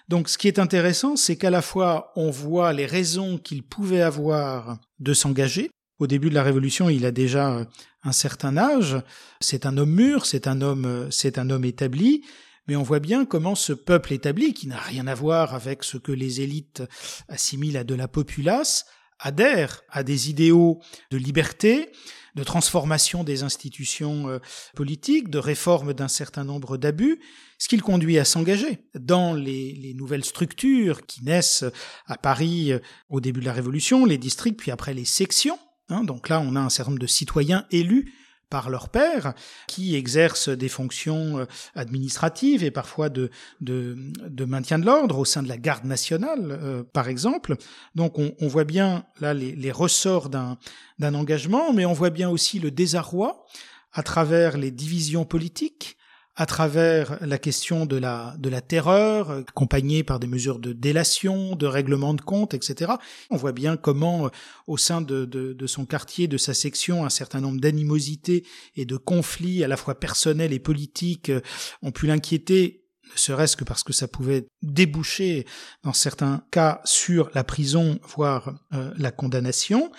Donc 0.08 0.28
ce 0.28 0.38
qui 0.38 0.48
est 0.48 0.58
intéressant, 0.58 1.16
c'est 1.16 1.36
qu'à 1.36 1.50
la 1.50 1.62
fois 1.62 2.12
on 2.16 2.30
voit 2.30 2.72
les 2.72 2.86
raisons 2.86 3.38
qu'il 3.38 3.62
pouvait 3.62 4.02
avoir 4.02 4.78
de 4.98 5.12
s'engager. 5.12 5.70
Au 5.98 6.06
début 6.06 6.30
de 6.30 6.34
la 6.34 6.42
Révolution, 6.42 6.88
il 6.88 7.04
a 7.04 7.10
déjà 7.10 7.56
euh, 7.56 7.64
un 8.04 8.12
certain 8.12 8.56
âge. 8.56 8.96
C'est 9.40 9.66
un 9.66 9.76
homme 9.76 9.90
mûr, 9.90 10.26
c'est 10.26 10.46
un 10.46 10.60
homme, 10.60 10.84
euh, 10.84 11.10
c'est 11.10 11.38
un 11.38 11.50
homme 11.50 11.64
établi. 11.64 12.24
Mais 12.68 12.76
on 12.76 12.82
voit 12.82 13.00
bien 13.00 13.24
comment 13.24 13.54
ce 13.54 13.72
peuple 13.72 14.12
établi, 14.12 14.54
qui 14.54 14.68
n'a 14.68 14.78
rien 14.78 15.06
à 15.06 15.14
voir 15.14 15.54
avec 15.54 15.82
ce 15.82 15.96
que 15.96 16.12
les 16.12 16.40
élites 16.40 16.82
assimilent 17.28 17.78
à 17.78 17.84
de 17.84 17.94
la 17.94 18.08
populace, 18.08 18.84
adhère 19.18 19.82
à 19.90 20.02
des 20.02 20.30
idéaux 20.30 20.80
de 21.10 21.16
liberté, 21.16 21.90
de 22.34 22.44
transformation 22.44 23.24
des 23.24 23.42
institutions 23.42 24.28
euh, 24.28 24.38
politiques, 24.74 25.28
de 25.28 25.38
réforme 25.38 25.92
d'un 25.92 26.08
certain 26.08 26.44
nombre 26.44 26.76
d'abus, 26.76 27.20
ce 27.58 27.68
qui 27.68 27.76
le 27.76 27.82
conduit 27.82 28.18
à 28.18 28.24
s'engager 28.24 28.78
dans 28.94 29.34
les, 29.34 29.92
nouvelles 29.96 30.24
structures 30.24 31.04
qui 31.06 31.24
naissent 31.24 31.64
à 32.06 32.16
Paris 32.16 32.72
euh, 32.72 32.78
au 33.08 33.20
début 33.20 33.40
de 33.40 33.46
la 33.46 33.52
Révolution, 33.52 34.04
les 34.04 34.18
districts, 34.18 34.58
puis 34.58 34.70
après 34.70 34.94
les 34.94 35.04
sections. 35.04 35.58
Hein. 35.88 36.04
donc 36.04 36.28
là, 36.28 36.40
on 36.40 36.54
a 36.54 36.60
un 36.60 36.68
certain 36.68 36.92
nombre 36.92 37.00
de 37.00 37.06
citoyens 37.06 37.66
élus 37.70 38.12
par 38.50 38.70
leur 38.70 38.88
père, 38.88 39.34
qui 39.66 39.94
exercent 39.94 40.48
des 40.48 40.68
fonctions 40.68 41.38
euh, 41.38 41.44
administratives 41.74 42.64
et 42.64 42.70
parfois 42.70 43.08
de, 43.08 43.30
de, 43.60 43.96
de 44.26 44.44
maintien 44.44 44.78
de 44.78 44.86
l'ordre 44.86 45.18
au 45.18 45.24
sein 45.24 45.42
de 45.42 45.48
la 45.48 45.58
garde 45.58 45.84
nationale, 45.84 46.58
euh, 46.62 46.82
par 46.82 47.08
exemple. 47.08 47.56
Donc 47.94 48.18
on, 48.18 48.34
on, 48.40 48.48
voit 48.48 48.64
bien 48.64 49.04
là 49.20 49.34
les, 49.34 49.54
les 49.54 49.72
ressorts 49.72 50.30
d'un 50.30 51.14
engagement, 51.14 51.72
mais 51.72 51.84
on 51.84 51.92
voit 51.92 52.10
bien 52.10 52.30
aussi 52.30 52.58
le 52.58 52.70
désarroi 52.70 53.44
à 53.92 54.02
travers 54.02 54.56
les 54.56 54.70
divisions 54.70 55.24
politiques, 55.24 55.97
à 56.38 56.46
travers 56.46 57.18
la 57.20 57.36
question 57.36 57.84
de 57.84 57.96
la, 57.96 58.36
de 58.38 58.48
la 58.48 58.60
terreur, 58.60 59.32
accompagnée 59.32 60.04
par 60.04 60.20
des 60.20 60.28
mesures 60.28 60.60
de 60.60 60.72
délation, 60.72 61.56
de 61.56 61.66
règlement 61.66 62.14
de 62.14 62.20
compte, 62.20 62.54
etc. 62.54 62.92
On 63.28 63.36
voit 63.36 63.50
bien 63.50 63.76
comment, 63.76 64.26
euh, 64.26 64.28
au 64.68 64.76
sein 64.76 65.00
de, 65.00 65.24
de, 65.24 65.52
de 65.52 65.66
son 65.66 65.84
quartier, 65.84 66.28
de 66.28 66.36
sa 66.36 66.54
section, 66.54 67.04
un 67.04 67.10
certain 67.10 67.40
nombre 67.40 67.60
d'animosités 67.60 68.44
et 68.76 68.84
de 68.84 68.96
conflits 68.96 69.64
à 69.64 69.68
la 69.68 69.76
fois 69.76 69.98
personnels 69.98 70.52
et 70.52 70.60
politiques 70.60 71.30
euh, 71.30 71.40
ont 71.82 71.90
pu 71.90 72.06
l'inquiéter 72.06 72.84
ne 73.12 73.18
serait-ce 73.18 73.56
que 73.56 73.64
parce 73.64 73.82
que 73.82 73.92
ça 73.92 74.08
pouvait 74.08 74.46
déboucher, 74.62 75.46
dans 75.82 75.92
certains 75.92 76.42
cas, 76.50 76.80
sur 76.84 77.30
la 77.34 77.44
prison, 77.44 77.98
voire 78.02 78.54
euh, 78.72 78.92
la 78.96 79.10
condamnation. 79.10 79.90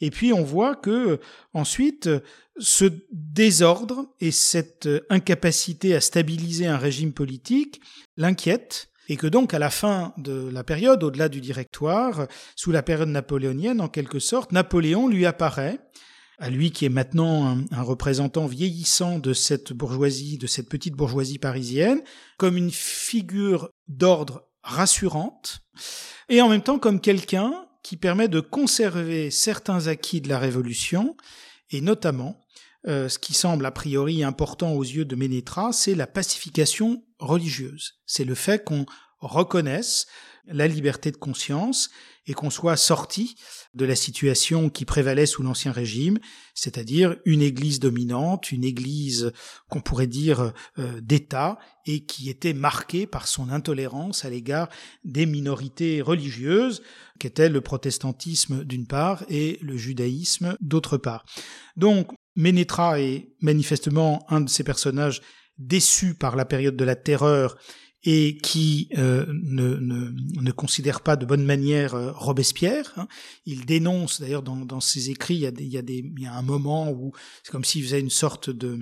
Et 0.00 0.10
puis 0.10 0.32
on 0.32 0.42
voit 0.42 0.76
que 0.76 1.20
ensuite 1.52 2.10
ce 2.58 2.84
désordre 3.12 4.06
et 4.20 4.30
cette 4.30 4.88
incapacité 5.10 5.94
à 5.94 6.00
stabiliser 6.00 6.66
un 6.66 6.78
régime 6.78 7.12
politique 7.12 7.80
l'inquiète 8.16 8.88
et 9.08 9.16
que 9.16 9.26
donc 9.26 9.54
à 9.54 9.58
la 9.58 9.70
fin 9.70 10.14
de 10.16 10.48
la 10.50 10.64
période, 10.64 11.02
au-delà 11.02 11.28
du 11.28 11.40
directoire, 11.40 12.26
sous 12.56 12.72
la 12.72 12.82
période 12.82 13.08
napoléonienne 13.08 13.80
en 13.80 13.88
quelque 13.88 14.18
sorte, 14.18 14.52
Napoléon 14.52 15.08
lui 15.08 15.26
apparaît, 15.26 15.78
à 16.38 16.50
lui 16.50 16.72
qui 16.72 16.84
est 16.84 16.90
maintenant 16.90 17.58
un, 17.70 17.82
représentant 17.82 18.46
vieillissant 18.46 19.18
de 19.18 19.32
cette 19.32 19.72
bourgeoisie, 19.72 20.38
de 20.38 20.46
cette 20.46 20.68
petite 20.68 20.94
bourgeoisie 20.94 21.38
parisienne, 21.38 22.02
comme 22.38 22.56
une 22.56 22.70
figure 22.70 23.70
d'ordre 23.88 24.48
rassurante, 24.62 25.60
et 26.28 26.40
en 26.40 26.48
même 26.48 26.62
temps 26.62 26.78
comme 26.78 27.00
quelqu'un 27.00 27.66
qui 27.82 27.96
permet 27.96 28.28
de 28.28 28.40
conserver 28.40 29.30
certains 29.30 29.86
acquis 29.88 30.20
de 30.20 30.28
la 30.28 30.38
Révolution, 30.38 31.16
et 31.70 31.80
notamment 31.80 32.40
euh, 32.86 33.08
ce 33.08 33.18
qui 33.18 33.34
semble 33.34 33.64
a 33.66 33.70
priori 33.70 34.24
important 34.24 34.72
aux 34.72 34.82
yeux 34.82 35.04
de 35.04 35.16
Ménétra, 35.16 35.72
c'est 35.72 35.94
la 35.94 36.06
pacification 36.06 37.04
religieuse. 37.18 37.94
C'est 38.06 38.24
le 38.24 38.34
fait 38.34 38.64
qu'on 38.64 38.86
reconnaisse 39.20 40.06
la 40.46 40.68
liberté 40.68 41.10
de 41.10 41.16
conscience 41.16 41.90
et 42.26 42.32
qu'on 42.32 42.50
soit 42.50 42.76
sorti 42.76 43.36
de 43.74 43.84
la 43.84 43.96
situation 43.96 44.70
qui 44.70 44.84
prévalait 44.84 45.26
sous 45.26 45.42
l'Ancien 45.42 45.72
Régime, 45.72 46.18
c'est-à-dire 46.54 47.16
une 47.24 47.42
Église 47.42 47.80
dominante, 47.80 48.50
une 48.52 48.64
Église 48.64 49.32
qu'on 49.68 49.80
pourrait 49.80 50.06
dire 50.06 50.52
euh, 50.78 51.00
d'État, 51.00 51.58
et 51.86 52.04
qui 52.04 52.30
était 52.30 52.54
marquée 52.54 53.06
par 53.06 53.26
son 53.26 53.50
intolérance 53.50 54.24
à 54.24 54.30
l'égard 54.30 54.68
des 55.04 55.26
minorités 55.26 56.00
religieuses, 56.00 56.82
qu'étaient 57.18 57.50
le 57.50 57.60
protestantisme 57.60 58.64
d'une 58.64 58.86
part 58.86 59.24
et 59.28 59.58
le 59.60 59.76
judaïsme 59.76 60.56
d'autre 60.60 60.96
part. 60.96 61.24
Donc 61.76 62.10
Ménétra 62.36 63.00
est 63.00 63.28
manifestement 63.40 64.24
un 64.28 64.40
de 64.40 64.48
ces 64.48 64.64
personnages 64.64 65.20
déçus 65.58 66.14
par 66.14 66.36
la 66.36 66.44
période 66.44 66.76
de 66.76 66.84
la 66.84 66.96
terreur 66.96 67.56
et 68.04 68.36
qui 68.36 68.88
euh, 68.98 69.24
ne, 69.28 69.76
ne, 69.76 70.10
ne, 70.40 70.52
considère 70.52 71.00
pas 71.00 71.16
de 71.16 71.24
bonne 71.24 71.44
manière 71.44 71.94
euh, 71.94 72.12
Robespierre. 72.12 72.92
Hein. 72.98 73.08
Il 73.46 73.64
dénonce, 73.64 74.20
d'ailleurs 74.20 74.42
dans, 74.42 74.56
dans, 74.56 74.80
ses 74.80 75.10
écrits, 75.10 75.36
il 75.36 75.40
y, 75.40 75.46
a 75.46 75.50
des, 75.50 75.64
il, 75.64 75.72
y 75.72 75.78
a 75.78 75.82
des, 75.82 76.04
il 76.16 76.22
y 76.22 76.26
a 76.26 76.34
un 76.34 76.42
moment 76.42 76.90
où 76.90 77.12
c'est 77.42 77.50
comme 77.50 77.64
s'il 77.64 77.82
faisait 77.82 78.00
une 78.00 78.10
sorte 78.10 78.50
de 78.50 78.78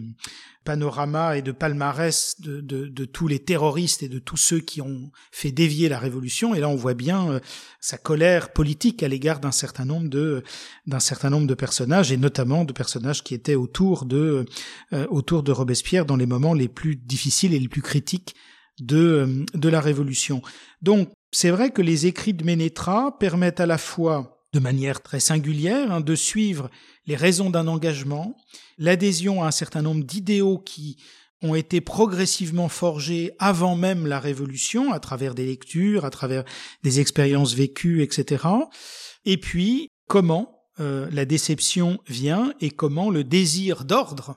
panorama 0.64 1.37
et 1.37 1.42
de 1.42 1.52
palmarès 1.52 2.40
de, 2.40 2.61
de, 2.61 2.87
de, 2.87 3.04
tous 3.04 3.28
les 3.28 3.38
terroristes 3.38 4.02
et 4.02 4.08
de 4.08 4.18
tous 4.18 4.37
ceux 4.37 4.61
qui 4.61 4.80
ont 4.80 5.11
fait 5.30 5.52
dévier 5.52 5.88
la 5.88 5.98
révolution. 6.00 6.54
Et 6.54 6.61
là, 6.61 6.68
on 6.68 6.76
voit 6.76 6.94
bien 6.94 7.30
euh, 7.30 7.40
sa 7.80 7.98
colère 7.98 8.52
politique 8.52 9.04
à 9.04 9.08
l'égard 9.08 9.38
d'un 9.38 9.52
certain 9.52 9.85
nombre 9.85 10.08
de 10.08 10.42
d'un 10.87 11.00
certain 11.00 11.30
nombre 11.30 11.46
de 11.46 11.54
personnages 11.54 12.11
et 12.11 12.16
notamment 12.16 12.64
de 12.64 12.72
personnages 12.72 13.22
qui 13.22 13.35
étaient 13.35 13.54
autour 13.54 14.04
de 14.04 14.46
autour 15.11 15.44
de 15.44 15.52
Robespierre 15.52 16.06
dans 16.06 16.16
les 16.16 16.26
moments 16.26 16.54
les 16.54 16.68
plus 16.68 16.96
difficiles 16.96 17.54
et 17.54 17.61
les 17.61 17.68
plus 17.68 17.82
critiques 17.82 18.35
de, 18.80 18.96
euh, 18.96 19.44
de 19.54 19.68
la 19.68 19.80
Révolution. 19.80 20.42
Donc, 20.80 21.11
c'est 21.30 21.50
vrai 21.50 21.70
que 21.70 21.82
les 21.82 22.06
écrits 22.06 22.35
de 22.35 22.44
Ménétra 22.44 23.18
permettent 23.18 23.61
à 23.61 23.66
la 23.66 23.78
fois, 23.78 24.44
de 24.52 24.61
manière 24.61 25.02
très 25.02 25.20
singulière, 25.20 25.92
hein, 25.92 26.00
de 26.00 26.14
suivre 26.14 26.70
les 27.06 27.16
raisons 27.16 27.50
d'un 27.50 27.68
engagement, 27.68 28.37
l'adhésion 28.78 29.42
à 29.42 29.48
un 29.48 29.50
certain 29.50 29.82
nombre 29.82 30.04
d'idéaux 30.04 30.58
qui 30.58 30.98
ont 31.42 31.54
été 31.54 31.80
progressivement 31.80 32.68
forgés 32.68 33.32
avant 33.38 33.74
même 33.74 34.06
la 34.06 34.20
Révolution, 34.20 34.92
à 34.92 35.00
travers 35.00 35.35
des 35.35 35.46
lectures, 35.46 36.04
à 36.04 36.11
travers 36.11 36.44
des 36.82 37.00
expériences 37.00 37.54
vécues, 37.54 38.02
etc. 38.02 38.44
Et 39.24 39.38
puis, 39.38 39.88
comment 40.06 40.51
euh, 40.80 41.08
la 41.12 41.24
déception 41.24 41.98
vient 42.06 42.54
et 42.61 42.70
comment 42.70 43.11
le 43.11 43.24
désir 43.24 43.85
d'ordre 43.85 44.37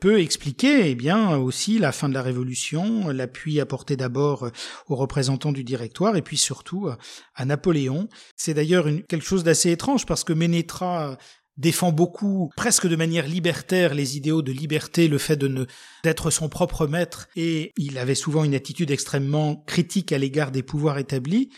peut 0.00 0.20
expliquer 0.20 0.90
eh 0.90 0.94
bien 0.94 1.36
aussi 1.36 1.78
la 1.78 1.90
fin 1.90 2.08
de 2.08 2.14
la 2.14 2.22
révolution, 2.22 3.08
l'appui 3.08 3.60
apporté 3.60 3.96
d'abord 3.96 4.50
aux 4.88 4.96
représentants 4.96 5.52
du 5.52 5.64
directoire 5.64 6.16
et 6.16 6.22
puis 6.22 6.36
surtout 6.36 6.88
à 7.34 7.44
Napoléon. 7.44 8.08
C'est 8.36 8.52
d'ailleurs 8.52 8.86
quelque 9.08 9.24
chose 9.24 9.42
d'assez 9.42 9.70
étrange 9.70 10.04
parce 10.04 10.22
que 10.22 10.34
Ménétra 10.34 11.16
défend 11.56 11.92
beaucoup, 11.92 12.50
presque 12.56 12.86
de 12.86 12.96
manière 12.96 13.26
libertaire, 13.26 13.94
les 13.94 14.16
idéaux 14.16 14.42
de 14.42 14.52
liberté, 14.52 15.08
le 15.08 15.18
fait 15.18 15.36
de 15.36 15.48
ne 15.48 15.64
d'être 16.04 16.30
son 16.30 16.48
propre 16.48 16.86
maître, 16.86 17.28
et 17.36 17.72
il 17.76 17.98
avait 17.98 18.14
souvent 18.14 18.44
une 18.44 18.54
attitude 18.54 18.90
extrêmement 18.90 19.56
critique 19.66 20.12
à 20.12 20.18
l'égard 20.18 20.52
des 20.52 20.62
pouvoirs 20.62 20.98
établis. 20.98 21.50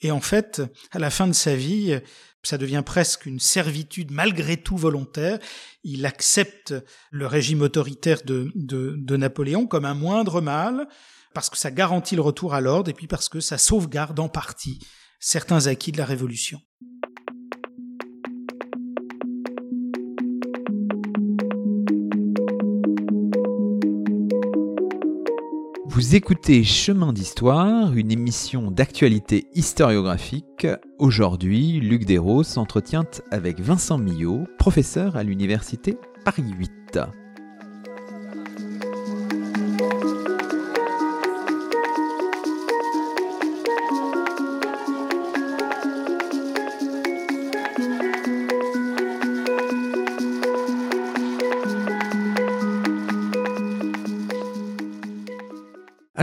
Et 0.00 0.10
en 0.10 0.20
fait, 0.20 0.62
à 0.92 0.98
la 0.98 1.10
fin 1.10 1.26
de 1.26 1.32
sa 1.32 1.56
vie, 1.56 1.98
ça 2.46 2.58
devient 2.58 2.82
presque 2.84 3.26
une 3.26 3.40
servitude 3.40 4.10
malgré 4.10 4.56
tout 4.56 4.76
volontaire. 4.76 5.38
Il 5.82 6.06
accepte 6.06 6.74
le 7.10 7.26
régime 7.26 7.62
autoritaire 7.62 8.22
de, 8.24 9.16
Napoléon 9.16 9.66
comme 9.66 9.84
un 9.84 9.94
moindre 9.94 10.40
mal, 10.40 10.88
parce 11.34 11.50
que 11.50 11.58
ça 11.58 11.70
garantit 11.70 12.16
le 12.16 12.22
retour 12.22 12.54
à 12.54 12.60
l'ordre 12.60 12.90
et 12.90 12.94
puis 12.94 13.08
parce 13.08 13.28
que 13.28 13.40
ça 13.40 13.58
sauvegarde 13.58 14.18
en 14.20 14.28
partie 14.28 14.78
certains 15.18 15.66
acquis 15.66 15.92
de 15.92 15.98
la 15.98 16.04
Révolution. 16.04 16.60
Vous 25.96 26.14
écoutez 26.14 26.62
Chemin 26.62 27.14
d'Histoire, 27.14 27.94
une 27.94 28.12
émission 28.12 28.70
d'actualité 28.70 29.46
historiographique. 29.54 30.66
Aujourd'hui, 30.98 31.80
Luc 31.80 32.04
Desros 32.04 32.42
s'entretient 32.42 33.08
avec 33.30 33.60
Vincent 33.60 33.96
Millot, 33.96 34.44
professeur 34.58 35.16
à 35.16 35.22
l'Université 35.22 35.96
Paris 36.22 36.52
8. 36.58 36.98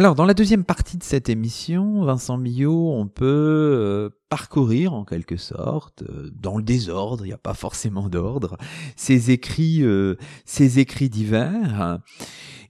Alors, 0.04 0.16
dans 0.16 0.26
la 0.26 0.34
deuxième 0.34 0.66
partie 0.66 0.98
de 0.98 1.04
cette 1.04 1.30
émission, 1.30 2.04
Vincent 2.04 2.38
Millot, 2.38 2.92
on 2.92 3.08
peut 3.08 3.24
euh, 3.26 4.10
parcourir 4.28 4.94
en 4.94 5.06
quelque 5.06 5.38
sorte, 5.38 6.02
euh, 6.02 6.30
dans 6.36 6.58
le 6.58 6.64
désordre, 6.64 7.24
il 7.24 7.30
n'y 7.30 7.34
a 7.34 7.38
pas 7.38 7.54
forcément 7.54 8.10
d'ordre, 8.10 8.58
ces 8.98 9.32
écrits, 9.32 9.82
euh, 9.82 10.18
ces 10.44 10.80
écrits 10.80 11.08
divers. 11.08 12.00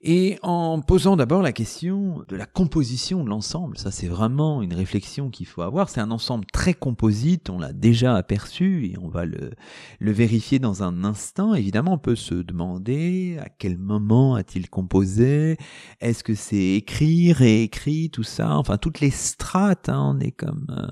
Et 0.05 0.37
en 0.41 0.81
posant 0.81 1.15
d'abord 1.15 1.41
la 1.41 1.53
question 1.53 2.25
de 2.27 2.35
la 2.35 2.45
composition 2.45 3.23
de 3.23 3.29
l'ensemble, 3.29 3.77
ça 3.77 3.89
c'est 3.89 4.09
vraiment 4.09 4.61
une 4.61 4.73
réflexion 4.73 5.29
qu'il 5.29 5.45
faut 5.45 5.61
avoir. 5.61 5.87
C'est 5.87 6.01
un 6.01 6.11
ensemble 6.11 6.45
très 6.51 6.73
composite, 6.73 7.49
on 7.49 7.57
l'a 7.57 7.71
déjà 7.71 8.17
aperçu 8.17 8.87
et 8.87 8.97
on 9.01 9.07
va 9.07 9.23
le, 9.23 9.51
le 9.99 10.11
vérifier 10.11 10.59
dans 10.59 10.83
un 10.83 11.05
instant. 11.05 11.53
Évidemment, 11.53 11.93
on 11.93 11.97
peut 11.99 12.17
se 12.17 12.35
demander 12.35 13.37
à 13.39 13.47
quel 13.47 13.77
moment 13.77 14.35
a-t-il 14.35 14.69
composé, 14.69 15.55
est-ce 16.01 16.25
que 16.25 16.35
c'est 16.35 16.71
écrit, 16.73 17.31
réécrit, 17.31 18.09
tout 18.09 18.23
ça, 18.23 18.57
enfin 18.57 18.77
toutes 18.77 18.99
les 18.99 19.11
strates, 19.11 19.87
hein, 19.87 20.15
on 20.15 20.19
est 20.19 20.31
comme... 20.31 20.67
Euh, 20.69 20.87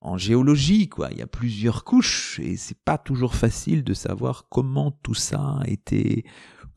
en 0.00 0.16
géologie, 0.16 0.88
quoi. 0.88 1.08
Il 1.10 1.18
y 1.18 1.22
a 1.22 1.26
plusieurs 1.26 1.84
couches 1.84 2.40
et 2.42 2.56
c'est 2.56 2.78
pas 2.78 2.98
toujours 2.98 3.34
facile 3.34 3.82
de 3.82 3.94
savoir 3.94 4.46
comment 4.48 4.92
tout 5.02 5.12
ça 5.12 5.58
a 5.60 5.66
été 5.66 6.24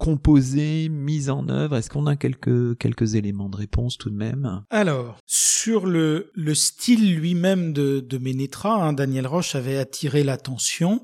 composé, 0.02 0.90
mise 0.90 1.30
en 1.30 1.48
œuvre. 1.48 1.76
Est-ce 1.76 1.92
qu'on 1.92 2.08
a 2.08 2.16
quelques, 2.16 2.76
quelques 2.80 3.14
éléments 3.14 3.50
de 3.50 3.58
réponse 3.58 4.00
tout 4.00 4.10
de 4.10 4.16
même? 4.16 4.64
Alors, 4.72 5.20
sur 5.28 5.86
le, 5.86 6.32
le 6.34 6.56
style 6.56 7.16
lui-même 7.16 7.72
de, 7.72 8.00
de 8.00 8.18
Ménétra, 8.18 8.84
hein, 8.84 8.94
Daniel 8.94 9.28
Roche 9.28 9.54
avait 9.54 9.78
attiré 9.78 10.24
l'attention 10.24 11.02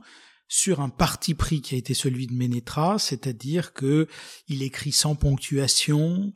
sur 0.48 0.80
un 0.80 0.90
parti 0.90 1.34
pris 1.34 1.62
qui 1.62 1.76
a 1.76 1.78
été 1.78 1.94
celui 1.94 2.26
de 2.26 2.34
Ménétra, 2.34 3.00
c'est-à-dire 3.00 3.74
que 3.74 4.08
il 4.48 4.64
écrit 4.64 4.94
sans 4.94 5.16
ponctuation, 5.16 6.32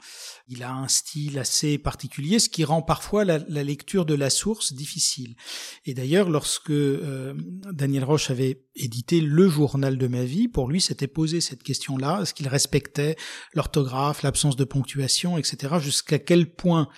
il 0.49 0.63
a 0.63 0.73
un 0.73 0.89
style 0.89 1.39
assez 1.39 1.77
particulier, 1.77 2.39
ce 2.39 2.49
qui 2.49 2.65
rend 2.65 2.81
parfois 2.81 3.23
la, 3.23 3.37
lecture 3.63 4.05
de 4.05 4.13
la 4.13 4.29
source 4.29 4.73
difficile. 4.73 5.35
Et 5.85 5.93
d'ailleurs, 5.93 6.29
lorsque 6.29 6.71
euh, 6.71 7.33
Daniel 7.71 8.03
Roche 8.03 8.29
avait 8.29 8.65
édité 8.75 9.21
le 9.21 9.47
journal 9.47 9.97
de 9.97 10.07
ma 10.07 10.23
vie, 10.23 10.49
pour 10.49 10.67
lui, 10.67 10.81
s'était 10.81 11.07
posé 11.07 11.39
cette 11.39 11.63
question-là, 11.63 12.21
est-ce 12.21 12.33
qu'il 12.33 12.49
respectait 12.49 13.15
l'orthographe, 13.53 14.23
l'absence 14.23 14.57
de 14.57 14.65
ponctuation, 14.65 15.37
etc., 15.37 15.75
jusqu'à 15.79 16.19
quel 16.19 16.53
point 16.53 16.89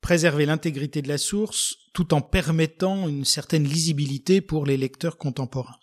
préserver 0.00 0.46
l'intégrité 0.46 1.02
de 1.02 1.08
la 1.08 1.18
source 1.18 1.76
tout 1.92 2.12
en 2.12 2.20
permettant 2.20 3.08
une 3.08 3.24
certaine 3.24 3.64
lisibilité 3.64 4.40
pour 4.40 4.66
les 4.66 4.76
lecteurs 4.76 5.16
contemporains. 5.16 5.76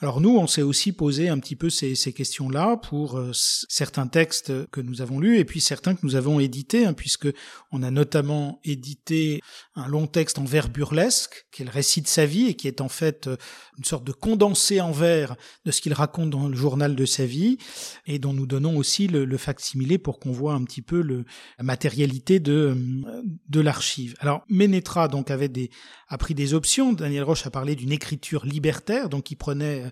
Alors 0.00 0.20
nous, 0.20 0.36
on 0.36 0.46
s'est 0.46 0.62
aussi 0.62 0.92
posé 0.92 1.28
un 1.28 1.38
petit 1.38 1.56
peu 1.56 1.70
ces, 1.70 1.94
questions-là 2.12 2.76
pour 2.76 3.16
euh, 3.16 3.30
certains 3.32 4.06
textes 4.06 4.66
que 4.70 4.80
nous 4.80 5.02
avons 5.02 5.20
lus 5.20 5.38
et 5.38 5.44
puis 5.44 5.60
certains 5.60 5.94
que 5.94 6.00
nous 6.02 6.16
avons 6.16 6.40
édités, 6.40 6.84
hein, 6.84 6.92
puisque 6.92 7.28
on 7.70 7.82
a 7.82 7.90
notamment 7.90 8.60
édité 8.64 9.40
un 9.76 9.86
long 9.86 10.06
texte 10.06 10.38
en 10.38 10.44
vers 10.44 10.68
burlesque, 10.68 11.46
qui 11.52 11.62
est 11.62 11.64
le 11.64 11.70
récit 11.70 12.02
de 12.02 12.08
sa 12.08 12.26
vie 12.26 12.46
et 12.46 12.54
qui 12.54 12.68
est 12.68 12.80
en 12.80 12.88
fait 12.88 13.28
euh, 13.28 13.36
une 13.78 13.84
sorte 13.84 14.04
de 14.04 14.12
condensé 14.12 14.80
en 14.80 14.90
vers 14.90 15.36
de 15.64 15.70
ce 15.70 15.80
qu'il 15.80 15.92
raconte 15.92 16.30
dans 16.30 16.48
le 16.48 16.56
journal 16.56 16.96
de 16.96 17.06
sa 17.06 17.24
vie, 17.24 17.58
et 18.06 18.18
dont 18.18 18.32
nous 18.32 18.46
donnons 18.46 18.76
aussi 18.76 19.06
le, 19.06 19.24
le 19.24 19.36
facsimilé 19.36 19.98
pour 19.98 20.18
qu'on 20.18 20.32
voit 20.32 20.54
un 20.54 20.64
petit 20.64 20.82
peu 20.82 21.00
le, 21.00 21.24
la 21.58 21.64
matérialité 21.64 22.40
de, 22.40 22.76
euh, 23.06 23.22
de 23.48 23.60
l'archive. 23.60 24.16
Alors 24.18 24.44
Ménétra 24.48 25.08
donc 25.08 25.30
avait 25.30 25.48
des, 25.48 25.70
a 26.14 26.18
pris 26.18 26.34
des 26.34 26.54
options. 26.54 26.92
Daniel 26.92 27.24
Roche 27.24 27.44
a 27.44 27.50
parlé 27.50 27.74
d'une 27.74 27.90
écriture 27.90 28.46
libertaire, 28.46 29.08
donc 29.08 29.32
il 29.32 29.36
prenait 29.36 29.82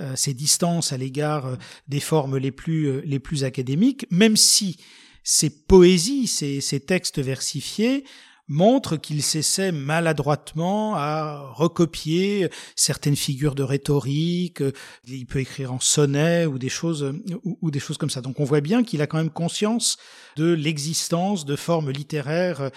euh, 0.00 0.16
ses 0.16 0.32
distances 0.32 0.92
à 0.92 0.96
l'égard 0.96 1.46
euh, 1.46 1.56
des 1.86 2.00
formes 2.00 2.38
les 2.38 2.50
plus, 2.50 2.86
euh, 2.86 3.02
les 3.04 3.18
plus 3.18 3.44
académiques, 3.44 4.06
même 4.10 4.36
si 4.36 4.78
ces 5.22 5.50
poésies, 5.50 6.28
ces, 6.28 6.62
ces 6.62 6.80
textes 6.80 7.18
versifiés 7.18 8.04
montrent 8.48 8.96
qu'il 8.96 9.22
s'essaie 9.22 9.72
maladroitement 9.72 10.94
à 10.94 11.50
recopier 11.54 12.48
certaines 12.74 13.16
figures 13.16 13.54
de 13.54 13.62
rhétorique, 13.62 14.62
il 15.06 15.26
peut 15.26 15.40
écrire 15.40 15.72
en 15.72 15.80
sonnet 15.80 16.46
ou 16.46 16.58
des 16.58 16.68
choses 16.68 17.14
ou, 17.42 17.70
des 17.70 17.80
choses 17.80 17.98
comme 17.98 18.10
ça. 18.10 18.20
Donc 18.20 18.40
on 18.40 18.44
voit 18.44 18.60
bien 18.60 18.84
qu'il 18.84 19.02
a 19.02 19.06
quand 19.06 19.18
même 19.18 19.30
conscience 19.30 19.96
de 20.36 20.52
l'existence 20.52 21.44
de 21.44 21.56
formes 21.56 21.90
littéraires 21.90 22.70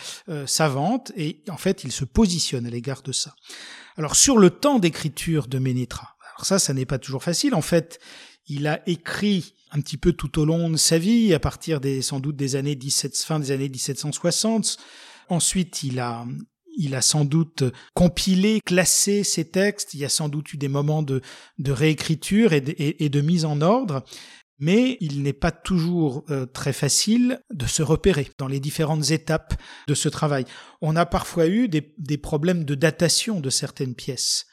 savantes 0.45 1.11
et 1.15 1.43
en 1.49 1.57
fait 1.57 1.83
il 1.83 1.91
se 1.91 2.05
positionne 2.05 2.65
à 2.65 2.69
l'égard 2.69 3.01
de 3.01 3.11
ça. 3.11 3.35
Alors 3.97 4.15
sur 4.15 4.37
le 4.37 4.49
temps 4.49 4.79
d'écriture 4.79 5.47
de 5.47 5.59
Ménétra, 5.59 6.15
alors 6.39 6.45
ça, 6.45 6.57
ça 6.57 6.73
n'est 6.73 6.85
pas 6.85 6.99
toujours 6.99 7.21
facile. 7.21 7.53
En 7.53 7.61
fait, 7.61 7.99
il 8.47 8.65
a 8.67 8.81
écrit 8.87 9.53
un 9.71 9.81
petit 9.81 9.97
peu 9.97 10.13
tout 10.13 10.39
au 10.39 10.45
long 10.45 10.69
de 10.69 10.77
sa 10.77 10.97
vie, 10.97 11.33
à 11.33 11.39
partir 11.39 11.81
des, 11.81 12.01
sans 12.01 12.21
doute 12.21 12.37
des 12.37 12.55
années 12.55 12.75
17, 12.75 13.17
fin 13.17 13.39
des 13.39 13.51
années 13.51 13.67
1760. 13.67 14.77
Ensuite, 15.29 15.83
il 15.83 15.99
a, 15.99 16.25
il 16.77 16.95
a 16.95 17.01
sans 17.01 17.25
doute 17.25 17.63
compilé, 17.93 18.61
classé 18.65 19.23
ses 19.23 19.45
textes. 19.49 19.93
Il 19.93 19.99
y 19.99 20.05
a 20.05 20.09
sans 20.09 20.29
doute 20.29 20.53
eu 20.53 20.57
des 20.57 20.67
moments 20.67 21.03
de, 21.03 21.21
réécriture 21.67 22.53
et 22.53 22.61
de, 22.61 22.73
et, 22.77 23.09
de 23.09 23.21
mise 23.21 23.45
en 23.45 23.61
ordre. 23.61 24.03
Mais 24.61 24.97
il 24.99 25.23
n'est 25.23 25.31
pas 25.31 25.51
toujours 25.51 26.25
euh, 26.29 26.45
très 26.45 26.73
facile 26.73 27.41
de 27.53 27.65
se 27.65 27.81
repérer 27.81 28.27
dans 28.37 28.47
les 28.47 28.59
différentes 28.59 29.11
étapes 29.11 29.53
de 29.87 29.93
ce 29.93 30.09
travail. 30.09 30.43
On 30.81 30.97
a 30.97 31.05
parfois 31.05 31.47
eu 31.47 31.69
des, 31.69 31.93
des 31.97 32.17
problèmes 32.17 32.65
de 32.65 32.75
datation 32.75 33.39
de 33.39 33.49
certaines 33.49 33.95
pièces. 33.95 34.48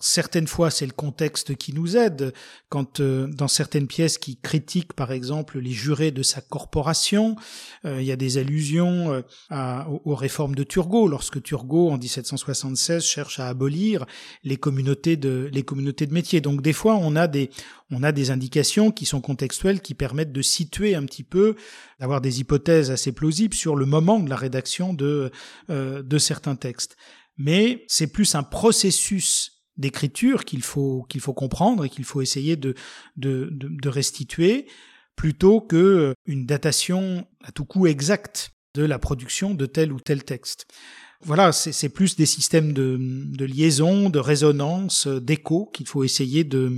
Certaines 0.00 0.48
fois, 0.48 0.70
c'est 0.70 0.86
le 0.86 0.92
contexte 0.92 1.54
qui 1.54 1.72
nous 1.72 1.96
aide. 1.96 2.32
Quand 2.68 3.00
euh, 3.00 3.28
dans 3.28 3.46
certaines 3.48 3.86
pièces 3.86 4.18
qui 4.18 4.36
critiquent, 4.36 4.92
par 4.92 5.12
exemple, 5.12 5.60
les 5.60 5.70
jurés 5.70 6.10
de 6.10 6.22
sa 6.22 6.40
corporation, 6.40 7.36
euh, 7.84 8.00
il 8.00 8.06
y 8.06 8.12
a 8.12 8.16
des 8.16 8.38
allusions 8.38 9.22
euh, 9.52 9.82
aux, 10.04 10.14
réformes 10.16 10.56
de 10.56 10.64
Turgot, 10.64 11.06
lorsque 11.06 11.40
Turgot, 11.42 11.90
en 11.90 11.98
1776, 11.98 13.04
cherche 13.04 13.38
à 13.38 13.48
abolir 13.48 14.04
les 14.42 14.56
communautés 14.56 15.16
de 15.16 15.48
les 15.52 15.62
communautés 15.62 16.06
de 16.06 16.12
métiers. 16.12 16.40
Donc 16.40 16.60
des 16.60 16.72
fois, 16.72 16.96
on 16.96 17.14
a 17.14 17.28
des 17.28 17.50
on 17.90 18.02
a 18.02 18.10
des 18.10 18.30
indications 18.30 18.90
qui 18.90 19.06
sont 19.06 19.20
contextuelles, 19.20 19.80
qui 19.80 19.94
permettent 19.94 20.32
de 20.32 20.42
situer 20.42 20.96
un 20.96 21.04
petit 21.04 21.22
peu, 21.22 21.54
d'avoir 22.00 22.20
des 22.20 22.40
hypothèses 22.40 22.90
assez 22.90 23.12
plausibles 23.12 23.54
sur 23.54 23.76
le 23.76 23.86
moment 23.86 24.18
de 24.18 24.28
la 24.28 24.36
rédaction 24.36 24.92
de 24.92 25.30
de 25.68 26.18
certains 26.18 26.56
textes. 26.56 26.96
Mais 27.36 27.84
c'est 27.88 28.06
plus 28.06 28.34
un 28.34 28.42
processus 28.42 29.53
d'écriture 29.76 30.44
qu'il 30.44 30.62
faut 30.62 31.04
qu'il 31.08 31.20
faut 31.20 31.34
comprendre 31.34 31.84
et 31.84 31.88
qu'il 31.88 32.04
faut 32.04 32.22
essayer 32.22 32.56
de, 32.56 32.74
de, 33.16 33.48
de, 33.52 33.88
restituer 33.88 34.66
plutôt 35.16 35.60
que 35.60 36.14
une 36.26 36.46
datation 36.46 37.26
à 37.42 37.52
tout 37.52 37.64
coup 37.64 37.86
exacte 37.86 38.50
de 38.74 38.84
la 38.84 38.98
production 38.98 39.54
de 39.54 39.66
tel 39.66 39.92
ou 39.92 40.00
tel 40.00 40.24
texte. 40.24 40.66
Voilà, 41.22 41.52
c'est 41.52 41.88
plus 41.88 42.16
des 42.16 42.26
systèmes 42.26 42.72
de, 42.72 42.98
de 43.00 43.44
liaison, 43.46 44.10
de 44.10 44.18
résonance, 44.18 45.06
d'écho 45.06 45.70
qu'il 45.72 45.86
faut 45.86 46.04
essayer 46.04 46.44
de, 46.44 46.70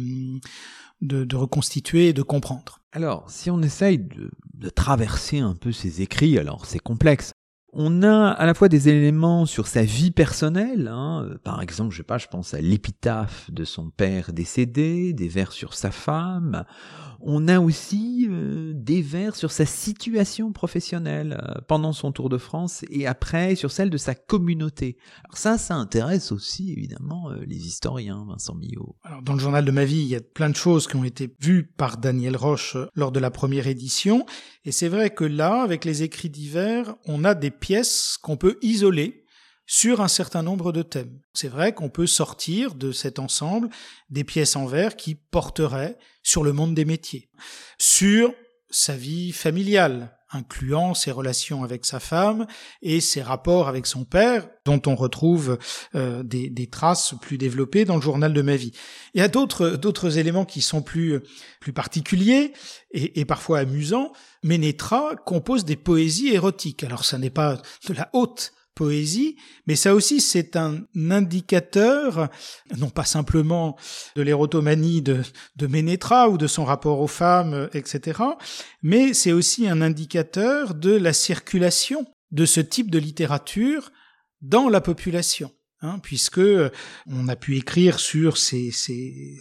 de, 1.00 1.24
de, 1.24 1.36
reconstituer 1.36 2.08
et 2.08 2.12
de 2.12 2.22
comprendre. 2.22 2.78
Alors, 2.92 3.28
si 3.28 3.50
on 3.50 3.60
essaye 3.62 3.98
de, 3.98 4.30
de 4.54 4.68
traverser 4.68 5.40
un 5.40 5.54
peu 5.54 5.72
ces 5.72 6.00
écrits, 6.00 6.38
alors 6.38 6.64
c'est 6.64 6.78
complexe 6.78 7.32
on 7.78 8.02
a 8.02 8.28
à 8.30 8.46
la 8.46 8.54
fois 8.54 8.70
des 8.70 8.88
éléments 8.88 9.44
sur 9.44 9.66
sa 9.66 9.82
vie 9.82 10.10
personnelle, 10.10 10.88
hein, 10.88 11.28
par 11.44 11.60
exemple, 11.60 11.92
je 11.92 11.98
sais 11.98 12.02
pas, 12.02 12.16
je 12.16 12.26
pense 12.26 12.54
à 12.54 12.60
l'épitaphe 12.60 13.50
de 13.50 13.64
son 13.64 13.90
père 13.90 14.32
décédé, 14.32 15.12
des 15.12 15.28
vers 15.28 15.52
sur 15.52 15.74
sa 15.74 15.90
femme. 15.90 16.64
On 17.20 17.48
a 17.48 17.60
aussi 17.60 18.28
euh, 18.30 18.72
des 18.74 19.02
vers 19.02 19.36
sur 19.36 19.50
sa 19.50 19.66
situation 19.66 20.52
professionnelle 20.52 21.38
euh, 21.42 21.60
pendant 21.66 21.92
son 21.92 22.12
Tour 22.12 22.28
de 22.28 22.38
France 22.38 22.84
et 22.90 23.06
après 23.06 23.54
sur 23.56 23.70
celle 23.70 23.90
de 23.90 23.96
sa 23.96 24.14
communauté. 24.14 24.96
Alors 25.24 25.36
ça, 25.36 25.58
ça 25.58 25.74
intéresse 25.74 26.32
aussi 26.32 26.72
évidemment 26.72 27.30
euh, 27.30 27.40
les 27.46 27.66
historiens, 27.66 28.24
Vincent 28.28 28.54
Millot. 28.54 28.96
Alors 29.02 29.22
dans 29.22 29.32
le 29.32 29.38
journal 29.38 29.64
de 29.64 29.70
ma 29.70 29.84
vie, 29.84 30.00
il 30.00 30.08
y 30.08 30.16
a 30.16 30.20
plein 30.20 30.50
de 30.50 30.56
choses 30.56 30.86
qui 30.86 30.96
ont 30.96 31.04
été 31.04 31.34
vues 31.40 31.64
par 31.64 31.98
Daniel 31.98 32.36
Roche 32.36 32.76
lors 32.94 33.12
de 33.12 33.20
la 33.20 33.30
première 33.30 33.66
édition. 33.66 34.24
Et 34.64 34.72
c'est 34.72 34.88
vrai 34.88 35.10
que 35.10 35.24
là, 35.24 35.62
avec 35.62 35.84
les 35.84 36.02
écrits 36.02 36.30
divers, 36.30 36.96
on 37.06 37.24
a 37.24 37.34
des 37.34 37.50
pièces 37.66 38.16
qu'on 38.22 38.36
peut 38.36 38.60
isoler 38.62 39.24
sur 39.66 40.00
un 40.00 40.06
certain 40.06 40.44
nombre 40.44 40.70
de 40.70 40.82
thèmes. 40.82 41.20
C'est 41.34 41.48
vrai 41.48 41.74
qu'on 41.74 41.88
peut 41.88 42.06
sortir 42.06 42.76
de 42.76 42.92
cet 42.92 43.18
ensemble 43.18 43.70
des 44.08 44.22
pièces 44.22 44.54
en 44.54 44.66
verre 44.66 44.94
qui 44.94 45.16
porteraient 45.16 45.98
sur 46.22 46.44
le 46.44 46.52
monde 46.52 46.76
des 46.76 46.84
métiers, 46.84 47.28
sur 47.76 48.32
sa 48.70 48.94
vie 48.94 49.32
familiale, 49.32 50.15
incluant 50.36 50.94
ses 50.94 51.10
relations 51.10 51.64
avec 51.64 51.84
sa 51.84 52.00
femme 52.00 52.46
et 52.82 53.00
ses 53.00 53.22
rapports 53.22 53.68
avec 53.68 53.86
son 53.86 54.04
père, 54.04 54.48
dont 54.64 54.80
on 54.86 54.94
retrouve 54.94 55.58
euh, 55.94 56.22
des, 56.22 56.66
traces 56.66 57.14
plus 57.20 57.38
développées 57.38 57.84
dans 57.84 57.96
le 57.96 58.02
journal 58.02 58.32
de 58.32 58.42
ma 58.42 58.56
vie. 58.56 58.72
Il 59.14 59.20
y 59.20 59.24
a 59.24 59.28
d'autres 59.28 60.18
éléments 60.18 60.44
qui 60.44 60.60
sont 60.60 60.82
plus 60.82 61.20
plus 61.60 61.72
particuliers 61.72 62.52
et, 62.92 63.20
et 63.20 63.24
parfois 63.24 63.60
amusants. 63.60 64.12
Ménétra 64.42 65.16
compose 65.24 65.64
des 65.64 65.76
poésies 65.76 66.28
érotiques. 66.28 66.84
Alors 66.84 67.04
ça 67.04 67.18
n'est 67.18 67.30
pas 67.30 67.60
de 67.88 67.94
la 67.94 68.10
haute 68.12 68.52
poésie, 68.76 69.36
mais 69.66 69.74
ça 69.74 69.94
aussi 69.94 70.20
c'est 70.20 70.54
un 70.54 70.84
indicateur, 71.10 72.28
non 72.76 72.90
pas 72.90 73.04
simplement 73.04 73.76
de 74.14 74.22
l'érotomanie 74.22 75.02
de, 75.02 75.22
de 75.56 75.66
Ménétra 75.66 76.28
ou 76.28 76.38
de 76.38 76.46
son 76.46 76.64
rapport 76.64 77.00
aux 77.00 77.08
femmes, 77.08 77.68
etc., 77.72 78.20
mais 78.82 79.14
c'est 79.14 79.32
aussi 79.32 79.66
un 79.66 79.80
indicateur 79.80 80.74
de 80.74 80.94
la 80.94 81.12
circulation 81.12 82.06
de 82.30 82.44
ce 82.44 82.60
type 82.60 82.90
de 82.90 82.98
littérature 82.98 83.90
dans 84.42 84.68
la 84.68 84.80
population. 84.80 85.50
Hein, 85.82 85.98
puisque 86.02 86.40
on 87.06 87.28
a 87.28 87.36
pu 87.36 87.56
écrire 87.58 88.00
sur 88.00 88.38
ces, 88.38 88.70
ces, 88.70 89.36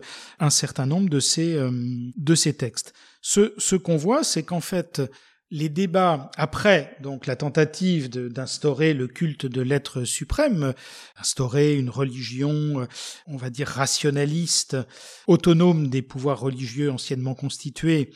un 0.40 0.48
certain 0.48 0.86
nombre 0.86 1.10
de 1.10 1.20
ces 1.20 1.56
euh, 1.56 1.70
de 2.16 2.34
ces 2.34 2.54
textes. 2.54 2.94
Ce 3.20 3.52
ce 3.58 3.76
qu'on 3.76 3.98
voit, 3.98 4.24
c'est 4.24 4.44
qu'en 4.44 4.62
fait 4.62 5.02
les 5.50 5.68
débats 5.68 6.30
après 6.38 6.96
donc 7.02 7.26
la 7.26 7.36
tentative 7.36 8.08
d'instaurer 8.08 8.94
le 8.94 9.08
culte 9.08 9.44
de 9.44 9.60
l'être 9.60 10.04
suprême, 10.04 10.72
instaurer 11.18 11.74
une 11.74 11.90
religion, 11.90 12.86
on 13.26 13.36
va 13.36 13.50
dire 13.50 13.68
rationaliste, 13.68 14.78
autonome 15.26 15.88
des 15.88 16.00
pouvoirs 16.00 16.40
religieux 16.40 16.90
anciennement 16.90 17.34
constitués, 17.34 18.10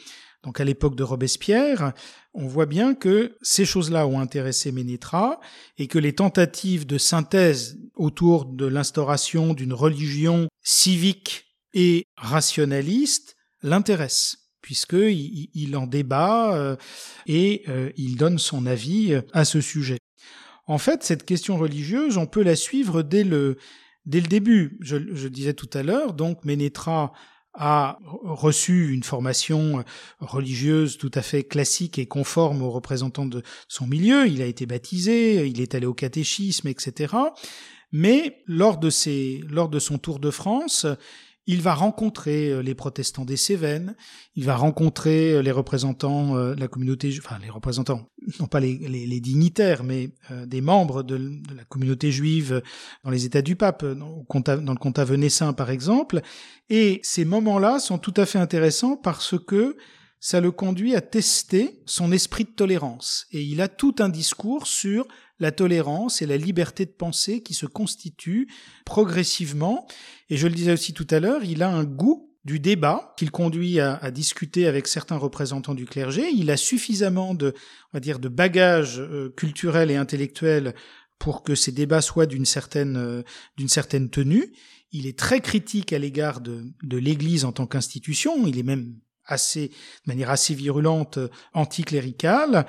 donc 0.47 0.61
à 0.61 0.65
l'époque 0.65 0.95
de 0.95 1.03
Robespierre, 1.03 1.93
on 2.33 2.47
voit 2.47 2.67
bien 2.67 2.95
que 2.95 3.37
ces 3.43 3.65
choses-là 3.65 4.07
ont 4.07 4.21
intéressé 4.21 4.71
Ménétra 4.71 5.41
et 5.77 5.89
que 5.89 5.99
les 5.99 6.15
tentatives 6.15 6.87
de 6.87 6.99
synthèse 6.99 7.77
autour 7.97 8.45
de 8.45 8.65
l'instauration 8.65 9.55
d'une 9.55 9.73
religion 9.73 10.47
civique 10.63 11.47
et 11.75 12.05
rationaliste 12.17 13.35
l'intéressent 13.63 14.39
puisqu'il 14.63 15.49
il 15.53 15.77
en 15.77 15.87
débat 15.89 16.55
euh, 16.55 16.77
et 17.27 17.65
euh, 17.69 17.91
il 17.97 18.17
donne 18.17 18.39
son 18.39 18.67
avis 18.67 19.15
euh, 19.15 19.23
à 19.33 19.45
ce 19.45 19.61
sujet. 19.61 19.99
En 20.67 20.79
fait, 20.79 21.03
cette 21.03 21.25
question 21.25 21.57
religieuse, 21.57 22.19
on 22.19 22.27
peut 22.27 22.43
la 22.43 22.57
suivre 22.57 23.03
dès 23.03 23.25
le, 23.25 23.59
dès 24.05 24.21
le 24.21 24.27
début. 24.27 24.79
Je, 24.81 24.97
je 25.13 25.29
disais 25.29 25.55
tout 25.55 25.71
à 25.73 25.83
l'heure, 25.83 26.15
donc 26.15 26.45
Ménétra 26.45 27.13
a 27.57 27.99
reçu 28.23 28.93
une 28.93 29.03
formation 29.03 29.85
religieuse 30.21 30.99
tout 30.99 31.11
à 31.15 31.23
fait 31.23 31.45
classique 31.45 31.99
et 31.99 32.07
conforme 32.07 32.63
aux 32.63 32.71
représentants 32.71 33.27
de 33.27 33.43
son 33.69 33.87
milieu. 33.87 34.27
Il 34.27 34.43
a 34.43 34.47
été 34.47 34.67
baptisé, 34.67 35.47
il 35.47 35.61
est 35.61 35.75
allé 35.75 35.87
au 35.87 35.95
catéchisme, 35.95 36.69
etc. 36.69 37.15
Mais 37.93 38.43
lors 38.47 38.79
de 38.79 38.91
ses, 38.91 39.43
lors 39.49 39.69
de 39.69 39.79
son 39.79 39.99
tour 39.99 40.19
de 40.19 40.31
France, 40.31 40.87
il 41.47 41.63
va 41.63 41.75
rencontrer 41.75 42.51
euh, 42.51 42.61
les 42.61 42.75
protestants 42.75 43.25
des 43.25 43.37
Cévennes, 43.37 43.95
il 44.35 44.45
va 44.45 44.57
rencontrer 44.57 45.33
euh, 45.33 45.43
les 45.43 45.53
représentants 45.53 46.37
euh, 46.37 46.55
de 46.55 46.61
la 46.61 46.69
communauté, 46.69 47.15
enfin 47.19 47.39
les 47.41 47.51
représentants, 47.51 48.09
non 48.41 48.47
pas 48.47 48.61
les, 48.61 48.77
dignitaires, 49.21 49.85
mais 49.85 50.11
des 50.47 50.61
membres 50.61 51.03
de, 51.03 51.17
la 51.55 51.65
communauté 51.65 52.11
juive 52.11 52.63
dans 53.05 53.11
les 53.11 53.25
États 53.25 53.43
du 53.43 53.57
pape, 53.57 53.85
dans, 53.85 54.25
dans 54.27 54.73
le 54.73 54.79
comtat 54.79 55.05
venessin 55.05 55.53
par 55.53 55.71
exemple. 55.71 56.21
Et 56.69 57.01
ces 57.03 57.25
moments-là 57.25 57.79
sont 57.79 57.99
tout 57.99 58.15
à 58.17 58.27
fait 58.27 58.39
intéressants 58.39 58.97
parce 58.97 59.37
que 59.39 59.77
ça 60.21 60.41
le 60.41 60.51
conduit 60.51 60.95
à 60.95 61.01
tester 61.01 61.83
son 61.87 62.11
esprit 62.13 62.45
de 62.45 62.51
tolérance. 62.51 63.27
Et 63.33 63.43
il 63.43 63.61
a 63.61 63.69
tout 63.69 63.95
un 64.01 64.09
discours 64.09 64.67
sur 64.67 65.07
la 65.39 65.53
tolérance 65.53 66.23
et 66.23 66.27
la 66.27 66.37
liberté 66.37 66.87
de 66.87 66.91
penser 66.91 67.43
qui 67.43 67.55
se 67.55 67.67
constituent 67.67 68.49
progressivement. 68.85 69.87
Et 70.31 70.37
je 70.37 70.47
le 70.47 70.55
disais 70.55 70.73
aussi 70.73 70.95
tout 70.95 71.07
à 71.11 71.21
l'heure, 71.21 71.45
il 71.45 71.63
a 71.63 71.71
un 71.71 71.85
goût 71.85 72.27
du 72.47 72.61
débat 72.61 73.13
qu'il 73.17 73.33
conduit 73.33 73.81
à, 73.81 74.11
discuter 74.13 74.69
avec 74.69 74.87
certains 74.87 75.17
représentants 75.17 75.75
du 75.75 75.85
clergé. 75.85 76.31
Il 76.33 76.51
a 76.53 76.57
suffisamment 76.57 77.35
de, 77.35 77.53
on 77.93 77.97
va 77.97 78.01
dire, 78.01 78.21
de 78.21 78.29
bagages 78.29 79.01
euh, 79.01 79.35
culturels 79.37 79.91
et 79.91 79.97
intellectuels 79.97 80.73
pour 81.19 81.43
que 81.43 81.57
ces 81.57 81.73
débats 81.73 82.03
soient 82.03 82.27
d'une 82.27 82.45
certaine, 82.45 82.97
euh, 82.97 83.23
d'une 83.57 83.69
certaine 83.69 84.11
tenue. 84.11 84.53
Il 84.93 85.09
est 85.09 85.19
très 85.19 85.41
critique 85.41 85.93
à 85.93 85.99
l'égard 85.99 86.41
de, 86.41 86.63
de 86.85 86.97
l'Église 86.97 87.45
en 87.45 87.51
tant 87.51 87.67
qu'institution. 87.67 88.47
Il 88.47 88.61
est 88.61 88.63
même 88.63 88.95
assez, 89.25 89.69
de 89.69 90.13
manière 90.13 90.31
assez 90.31 90.55
virulente, 90.55 91.19
euh, 91.19 91.29
anticléricale. 91.53 92.65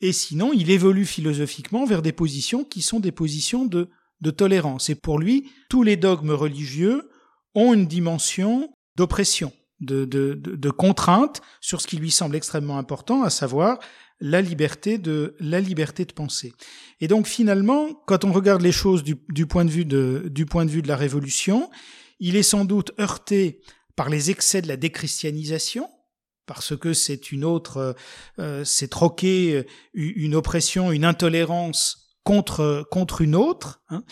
Et 0.00 0.12
sinon, 0.12 0.52
il 0.52 0.70
évolue 0.70 1.04
philosophiquement 1.04 1.84
vers 1.84 2.02
des 2.02 2.12
positions 2.12 2.64
qui 2.64 2.82
sont 2.82 3.00
des 3.00 3.12
positions 3.12 3.64
de, 3.64 3.88
tolérance. 4.30 4.90
Et 4.90 4.94
pour 4.94 5.18
lui, 5.18 5.50
tous 5.68 5.82
les 5.82 5.96
dogmes 5.96 6.30
religieux 6.30 7.08
ont 7.54 7.72
une 7.72 7.86
dimension 7.86 8.72
d'oppression, 8.96 9.52
de, 9.80 10.70
contrainte 10.70 11.40
sur 11.60 11.80
ce 11.80 11.86
qui 11.86 11.96
lui 11.96 12.10
semble 12.10 12.36
extrêmement 12.36 12.78
important, 12.78 13.22
à 13.22 13.30
savoir 13.30 13.78
la 14.20 14.42
liberté 14.42 14.98
de 14.98 15.36
la 15.38 15.60
liberté 15.60 16.04
de 16.04 16.12
penser. 16.12 16.52
Et 17.00 17.06
donc 17.06 17.28
finalement, 17.28 17.94
quand 18.06 18.24
on 18.24 18.32
regarde 18.32 18.62
les 18.62 18.72
choses 18.72 19.04
du, 19.04 19.46
point 19.46 19.64
de 19.64 19.70
vue 19.70 19.84
de 19.84 20.24
du 20.28 20.44
point 20.44 20.64
de 20.64 20.70
vue 20.70 20.82
de 20.82 20.88
la 20.88 20.96
révolution, 20.96 21.70
il 22.18 22.34
est 22.34 22.42
sans 22.42 22.64
doute 22.64 22.90
heurté 22.98 23.60
par 23.94 24.08
les 24.08 24.30
excès 24.30 24.60
de 24.60 24.68
la 24.68 24.76
déchristianisation, 24.76 25.88
parce 26.48 26.76
que 26.76 26.92
c'est 26.92 27.30
une 27.30 27.44
autre, 27.44 27.94
euh, 28.40 28.64
c'est 28.64 28.88
troquer 28.88 29.64
une 29.94 30.34
oppression, 30.34 30.90
une 30.90 31.04
intolérance 31.04 32.16
contre 32.24 32.84
contre 32.90 33.20
une 33.20 33.36
autre, 33.36 33.80
hein, 33.88 34.02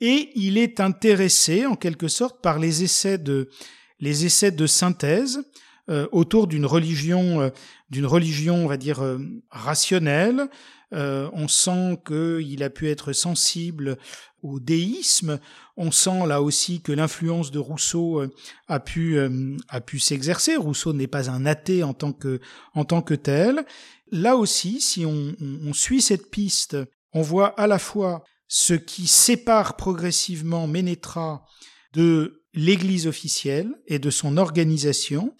et 0.00 0.30
il 0.36 0.56
est 0.58 0.78
intéressé 0.78 1.66
en 1.66 1.74
quelque 1.74 2.06
sorte 2.06 2.40
par 2.40 2.60
les 2.60 2.84
essais 2.84 3.18
de 3.18 3.50
les 3.98 4.24
essais 4.24 4.52
de 4.52 4.66
synthèse 4.66 5.40
euh, 5.88 6.08
autour 6.10 6.48
d'une 6.48 6.66
religion, 6.66 7.40
euh, 7.40 7.50
d'une 7.90 8.06
religion, 8.06 8.56
on 8.56 8.66
va 8.66 8.76
dire 8.76 9.04
euh, 9.04 9.18
rationnelle. 9.50 10.48
on 10.90 11.46
sent 11.46 11.98
qu'il 12.06 12.62
a 12.62 12.70
pu 12.70 12.88
être 12.88 13.12
sensible 13.12 13.96
au 14.46 14.60
déisme. 14.60 15.38
On 15.76 15.90
sent 15.90 16.26
là 16.26 16.42
aussi 16.42 16.80
que 16.80 16.92
l'influence 16.92 17.50
de 17.50 17.58
Rousseau 17.58 18.22
a 18.68 18.80
pu 18.80 19.18
a 19.68 19.80
pu 19.80 19.98
s'exercer. 19.98 20.56
Rousseau 20.56 20.92
n'est 20.92 21.06
pas 21.06 21.30
un 21.30 21.46
athée 21.46 21.82
en 21.82 21.94
tant 21.94 22.12
que 22.12 22.40
en 22.74 22.84
tant 22.84 23.02
que 23.02 23.14
tel. 23.14 23.66
Là 24.12 24.36
aussi, 24.36 24.80
si 24.80 25.04
on, 25.04 25.34
on 25.64 25.72
suit 25.72 26.00
cette 26.00 26.30
piste, 26.30 26.76
on 27.12 27.22
voit 27.22 27.58
à 27.60 27.66
la 27.66 27.78
fois 27.78 28.24
ce 28.48 28.74
qui 28.74 29.06
sépare 29.06 29.76
progressivement 29.76 30.66
Ménétra 30.66 31.44
de 31.92 32.42
l'Église 32.54 33.06
officielle 33.06 33.70
et 33.86 33.98
de 33.98 34.10
son 34.10 34.36
organisation, 34.36 35.34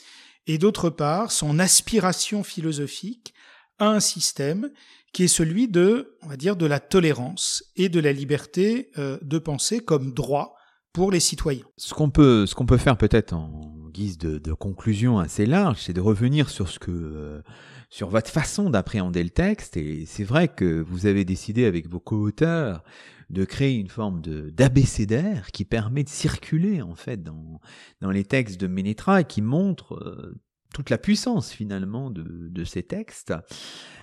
et 0.47 0.59
d'autre 0.59 0.91
part 0.91 1.33
son 1.33 1.59
aspiration 1.59 2.45
philosophique 2.45 3.35
à 3.79 3.89
un 3.89 4.01
système 4.01 4.71
qui 5.17 5.25
est 5.25 5.29
celui 5.29 5.67
de, 5.67 6.15
on 6.21 6.27
va 6.27 6.37
dire, 6.37 6.57
de 6.57 6.67
la 6.67 6.79
tolérance 6.79 7.65
et 7.75 7.89
de 7.89 8.01
la 8.01 8.13
liberté 8.13 8.91
euh, 8.99 9.17
de 9.23 9.39
penser 9.39 9.81
comme 9.81 10.13
droit 10.13 10.57
pour 10.93 11.11
les 11.11 11.21
citoyens. 11.21 11.65
Ce 11.79 11.95
qu'on 11.95 12.11
peut, 12.11 12.45
ce 12.45 12.55
qu'on 12.55 12.67
peut 12.67 12.77
faire 12.77 12.99
peut-être 12.99 13.33
en 13.33 13.89
guise 13.95 14.19
de, 14.19 14.53
conclusion 14.53 15.19
assez 15.19 15.47
large, 15.47 15.79
c'est 15.81 15.95
de 15.95 16.03
revenir 16.03 16.51
sur 16.51 16.69
ce 16.69 16.79
que, 16.79 16.91
euh, 16.91 17.41
sur 17.89 18.11
votre 18.11 18.29
façon 18.29 18.69
d'appréhender 18.69 19.25
le 19.25 19.31
texte. 19.31 19.79
Et 19.79 20.05
c'est 20.05 20.23
vrai 20.23 20.49
que 20.49 20.83
vous 20.83 21.07
avez 21.07 21.25
décidé 21.25 21.65
avec 21.65 21.89
vos 21.89 21.99
co-auteurs 21.99 22.85
de 23.31 23.47
créer 23.47 23.73
une 23.73 23.89
forme 23.89 24.21
de 24.21 24.51
d'abécédaire 24.51 25.51
qui 25.51 25.65
permet 25.65 26.05
de 26.05 26.11
circuler 26.11 26.83
en 26.83 26.95
fait 26.95 27.23
dans, 27.23 27.59
dans 28.03 28.11
les 28.11 28.25
textes 28.25 28.61
de 28.61 28.67
Ménétra 28.67 29.23
et 29.23 29.25
qui 29.25 29.41
montre 29.41 29.95
euh, 29.95 30.39
toute 30.77 30.91
la 30.91 30.99
puissance 30.99 31.53
finalement 31.53 32.11
de, 32.11 32.65
ces 32.65 32.83
textes. 32.83 33.33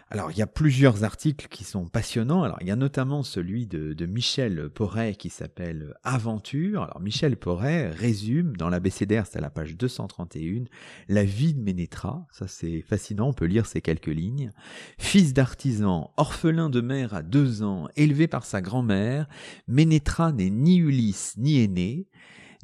Alors, 0.09 0.31
il 0.31 0.39
y 0.39 0.41
a 0.41 0.47
plusieurs 0.47 1.03
articles 1.03 1.47
qui 1.47 1.63
sont 1.63 1.87
passionnants. 1.87 2.41
Alors, 2.41 2.57
il 2.61 2.67
y 2.67 2.71
a 2.71 2.75
notamment 2.75 3.21
celui 3.21 3.67
de, 3.67 4.05
Michel 4.07 4.71
Porret 4.71 5.13
qui 5.13 5.29
s'appelle 5.29 5.93
Aventure. 6.03 6.81
Alors, 6.81 6.99
Michel 6.99 7.37
Porret 7.37 7.91
résume 7.91 8.57
dans 8.57 8.69
l'abécédaire, 8.69 9.27
c'est 9.27 9.37
à 9.37 9.41
la 9.41 9.51
page 9.51 9.77
231, 9.77 10.63
la 11.09 11.23
vie 11.23 11.53
de 11.53 11.61
Ménétra. 11.61 12.25
Ça, 12.31 12.47
c'est 12.47 12.81
fascinant. 12.81 13.27
On 13.27 13.33
peut 13.33 13.45
lire 13.45 13.67
ces 13.67 13.81
quelques 13.81 14.07
lignes. 14.07 14.51
Fils 14.97 15.35
d'artisan, 15.35 16.11
orphelin 16.17 16.71
de 16.71 16.81
mère 16.81 17.13
à 17.13 17.21
deux 17.21 17.61
ans, 17.61 17.87
élevé 17.95 18.27
par 18.27 18.45
sa 18.45 18.61
grand-mère, 18.61 19.27
Ménétra 19.67 20.31
n'est 20.31 20.49
ni 20.49 20.77
Ulysse 20.77 21.35
ni 21.37 21.61
aîné. 21.61 22.07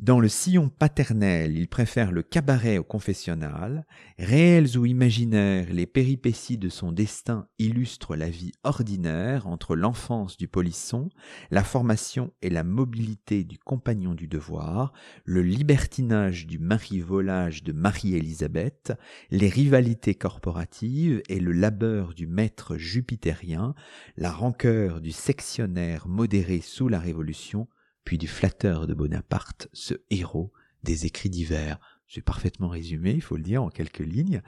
Dans 0.01 0.21
le 0.21 0.29
sillon 0.29 0.69
paternel, 0.69 1.57
il 1.57 1.67
préfère 1.67 2.13
le 2.13 2.23
cabaret 2.23 2.77
au 2.77 2.85
confessionnal. 2.85 3.85
Réels 4.17 4.77
ou 4.77 4.85
imaginaires, 4.85 5.67
les 5.73 5.85
péripéties 5.85 6.57
de 6.57 6.69
son 6.69 6.93
destin 6.93 7.49
illustrent 7.59 8.15
la 8.15 8.29
vie 8.29 8.53
ordinaire 8.63 9.45
entre 9.45 9.75
l'enfance 9.75 10.37
du 10.37 10.47
polisson, 10.47 11.09
la 11.51 11.65
formation 11.65 12.31
et 12.41 12.49
la 12.49 12.63
mobilité 12.63 13.43
du 13.43 13.59
compagnon 13.59 14.13
du 14.13 14.29
devoir, 14.29 14.93
le 15.25 15.41
libertinage 15.41 16.47
du 16.47 16.59
mari-volage 16.59 17.65
de 17.65 17.73
Marie-Élisabeth, 17.73 18.93
les 19.31 19.49
rivalités 19.49 20.15
corporatives 20.15 21.21
et 21.27 21.41
le 21.41 21.51
labeur 21.51 22.13
du 22.13 22.25
maître 22.25 22.77
jupitérien, 22.77 23.75
la 24.15 24.31
rancœur 24.31 25.01
du 25.01 25.11
sectionnaire 25.11 26.07
modéré 26.07 26.61
sous 26.61 26.87
la 26.87 26.99
Révolution, 26.99 27.67
puis 28.09 28.17
du 28.17 28.25
flatteur 28.27 28.87
de 28.87 28.95
Bonaparte, 28.95 29.67
ce 29.71 29.93
héros 30.09 30.51
des 30.81 31.05
écrits 31.05 31.29
divers. 31.29 31.79
C'est 32.07 32.23
parfaitement 32.23 32.67
résumé, 32.67 33.11
il 33.11 33.21
faut 33.21 33.37
le 33.37 33.43
dire, 33.43 33.61
en 33.61 33.69
quelques 33.69 33.99
lignes. 33.99 34.41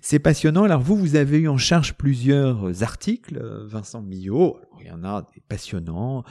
C'est 0.00 0.20
passionnant. 0.20 0.62
Alors 0.62 0.80
vous, 0.80 0.94
vous 0.94 1.16
avez 1.16 1.38
eu 1.38 1.48
en 1.48 1.56
charge 1.56 1.94
plusieurs 1.94 2.84
articles, 2.84 3.42
Vincent 3.64 4.00
Millot. 4.00 4.60
il 4.80 4.86
y 4.86 4.92
en 4.92 5.02
a 5.02 5.28
des 5.34 5.40
passionnants. 5.40 6.22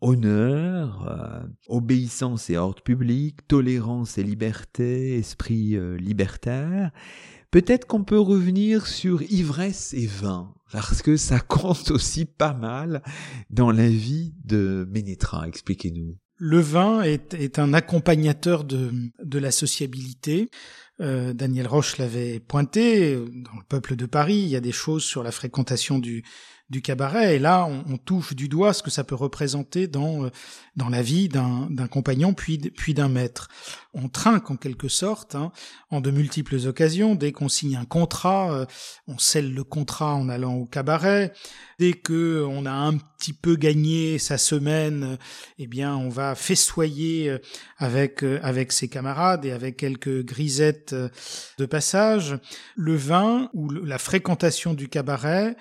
Honneur, 0.00 1.08
euh, 1.08 1.42
obéissance 1.66 2.48
et 2.48 2.56
ordre 2.56 2.80
public, 2.80 3.48
tolérance 3.48 4.16
et 4.16 4.22
liberté, 4.22 5.18
esprit 5.18 5.74
euh, 5.74 5.96
libertaire. 5.96 6.92
Peut-être 7.50 7.86
qu'on 7.86 8.04
peut 8.04 8.20
revenir 8.20 8.86
sur 8.86 9.22
ivresse 9.22 9.92
et 9.92 10.06
vin, 10.06 10.54
parce 10.70 11.02
que 11.02 11.16
ça 11.16 11.40
compte 11.40 11.90
aussi 11.90 12.24
pas 12.24 12.54
mal 12.54 13.02
dans 13.50 13.72
la 13.72 13.88
vie 13.88 14.34
de 14.44 14.86
Ménétra. 14.90 15.48
Expliquez-nous. 15.48 16.16
Le 16.36 16.60
vin 16.60 17.02
est, 17.02 17.34
est, 17.34 17.58
un 17.58 17.74
accompagnateur 17.74 18.64
de, 18.64 19.12
la 19.38 19.50
sociabilité. 19.50 20.48
Euh, 21.00 21.34
Daniel 21.34 21.66
Roche 21.66 21.98
l'avait 21.98 22.40
pointé. 22.40 23.16
Dans 23.16 23.58
le 23.58 23.64
peuple 23.68 23.96
de 23.96 24.06
Paris, 24.06 24.38
il 24.38 24.48
y 24.48 24.56
a 24.56 24.60
des 24.60 24.72
choses 24.72 25.04
sur 25.04 25.22
la 25.22 25.32
fréquentation 25.32 25.98
du, 25.98 26.24
du 26.70 26.82
cabaret. 26.82 27.36
Et 27.36 27.38
là, 27.38 27.66
on, 27.66 27.98
touche 27.98 28.34
du 28.34 28.48
doigt 28.48 28.72
ce 28.72 28.82
que 28.82 28.90
ça 28.90 29.04
peut 29.04 29.16
représenter 29.16 29.88
dans 29.88 30.24
euh, 30.24 30.30
dans 30.76 30.88
la 30.88 31.02
vie 31.02 31.28
d'un 31.28 31.68
compagnon 31.90 32.32
puis 32.32 32.58
puis 32.58 32.94
d'un 32.94 33.08
maître. 33.08 33.48
On 33.92 34.08
trinque 34.08 34.50
en 34.50 34.56
quelque 34.56 34.88
sorte 34.88 35.34
hein, 35.34 35.50
en 35.90 36.00
de 36.00 36.12
multiples 36.12 36.68
occasions. 36.68 37.16
Dès 37.16 37.32
qu'on 37.32 37.48
signe 37.48 37.76
un 37.76 37.84
contrat, 37.84 38.54
euh, 38.54 38.66
on 39.08 39.18
scelle 39.18 39.52
le 39.52 39.64
contrat 39.64 40.14
en 40.14 40.28
allant 40.28 40.54
au 40.54 40.64
cabaret. 40.64 41.32
Dès 41.80 41.92
que 41.92 42.46
on 42.48 42.66
a 42.66 42.72
un 42.72 42.96
petit 42.96 43.32
peu 43.32 43.56
gagné 43.56 44.18
sa 44.18 44.38
semaine, 44.38 45.18
eh 45.58 45.66
bien, 45.66 45.96
on 45.96 46.08
va 46.08 46.36
festoyer 46.36 47.30
euh, 47.30 47.38
avec 47.78 48.22
avec 48.22 48.70
ses 48.70 48.88
camarades 48.88 49.44
et 49.44 49.50
avec 49.50 49.76
quelques 49.76 50.24
grisettes 50.24 50.94
de 51.58 51.66
passage. 51.66 52.38
Le 52.76 52.94
vin 52.94 53.50
ou 53.54 53.68
la 53.68 53.98
fréquentation 53.98 54.72
du 54.72 54.88
cabaret 54.88 55.56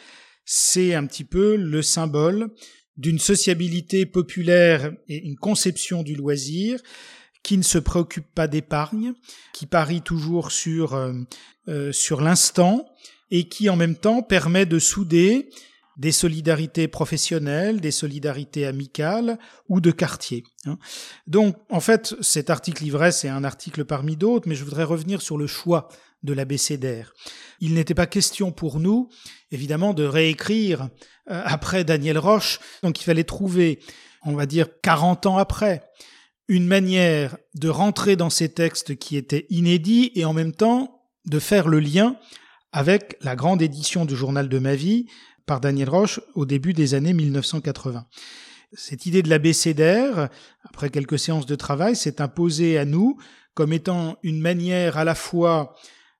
c'est 0.51 0.95
un 0.95 1.05
petit 1.05 1.25
peu 1.25 1.55
le 1.55 1.83
symbole 1.83 2.49
d'une 2.97 3.19
sociabilité 3.19 4.07
populaire 4.07 4.91
et 5.07 5.17
une 5.17 5.35
conception 5.35 6.01
du 6.01 6.15
loisir 6.15 6.81
qui 7.43 7.55
ne 7.55 7.61
se 7.61 7.77
préoccupe 7.77 8.25
pas 8.33 8.47
d'épargne, 8.47 9.13
qui 9.53 9.67
parie 9.67 10.01
toujours 10.01 10.51
sur, 10.51 10.95
euh, 10.95 11.13
euh, 11.67 11.91
sur 11.91 12.21
l'instant 12.21 12.89
et 13.29 13.47
qui 13.47 13.69
en 13.69 13.75
même 13.75 13.95
temps 13.95 14.23
permet 14.23 14.65
de 14.65 14.79
souder 14.79 15.51
des 15.97 16.11
solidarités 16.11 16.87
professionnelles, 16.87 17.79
des 17.79 17.91
solidarités 17.91 18.65
amicales 18.65 19.37
ou 19.67 19.81
de 19.81 19.91
quartier. 19.91 20.43
Hein. 20.65 20.79
Donc, 21.27 21.57
en 21.69 21.79
fait, 21.79 22.15
cet 22.21 22.49
article 22.49 22.85
ivresse 22.85 23.23
est 23.23 23.29
un 23.29 23.43
article 23.43 23.85
parmi 23.85 24.15
d'autres, 24.15 24.49
mais 24.49 24.55
je 24.55 24.63
voudrais 24.63 24.83
revenir 24.83 25.21
sur 25.21 25.37
le 25.37 25.45
choix 25.45 25.89
de 26.23 26.33
l'abécédaire. 26.33 27.13
Il 27.59 27.73
n'était 27.73 27.93
pas 27.93 28.07
question 28.07 28.51
pour 28.51 28.79
nous, 28.79 29.09
évidemment, 29.51 29.93
de 29.93 30.03
réécrire 30.03 30.89
euh, 31.29 31.41
après 31.45 31.83
Daniel 31.83 32.17
Roche, 32.17 32.59
donc 32.83 32.99
il 32.99 33.03
fallait 33.03 33.23
trouver, 33.23 33.79
on 34.23 34.33
va 34.33 34.45
dire, 34.45 34.67
40 34.81 35.25
ans 35.25 35.37
après, 35.37 35.83
une 36.47 36.65
manière 36.65 37.37
de 37.55 37.69
rentrer 37.69 38.15
dans 38.15 38.29
ces 38.29 38.49
textes 38.49 38.97
qui 38.97 39.17
étaient 39.17 39.45
inédits 39.49 40.11
et 40.15 40.25
en 40.25 40.33
même 40.33 40.53
temps 40.53 41.03
de 41.25 41.39
faire 41.39 41.67
le 41.67 41.79
lien 41.79 42.15
avec 42.71 43.17
la 43.21 43.35
grande 43.35 43.61
édition 43.61 44.05
du 44.05 44.15
journal 44.15 44.49
de 44.49 44.59
ma 44.59 44.75
vie 44.75 45.05
par 45.45 45.59
Daniel 45.59 45.89
Roche 45.89 46.19
au 46.35 46.45
début 46.45 46.73
des 46.73 46.93
années 46.93 47.13
1980. 47.13 48.05
Cette 48.73 49.05
idée 49.07 49.23
de 49.23 49.29
l'abécédaire, 49.29 50.29
après 50.63 50.89
quelques 50.89 51.17
séances 51.17 51.47
de 51.47 51.55
travail, 51.55 51.95
s'est 51.95 52.21
imposée 52.21 52.77
à 52.77 52.85
nous 52.85 53.17
comme 53.55 53.73
étant 53.73 54.17
une 54.21 54.39
manière 54.39 54.97
à 54.97 55.03
la 55.03 55.15
fois 55.15 55.75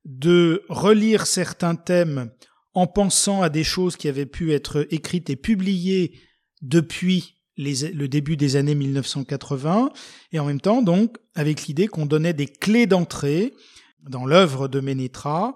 de 0.10 0.64
relire 0.70 1.28
certains 1.28 1.76
thèmes 1.76 2.32
en 2.74 2.88
pensant 2.88 3.44
à 3.44 3.50
des 3.50 3.64
choses 3.64 3.96
qui 3.96 4.08
avaient 4.08 4.26
pu 4.26 4.54
être 4.54 4.88
écrites 4.90 5.30
et 5.30 5.36
publiées 5.36 6.20
depuis 6.64 7.36
le 7.58 8.08
début 8.08 8.36
des 8.36 8.56
années 8.56 8.74
1980, 8.74 9.92
et 10.32 10.40
en 10.40 10.46
même 10.46 10.62
temps 10.62 10.82
donc 10.82 11.18
avec 11.36 11.68
l'idée 11.68 11.88
qu'on 11.88 12.06
donnait 12.06 12.34
des 12.34 12.48
clés 12.48 12.88
d'entrée 12.88 13.54
dans 14.02 14.26
l'œuvre 14.26 14.68
de 14.68 14.80
Ménétra. 14.80 15.56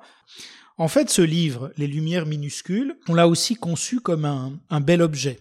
En 0.78 0.88
fait, 0.88 1.10
ce 1.10 1.22
livre, 1.22 1.72
Les 1.78 1.88
Lumières 1.88 2.26
minuscules, 2.26 2.98
on 3.08 3.14
l'a 3.14 3.28
aussi 3.28 3.56
conçu 3.56 4.02
comme 4.02 4.26
un, 4.26 4.60
un, 4.70 4.82
bel 4.82 5.02
objet, 5.02 5.40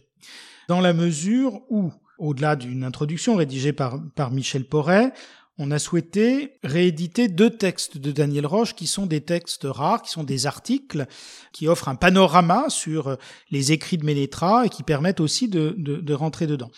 dans 0.68 0.80
la 0.80 0.92
mesure 0.92 1.60
où, 1.68 1.92
au-delà 2.18 2.54
d'une 2.54 2.84
introduction 2.84 3.34
rédigée 3.34 3.72
par, 3.72 4.00
par 4.14 4.30
Michel 4.30 4.64
Porret, 4.64 5.12
on 5.62 5.70
a 5.70 5.78
souhaité 5.78 6.54
rééditer 6.64 7.28
deux 7.28 7.50
textes 7.50 7.96
de 7.96 8.10
Daniel 8.10 8.46
Roche 8.46 8.74
qui 8.74 8.88
sont 8.88 9.06
des 9.06 9.20
textes 9.20 9.64
rares, 9.64 10.02
qui 10.02 10.10
sont 10.10 10.24
des 10.24 10.46
articles, 10.46 11.06
qui 11.52 11.68
offrent 11.68 11.88
un 11.88 11.94
panorama 11.94 12.66
sur 12.68 13.16
les 13.52 13.70
écrits 13.70 13.96
de 13.96 14.04
Ménétra 14.04 14.66
et 14.66 14.68
qui 14.68 14.82
permettent 14.82 15.20
aussi 15.20 15.48
de, 15.48 15.74
de 15.78 16.14
rentrer 16.14 16.48
dedans. 16.48 16.70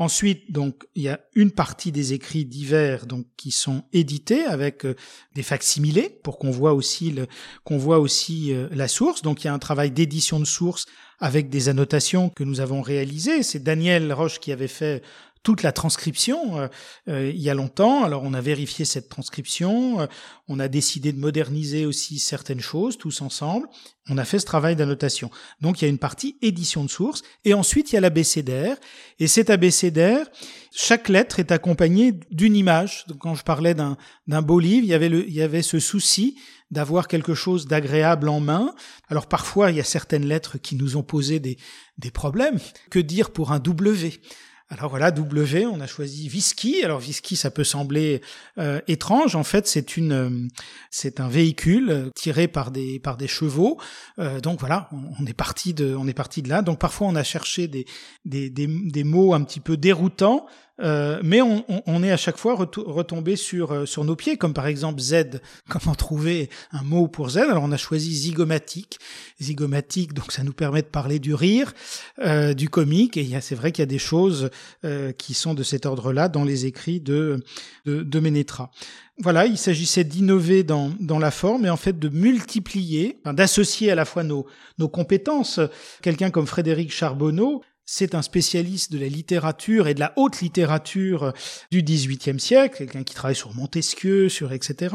Ensuite, 0.00 0.52
donc, 0.52 0.86
il 0.94 1.02
y 1.02 1.08
a 1.08 1.18
une 1.34 1.50
partie 1.50 1.90
des 1.90 2.12
écrits 2.12 2.44
divers 2.44 3.04
donc 3.06 3.26
qui 3.36 3.50
sont 3.50 3.82
édités 3.92 4.44
avec 4.44 4.86
euh, 4.86 4.94
des 5.34 5.42
facsimilés 5.42 6.20
pour 6.22 6.38
qu'on 6.38 6.52
voit 6.52 6.72
aussi 6.72 7.10
le, 7.10 7.26
qu'on 7.64 7.78
voit 7.78 7.98
aussi 7.98 8.52
euh, 8.52 8.68
la 8.70 8.86
source. 8.86 9.22
Donc, 9.22 9.42
il 9.42 9.48
y 9.48 9.50
a 9.50 9.52
un 9.52 9.58
travail 9.58 9.90
d'édition 9.90 10.38
de 10.38 10.44
source 10.44 10.86
avec 11.18 11.50
des 11.50 11.68
annotations 11.68 12.30
que 12.30 12.44
nous 12.44 12.60
avons 12.60 12.80
réalisées. 12.80 13.42
C'est 13.42 13.58
Daniel 13.58 14.12
Roche 14.12 14.38
qui 14.38 14.52
avait 14.52 14.68
fait 14.68 15.02
toute 15.48 15.62
la 15.62 15.72
transcription 15.72 16.60
euh, 16.60 16.68
euh, 17.08 17.32
il 17.34 17.40
y 17.40 17.48
a 17.48 17.54
longtemps. 17.54 18.04
Alors 18.04 18.22
on 18.22 18.34
a 18.34 18.40
vérifié 18.42 18.84
cette 18.84 19.08
transcription, 19.08 19.98
euh, 19.98 20.06
on 20.46 20.60
a 20.60 20.68
décidé 20.68 21.10
de 21.10 21.18
moderniser 21.18 21.86
aussi 21.86 22.18
certaines 22.18 22.60
choses 22.60 22.98
tous 22.98 23.22
ensemble. 23.22 23.66
On 24.10 24.18
a 24.18 24.26
fait 24.26 24.38
ce 24.40 24.44
travail 24.44 24.76
d'annotation. 24.76 25.30
Donc 25.62 25.80
il 25.80 25.86
y 25.86 25.88
a 25.88 25.88
une 25.88 25.96
partie 25.96 26.36
édition 26.42 26.84
de 26.84 26.90
source 26.90 27.22
et 27.46 27.54
ensuite 27.54 27.92
il 27.92 27.94
y 27.94 27.96
a 27.96 28.02
l'abécédaire 28.02 28.76
et 29.20 29.26
cet 29.26 29.48
abécédaire, 29.48 30.26
chaque 30.70 31.08
lettre 31.08 31.40
est 31.40 31.50
accompagnée 31.50 32.12
d'une 32.30 32.54
image. 32.54 33.06
Donc, 33.08 33.16
quand 33.16 33.34
je 33.34 33.42
parlais 33.42 33.72
d'un 33.72 33.96
d'un 34.26 34.42
beau 34.42 34.60
livre, 34.60 34.84
il 34.84 34.90
y 34.90 34.94
avait 34.94 35.08
le 35.08 35.26
il 35.26 35.34
y 35.34 35.40
avait 35.40 35.62
ce 35.62 35.78
souci 35.78 36.36
d'avoir 36.70 37.08
quelque 37.08 37.32
chose 37.32 37.66
d'agréable 37.66 38.28
en 38.28 38.40
main. 38.40 38.74
Alors 39.08 39.28
parfois, 39.28 39.70
il 39.70 39.78
y 39.78 39.80
a 39.80 39.84
certaines 39.84 40.26
lettres 40.26 40.58
qui 40.58 40.76
nous 40.76 40.98
ont 40.98 41.02
posé 41.02 41.40
des, 41.40 41.56
des 41.96 42.10
problèmes. 42.10 42.58
Que 42.90 42.98
dire 42.98 43.30
pour 43.30 43.52
un 43.52 43.60
W? 43.60 44.20
Alors 44.70 44.90
voilà, 44.90 45.10
W, 45.10 45.64
on 45.64 45.80
a 45.80 45.86
choisi 45.86 46.28
Whisky. 46.28 46.84
Alors 46.84 47.00
Whisky, 47.00 47.36
ça 47.36 47.50
peut 47.50 47.64
sembler 47.64 48.20
euh, 48.58 48.80
étrange. 48.86 49.34
En 49.34 49.44
fait, 49.44 49.66
c'est 49.66 49.96
une, 49.96 50.12
euh, 50.12 50.48
c'est 50.90 51.20
un 51.20 51.28
véhicule 51.28 51.90
euh, 51.90 52.10
tiré 52.14 52.48
par 52.48 52.70
des 52.70 52.98
par 52.98 53.16
des 53.16 53.28
chevaux. 53.28 53.78
donc 54.42 54.60
voilà, 54.60 54.90
on, 54.92 55.24
est 55.26 55.32
parti 55.32 55.72
de, 55.72 55.94
on 55.94 56.06
est 56.06 56.12
parti 56.12 56.42
de 56.42 56.50
là. 56.50 56.60
Donc 56.60 56.78
parfois, 56.78 57.06
on 57.06 57.16
a 57.16 57.24
cherché 57.24 57.66
des, 57.66 57.86
des, 58.26 58.50
des 58.50 59.04
mots 59.04 59.32
un 59.32 59.42
petit 59.42 59.60
peu 59.60 59.76
déroutants 59.76 60.46
euh, 60.80 61.20
mais 61.22 61.42
on, 61.42 61.64
on, 61.68 61.82
on, 61.86 62.02
est 62.02 62.10
à 62.10 62.16
chaque 62.16 62.36
fois 62.36 62.54
retombé 62.54 63.36
sur, 63.36 63.72
euh, 63.72 63.86
sur 63.86 64.04
nos 64.04 64.16
pieds, 64.16 64.36
comme 64.36 64.54
par 64.54 64.66
exemple 64.66 65.00
Z. 65.00 65.40
Comment 65.68 65.94
trouver 65.94 66.50
un 66.72 66.82
mot 66.82 67.08
pour 67.08 67.30
Z 67.30 67.38
Alors 67.38 67.64
on 67.64 67.72
a 67.72 67.76
choisi 67.76 68.14
zygomatique. 68.14 68.98
Zygomatique, 69.40 70.14
donc 70.14 70.32
ça 70.32 70.42
nous 70.42 70.52
permet 70.52 70.82
de 70.82 70.86
parler 70.86 71.18
du 71.18 71.34
rire, 71.34 71.72
euh, 72.20 72.54
du 72.54 72.68
comique, 72.68 73.16
et 73.16 73.28
c'est 73.40 73.54
vrai 73.54 73.72
qu'il 73.72 73.82
y 73.82 73.84
a 73.84 73.86
des 73.86 73.98
choses 73.98 74.50
euh, 74.84 75.12
qui 75.12 75.34
sont 75.34 75.54
de 75.54 75.62
cet 75.62 75.86
ordre-là 75.86 76.28
dans 76.28 76.44
les 76.44 76.66
écrits 76.66 77.00
de, 77.00 77.42
de, 77.84 78.02
de 78.02 78.20
Ménétra. 78.20 78.70
Voilà, 79.20 79.46
il 79.46 79.58
s'agissait 79.58 80.04
d'innover 80.04 80.62
dans, 80.62 80.92
dans 81.00 81.18
la 81.18 81.32
forme 81.32 81.66
et 81.66 81.70
en 81.70 81.76
fait 81.76 81.98
de 81.98 82.08
multiplier, 82.08 83.20
d'associer 83.24 83.90
à 83.90 83.96
la 83.96 84.04
fois 84.04 84.22
nos, 84.22 84.46
nos 84.78 84.88
compétences. 84.88 85.58
Quelqu'un 86.02 86.30
comme 86.30 86.46
Frédéric 86.46 86.92
Charbonneau 86.92 87.62
c'est 87.90 88.14
un 88.14 88.20
spécialiste 88.20 88.92
de 88.92 88.98
la 88.98 89.08
littérature 89.08 89.88
et 89.88 89.94
de 89.94 90.00
la 90.00 90.12
haute 90.16 90.42
littérature 90.42 91.32
du 91.70 91.82
XVIIIe 91.82 92.38
siècle, 92.38 92.76
quelqu'un 92.76 93.02
qui 93.02 93.14
travaille 93.14 93.34
sur 93.34 93.54
Montesquieu, 93.54 94.28
sur 94.28 94.52
etc. 94.52 94.94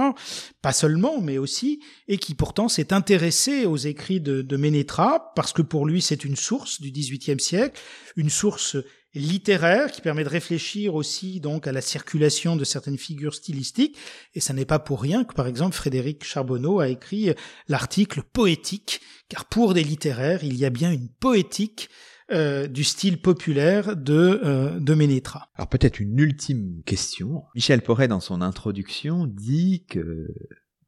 Pas 0.61 0.73
seulement, 0.73 1.19
mais 1.19 1.39
aussi, 1.39 1.79
et 2.07 2.19
qui 2.19 2.35
pourtant 2.35 2.69
s'est 2.69 2.93
intéressé 2.93 3.65
aux 3.65 3.77
écrits 3.77 4.21
de, 4.21 4.43
de 4.43 4.57
Ménétra, 4.57 5.33
parce 5.35 5.53
que 5.53 5.63
pour 5.63 5.87
lui 5.87 6.03
c'est 6.03 6.23
une 6.23 6.35
source 6.35 6.81
du 6.81 6.91
XVIIIe 6.91 7.39
siècle, 7.39 7.81
une 8.15 8.29
source 8.29 8.77
littéraire 9.15 9.91
qui 9.91 10.01
permet 10.01 10.23
de 10.23 10.29
réfléchir 10.29 10.93
aussi 10.93 11.39
donc 11.39 11.65
à 11.65 11.71
la 11.71 11.81
circulation 11.81 12.55
de 12.55 12.63
certaines 12.63 12.99
figures 12.99 13.33
stylistiques 13.33 13.97
et 14.35 14.39
ça 14.39 14.53
n'est 14.53 14.65
pas 14.65 14.79
pour 14.79 15.01
rien 15.01 15.23
que 15.23 15.33
par 15.33 15.47
exemple 15.47 15.75
Frédéric 15.75 16.23
Charbonneau 16.23 16.79
a 16.79 16.89
écrit 16.89 17.29
l'article 17.67 18.23
poétique 18.23 19.01
car 19.29 19.45
pour 19.45 19.75
des 19.75 19.83
littéraires 19.83 20.43
il 20.43 20.57
y 20.57 20.65
a 20.65 20.71
bien 20.71 20.91
une 20.91 21.09
poétique 21.09 21.89
euh, 22.31 22.67
du 22.67 22.83
style 22.83 23.21
populaire 23.21 23.95
de, 23.95 24.39
euh, 24.43 24.79
de 24.79 24.93
Ménétra. 24.93 25.49
Alors 25.55 25.67
peut-être 25.67 25.99
une 25.99 26.17
ultime 26.17 26.81
question. 26.85 27.43
Michel 27.55 27.81
Porret, 27.81 28.07
dans 28.07 28.19
son 28.19 28.41
introduction, 28.41 29.27
dit 29.27 29.85
que 29.89 30.27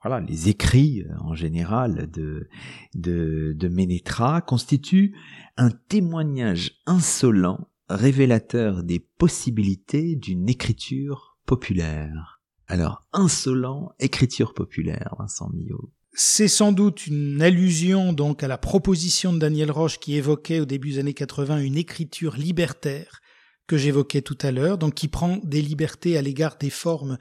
voilà, 0.02 0.20
les 0.22 0.50
écrits 0.50 1.04
euh, 1.04 1.14
en 1.20 1.34
général 1.34 2.10
de, 2.12 2.48
de, 2.94 3.54
de 3.58 3.68
Ménétra 3.68 4.42
constituent 4.42 5.16
un 5.58 5.72
témoignage 5.72 6.80
insolent 6.86 7.68
révélateur 7.90 8.84
des 8.84 9.00
possibilités 9.00 10.16
d'une 10.16 10.50
écriture 10.50 11.38
populaire. 11.46 12.42
Alors, 12.68 13.04
insolent, 13.14 13.92
écriture 14.00 14.54
populaire, 14.54 15.16
Vincent 15.20 15.50
Millot. 15.50 15.92
C'est 16.18 16.48
sans 16.48 16.72
doute 16.72 17.08
une 17.08 17.42
allusion 17.42 18.14
donc 18.14 18.42
à 18.42 18.48
la 18.48 18.58
proposition 18.58 19.34
de 19.34 19.40
Daniel 19.40 19.70
Roche 19.70 20.00
qui 20.00 20.16
évoquait 20.16 20.62
au 20.62 20.66
début 20.66 20.92
des 20.92 21.00
années 21.00 21.14
80 21.14 21.58
une 21.58 21.76
écriture 21.76 22.38
libertaire 22.38 23.20
que 23.68 23.76
j'évoquais 23.76 24.22
tout 24.22 24.38
à 24.40 24.54
l'heure, 24.54 24.78
donc 24.78 24.94
qui 24.94 25.10
prend 25.10 25.42
des 25.44 25.62
libertés 25.62 26.18
à 26.18 26.22
l'égard 26.22 26.58
des 26.58 26.70
formes 26.70 27.18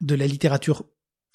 de 0.00 0.16
la 0.16 0.26
littérature 0.26 0.84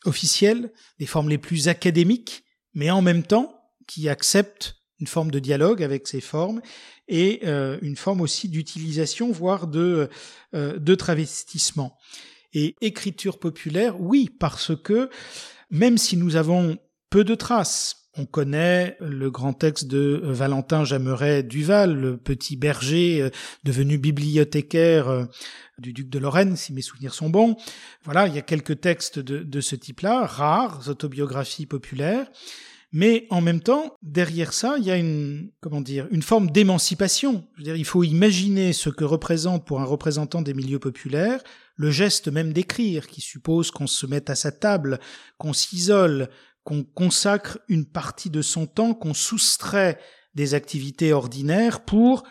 officielle, 0.03 0.73
des 0.99 1.05
formes 1.05 1.29
les 1.29 1.37
plus 1.37 1.69
académiques, 1.69 2.43
mais 2.73 2.91
en 2.91 3.01
même 3.01 3.23
temps 3.23 3.57
qui 3.87 4.09
accepte 4.09 4.75
une 4.99 5.07
forme 5.07 5.31
de 5.31 5.39
dialogue 5.39 5.83
avec 5.83 6.09
ces 6.09 6.19
formes 6.19 6.61
et 7.07 7.39
euh, 7.45 7.77
une 7.81 7.95
forme 7.95 8.19
aussi 8.19 8.49
d'utilisation, 8.49 9.31
voire 9.31 9.67
de, 9.67 10.09
euh, 10.53 10.77
de 10.77 10.95
travestissement. 10.95 11.97
Et 12.51 12.75
écriture 12.81 13.39
populaire, 13.39 14.01
oui, 14.01 14.29
parce 14.29 14.75
que 14.75 15.09
même 15.69 15.97
si 15.97 16.17
nous 16.17 16.35
avons 16.35 16.77
peu 17.09 17.23
de 17.23 17.35
traces. 17.35 18.07
On 18.19 18.25
connaît 18.25 18.97
le 18.99 19.29
grand 19.29 19.53
texte 19.53 19.85
de 19.85 20.19
Valentin 20.23 20.83
Jameret 20.83 21.43
Duval, 21.43 21.95
le 21.95 22.17
petit 22.17 22.55
berger 22.55 23.21
euh, 23.21 23.29
devenu 23.63 23.99
bibliothécaire 23.99 25.07
euh, 25.07 25.25
du 25.77 25.93
duc 25.93 26.09
de 26.09 26.17
Lorraine, 26.17 26.55
si 26.55 26.73
mes 26.73 26.81
souvenirs 26.81 27.13
sont 27.13 27.29
bons. 27.29 27.55
Voilà, 28.03 28.27
il 28.27 28.33
y 28.33 28.39
a 28.39 28.41
quelques 28.41 28.81
textes 28.81 29.19
de, 29.19 29.43
de 29.43 29.61
ce 29.61 29.75
type-là, 29.75 30.25
rares, 30.25 30.89
autobiographies 30.89 31.67
populaires. 31.67 32.27
Mais 32.91 33.27
en 33.29 33.41
même 33.41 33.61
temps, 33.61 33.95
derrière 34.01 34.53
ça, 34.53 34.77
il 34.79 34.85
y 34.85 34.91
a 34.91 34.97
une, 34.97 35.51
comment 35.59 35.81
dire, 35.81 36.07
une 36.09 36.23
forme 36.23 36.49
d'émancipation. 36.49 37.45
Je 37.53 37.59
veux 37.59 37.63
dire, 37.65 37.75
il 37.75 37.85
faut 37.85 38.03
imaginer 38.03 38.73
ce 38.73 38.89
que 38.89 39.03
représente 39.03 39.67
pour 39.67 39.81
un 39.81 39.85
représentant 39.85 40.41
des 40.41 40.55
milieux 40.55 40.79
populaires 40.79 41.43
le 41.77 41.91
geste 41.91 42.27
même 42.27 42.53
d'écrire, 42.53 43.07
qui 43.07 43.21
suppose 43.21 43.71
qu'on 43.71 43.87
se 43.87 44.05
mette 44.07 44.29
à 44.29 44.35
sa 44.35 44.51
table, 44.51 44.99
qu'on 45.37 45.53
s'isole, 45.53 46.29
qu'on 46.67 46.83
consacre 46.83 47.59
une 47.69 47.85
partie 47.85 48.29
de 48.29 48.41
son 48.41 48.67
temps, 48.67 48.93
qu'on 48.93 49.13
soustrait 49.13 49.97
des 50.35 50.53
activités 50.53 51.13
ordinaires 51.13 51.85
pour 51.85 52.25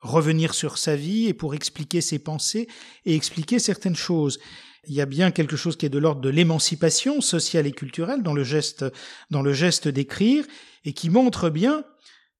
revenir 0.00 0.54
sur 0.54 0.78
sa 0.78 0.96
vie 0.96 1.26
et 1.26 1.34
pour 1.34 1.54
expliquer 1.54 2.00
ses 2.00 2.18
pensées 2.18 2.68
et 3.04 3.14
expliquer 3.14 3.58
certaines 3.58 3.94
choses. 3.94 4.40
Il 4.86 4.94
y 4.94 5.02
a 5.02 5.06
bien 5.06 5.30
quelque 5.30 5.56
chose 5.56 5.76
qui 5.76 5.84
est 5.84 5.90
de 5.90 5.98
l'ordre 5.98 6.22
de 6.22 6.30
l'émancipation 6.30 7.20
sociale 7.20 7.66
et 7.66 7.72
culturelle 7.72 8.22
dans 8.22 8.32
le 8.32 8.44
geste, 8.44 8.86
dans 9.30 9.42
le 9.42 9.52
geste 9.52 9.88
d'écrire 9.88 10.46
et 10.86 10.94
qui 10.94 11.10
montre 11.10 11.50
bien 11.50 11.84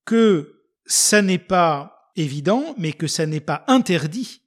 que 0.07 0.62
ça 0.86 1.20
n'est 1.20 1.36
pas 1.36 2.11
évident, 2.16 2.74
mais 2.78 2.94
que 2.94 3.07
ça 3.07 3.26
n'est 3.26 3.40
pas 3.40 3.62
interdit 3.68 4.40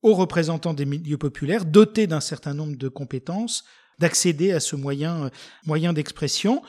aux 0.00 0.14
représentants 0.14 0.72
des 0.72 0.86
milieux 0.86 1.18
populaires 1.18 1.66
dotés 1.66 2.06
d'un 2.06 2.20
certain 2.20 2.54
nombre 2.54 2.78
de 2.78 2.88
compétences 2.88 3.62
d'accéder 3.98 4.52
à 4.52 4.60
ce 4.60 4.76
moyen, 4.76 5.30
moyen 5.64 5.92
d'expression 5.92 6.62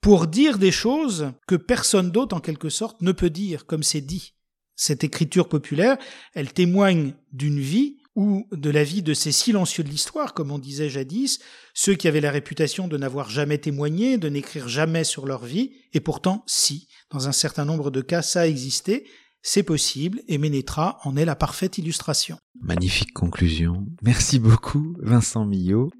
pour 0.00 0.26
dire 0.26 0.58
des 0.58 0.70
choses 0.70 1.32
que 1.46 1.56
personne 1.56 2.10
d'autre, 2.10 2.36
en 2.36 2.40
quelque 2.40 2.68
sorte, 2.68 3.02
ne 3.02 3.12
peut 3.12 3.30
dire, 3.30 3.66
comme 3.66 3.82
c'est 3.82 4.00
dit. 4.00 4.34
Cette 4.76 5.02
écriture 5.02 5.48
populaire, 5.48 5.98
elle 6.34 6.52
témoigne 6.52 7.14
d'une 7.32 7.58
vie 7.58 7.96
ou 8.14 8.46
de 8.52 8.70
la 8.70 8.84
vie 8.84 9.02
de 9.02 9.14
ces 9.14 9.32
silencieux 9.32 9.84
de 9.84 9.88
l'histoire, 9.88 10.34
comme 10.34 10.50
on 10.50 10.58
disait 10.58 10.88
jadis, 10.88 11.38
ceux 11.74 11.94
qui 11.94 12.08
avaient 12.08 12.20
la 12.20 12.30
réputation 12.30 12.88
de 12.88 12.96
n'avoir 12.96 13.30
jamais 13.30 13.58
témoigné, 13.58 14.18
de 14.18 14.28
n'écrire 14.28 14.68
jamais 14.68 15.04
sur 15.04 15.26
leur 15.26 15.44
vie, 15.44 15.72
et 15.92 16.00
pourtant, 16.00 16.42
si, 16.46 16.88
dans 17.10 17.28
un 17.28 17.32
certain 17.32 17.64
nombre 17.64 17.90
de 17.90 18.00
cas, 18.00 18.22
ça 18.22 18.40
a 18.40 18.46
existé, 18.46 19.08
c'est 19.42 19.62
possible, 19.62 20.20
et 20.26 20.38
Ménétra 20.38 20.98
en 21.04 21.16
est 21.16 21.24
la 21.24 21.36
parfaite 21.36 21.78
illustration. 21.78 22.38
Magnifique 22.60 23.12
conclusion. 23.12 23.86
Merci 24.02 24.40
beaucoup, 24.40 24.96
Vincent 25.00 25.44
Millot. 25.44 25.90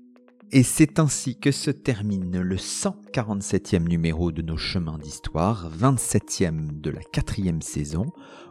Et 0.50 0.62
c'est 0.62 0.98
ainsi 0.98 1.38
que 1.38 1.50
se 1.50 1.70
termine 1.70 2.40
le 2.40 2.56
147e 2.56 3.86
numéro 3.86 4.32
de 4.32 4.40
nos 4.40 4.56
chemins 4.56 4.96
d'histoire, 4.96 5.70
27e 5.78 6.80
de 6.80 6.88
la 6.88 7.02
quatrième 7.02 7.60
saison. 7.60 8.06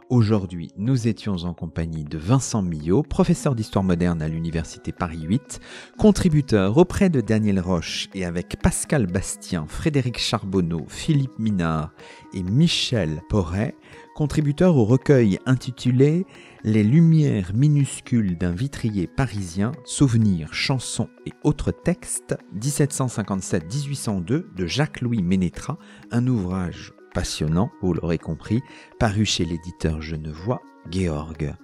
Aujourd'hui, 0.08 0.70
nous 0.76 1.08
étions 1.08 1.34
en 1.44 1.54
compagnie 1.54 2.04
de 2.04 2.16
Vincent 2.16 2.62
Millot, 2.62 3.02
professeur 3.02 3.56
d'histoire 3.56 3.82
moderne 3.82 4.22
à 4.22 4.28
l'Université 4.28 4.92
Paris 4.92 5.22
8, 5.22 5.58
contributeur 5.98 6.76
auprès 6.78 7.10
de 7.10 7.20
Daniel 7.20 7.58
Roche 7.58 8.08
et 8.14 8.24
avec 8.24 8.56
Pascal 8.62 9.06
Bastien, 9.06 9.66
Frédéric 9.66 10.18
Charbonneau, 10.18 10.84
Philippe 10.86 11.36
Minard 11.40 11.90
et 12.32 12.44
Michel 12.44 13.20
Porret, 13.28 13.74
contributeur 14.18 14.76
au 14.76 14.84
recueil 14.84 15.38
intitulé 15.46 16.26
Les 16.64 16.82
lumières 16.82 17.52
minuscules 17.54 18.36
d'un 18.36 18.50
vitrier 18.50 19.06
parisien, 19.06 19.70
souvenirs, 19.84 20.52
chansons 20.52 21.08
et 21.24 21.30
autres 21.44 21.70
textes 21.70 22.36
1757-1802 22.56 24.52
de 24.56 24.66
Jacques-Louis 24.66 25.22
Ménétra, 25.22 25.78
un 26.10 26.26
ouvrage 26.26 26.94
passionnant, 27.14 27.70
vous 27.80 27.94
l'aurez 27.94 28.18
compris, 28.18 28.60
paru 28.98 29.24
chez 29.24 29.44
l'éditeur 29.44 30.02
Genevois 30.02 30.62
Georg. 30.90 31.54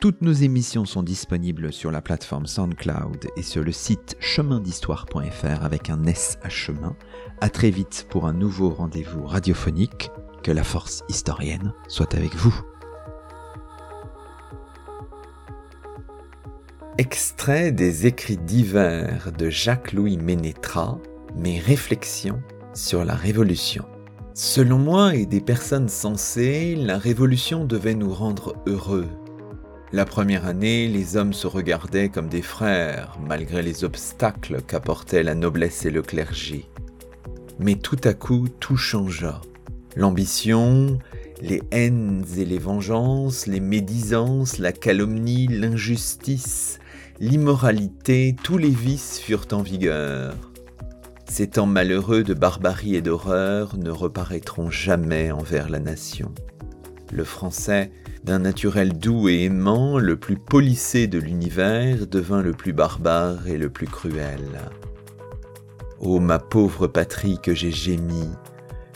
Toutes 0.00 0.22
nos 0.22 0.32
émissions 0.32 0.86
sont 0.86 1.04
disponibles 1.04 1.72
sur 1.72 1.92
la 1.92 2.02
plateforme 2.02 2.46
SoundCloud 2.46 3.28
et 3.36 3.42
sur 3.42 3.62
le 3.62 3.70
site 3.70 4.16
chemindhistoire.fr 4.18 5.64
avec 5.64 5.90
un 5.90 6.04
S 6.06 6.40
à 6.42 6.48
chemin. 6.48 6.96
À 7.40 7.50
très 7.50 7.70
vite 7.70 8.08
pour 8.10 8.26
un 8.26 8.32
nouveau 8.32 8.70
rendez-vous 8.70 9.26
radiophonique. 9.26 10.10
Que 10.42 10.52
la 10.52 10.64
force 10.64 11.04
historienne 11.08 11.72
soit 11.88 12.14
avec 12.14 12.34
vous. 12.34 12.54
Extrait 16.98 17.72
des 17.72 18.06
écrits 18.06 18.36
divers 18.36 19.32
de 19.36 19.48
Jacques-Louis 19.48 20.16
Ménétra, 20.16 20.98
Mes 21.36 21.58
réflexions 21.58 22.42
sur 22.74 23.04
la 23.04 23.14
Révolution. 23.14 23.84
Selon 24.34 24.78
moi 24.78 25.14
et 25.14 25.26
des 25.26 25.40
personnes 25.40 25.88
sensées, 25.88 26.74
la 26.76 26.98
Révolution 26.98 27.64
devait 27.64 27.94
nous 27.94 28.12
rendre 28.12 28.54
heureux, 28.66 29.08
la 29.92 30.04
première 30.04 30.46
année, 30.46 30.86
les 30.86 31.16
hommes 31.16 31.32
se 31.32 31.48
regardaient 31.48 32.10
comme 32.10 32.28
des 32.28 32.42
frères, 32.42 33.18
malgré 33.26 33.60
les 33.60 33.82
obstacles 33.82 34.62
qu'apportaient 34.62 35.24
la 35.24 35.34
noblesse 35.34 35.84
et 35.84 35.90
le 35.90 36.00
clergé. 36.00 36.70
Mais 37.58 37.74
tout 37.74 37.98
à 38.04 38.14
coup, 38.14 38.46
tout 38.60 38.76
changea. 38.76 39.40
L'ambition, 39.96 40.98
les 41.42 41.62
haines 41.72 42.24
et 42.36 42.44
les 42.44 42.58
vengeances, 42.58 43.46
les 43.46 43.60
médisances, 43.60 44.58
la 44.58 44.72
calomnie, 44.72 45.48
l'injustice, 45.48 46.78
l'immoralité, 47.18 48.36
tous 48.42 48.58
les 48.58 48.70
vices 48.70 49.18
furent 49.18 49.48
en 49.52 49.62
vigueur. 49.62 50.34
Ces 51.28 51.48
temps 51.48 51.66
malheureux 51.66 52.22
de 52.22 52.34
barbarie 52.34 52.96
et 52.96 53.02
d'horreur 53.02 53.76
ne 53.76 53.90
reparaîtront 53.90 54.70
jamais 54.70 55.30
envers 55.30 55.68
la 55.68 55.78
nation. 55.78 56.32
Le 57.12 57.24
français 57.24 57.90
d'un 58.24 58.40
naturel 58.40 58.96
doux 58.96 59.28
et 59.28 59.44
aimant, 59.44 59.98
le 59.98 60.16
plus 60.16 60.36
polissé 60.36 61.06
de 61.06 61.18
l'univers 61.18 62.06
devint 62.06 62.42
le 62.42 62.52
plus 62.52 62.72
barbare 62.72 63.48
et 63.48 63.58
le 63.58 63.70
plus 63.70 63.86
cruel. 63.86 64.60
Ô 66.00 66.20
ma 66.20 66.38
pauvre 66.38 66.86
patrie 66.86 67.38
que 67.42 67.54
j'ai 67.54 67.70
gémi, 67.70 68.28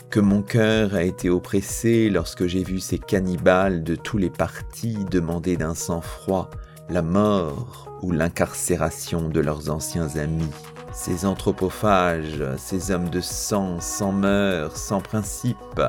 que 0.09 0.19
mon 0.19 0.41
cœur 0.41 0.95
a 0.95 1.03
été 1.03 1.29
oppressé 1.29 2.09
lorsque 2.09 2.45
j'ai 2.45 2.63
vu 2.63 2.79
ces 2.79 2.99
cannibales 2.99 3.83
de 3.83 3.95
tous 3.95 4.17
les 4.17 4.29
partis 4.29 4.97
demander 5.11 5.57
d'un 5.57 5.75
sang-froid 5.75 6.49
la 6.89 7.01
mort 7.01 7.89
ou 8.01 8.11
l'incarcération 8.11 9.29
de 9.29 9.39
leurs 9.39 9.69
anciens 9.69 10.15
amis. 10.17 10.49
Ces 10.93 11.25
anthropophages, 11.25 12.43
ces 12.57 12.91
hommes 12.91 13.09
de 13.09 13.21
sang, 13.21 13.79
sans 13.79 14.11
mœurs, 14.11 14.75
sans 14.75 15.01
principe, 15.01 15.81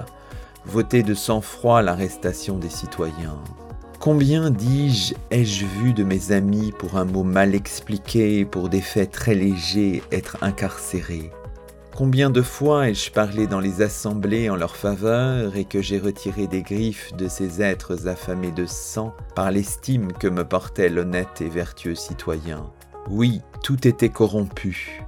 voter 0.65 1.03
de 1.03 1.15
sang-froid 1.15 1.83
l'arrestation 1.83 2.59
des 2.59 2.71
citoyens. 2.71 3.39
Combien, 4.01 4.51
dis-je, 4.51 5.15
ai-je 5.31 5.67
vu 5.67 5.93
de 5.93 6.05
mes 6.05 6.33
amis 6.33 6.73
pour 6.79 6.97
un 6.97 7.05
mot 7.05 7.25
mal 7.25 7.55
expliqué, 7.55 8.45
pour 8.45 8.69
des 8.69 8.81
faits 8.81 9.11
très 9.11 9.35
légers, 9.35 10.03
être 10.13 10.39
incarcérés? 10.43 11.31
Combien 11.97 12.29
de 12.29 12.43
fois 12.43 12.91
ai-je 12.91 13.11
parlé 13.11 13.47
dans 13.47 13.59
les 13.59 13.81
assemblées 13.81 14.51
en 14.51 14.57
leur 14.57 14.77
faveur 14.77 15.57
et 15.57 15.65
que 15.65 15.81
j'ai 15.81 15.99
retiré 15.99 16.47
des 16.47 16.61
griffes 16.61 17.15
de 17.15 17.27
ces 17.27 17.63
êtres 17.63 18.07
affamés 18.07 18.51
de 18.51 18.67
sang 18.67 19.15
par 19.35 19.51
l'estime 19.51 20.13
que 20.13 20.27
me 20.27 20.45
portait 20.45 20.91
l'honnête 20.91 21.41
et 21.41 21.49
vertueux 21.49 21.95
citoyen 21.95 22.71
Oui, 23.09 23.41
tout 23.63 23.89
était 23.89 24.11
corrompu. 24.11 25.03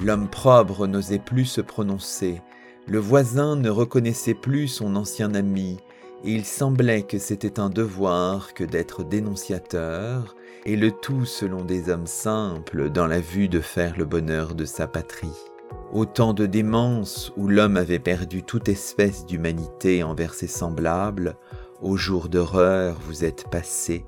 L'homme 0.00 0.28
propre 0.28 0.86
n'osait 0.86 1.18
plus 1.18 1.44
se 1.44 1.60
prononcer, 1.60 2.40
le 2.86 3.00
voisin 3.00 3.56
ne 3.56 3.68
reconnaissait 3.68 4.34
plus 4.34 4.68
son 4.68 4.94
ancien 4.94 5.34
ami, 5.34 5.78
et 6.22 6.30
il 6.30 6.44
semblait 6.44 7.02
que 7.02 7.18
c'était 7.18 7.58
un 7.58 7.68
devoir 7.68 8.54
que 8.54 8.62
d'être 8.62 9.02
dénonciateur, 9.02 10.36
et 10.66 10.76
le 10.76 10.92
tout 10.92 11.24
selon 11.24 11.64
des 11.64 11.90
hommes 11.90 12.06
simples 12.06 12.90
dans 12.90 13.08
la 13.08 13.18
vue 13.18 13.48
de 13.48 13.58
faire 13.58 13.98
le 13.98 14.04
bonheur 14.04 14.54
de 14.54 14.64
sa 14.64 14.86
patrie. 14.86 15.51
Autant 15.92 16.32
de 16.32 16.46
démence 16.46 17.32
où 17.36 17.48
l'homme 17.48 17.76
avait 17.76 17.98
perdu 17.98 18.42
toute 18.42 18.70
espèce 18.70 19.26
d'humanité 19.26 20.02
envers 20.02 20.32
ses 20.32 20.46
semblables, 20.46 21.36
au 21.82 21.98
jour 21.98 22.30
d'horreur 22.30 22.96
vous 23.06 23.24
êtes 23.24 23.50
passés, 23.50 24.06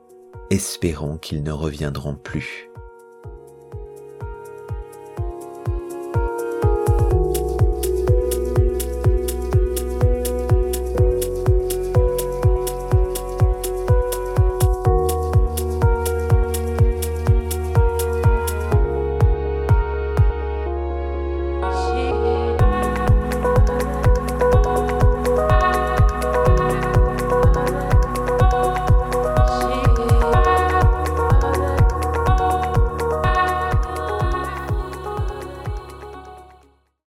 espérons 0.49 1.18
qu'ils 1.18 1.43
ne 1.43 1.53
reviendront 1.53 2.16
plus. 2.16 2.70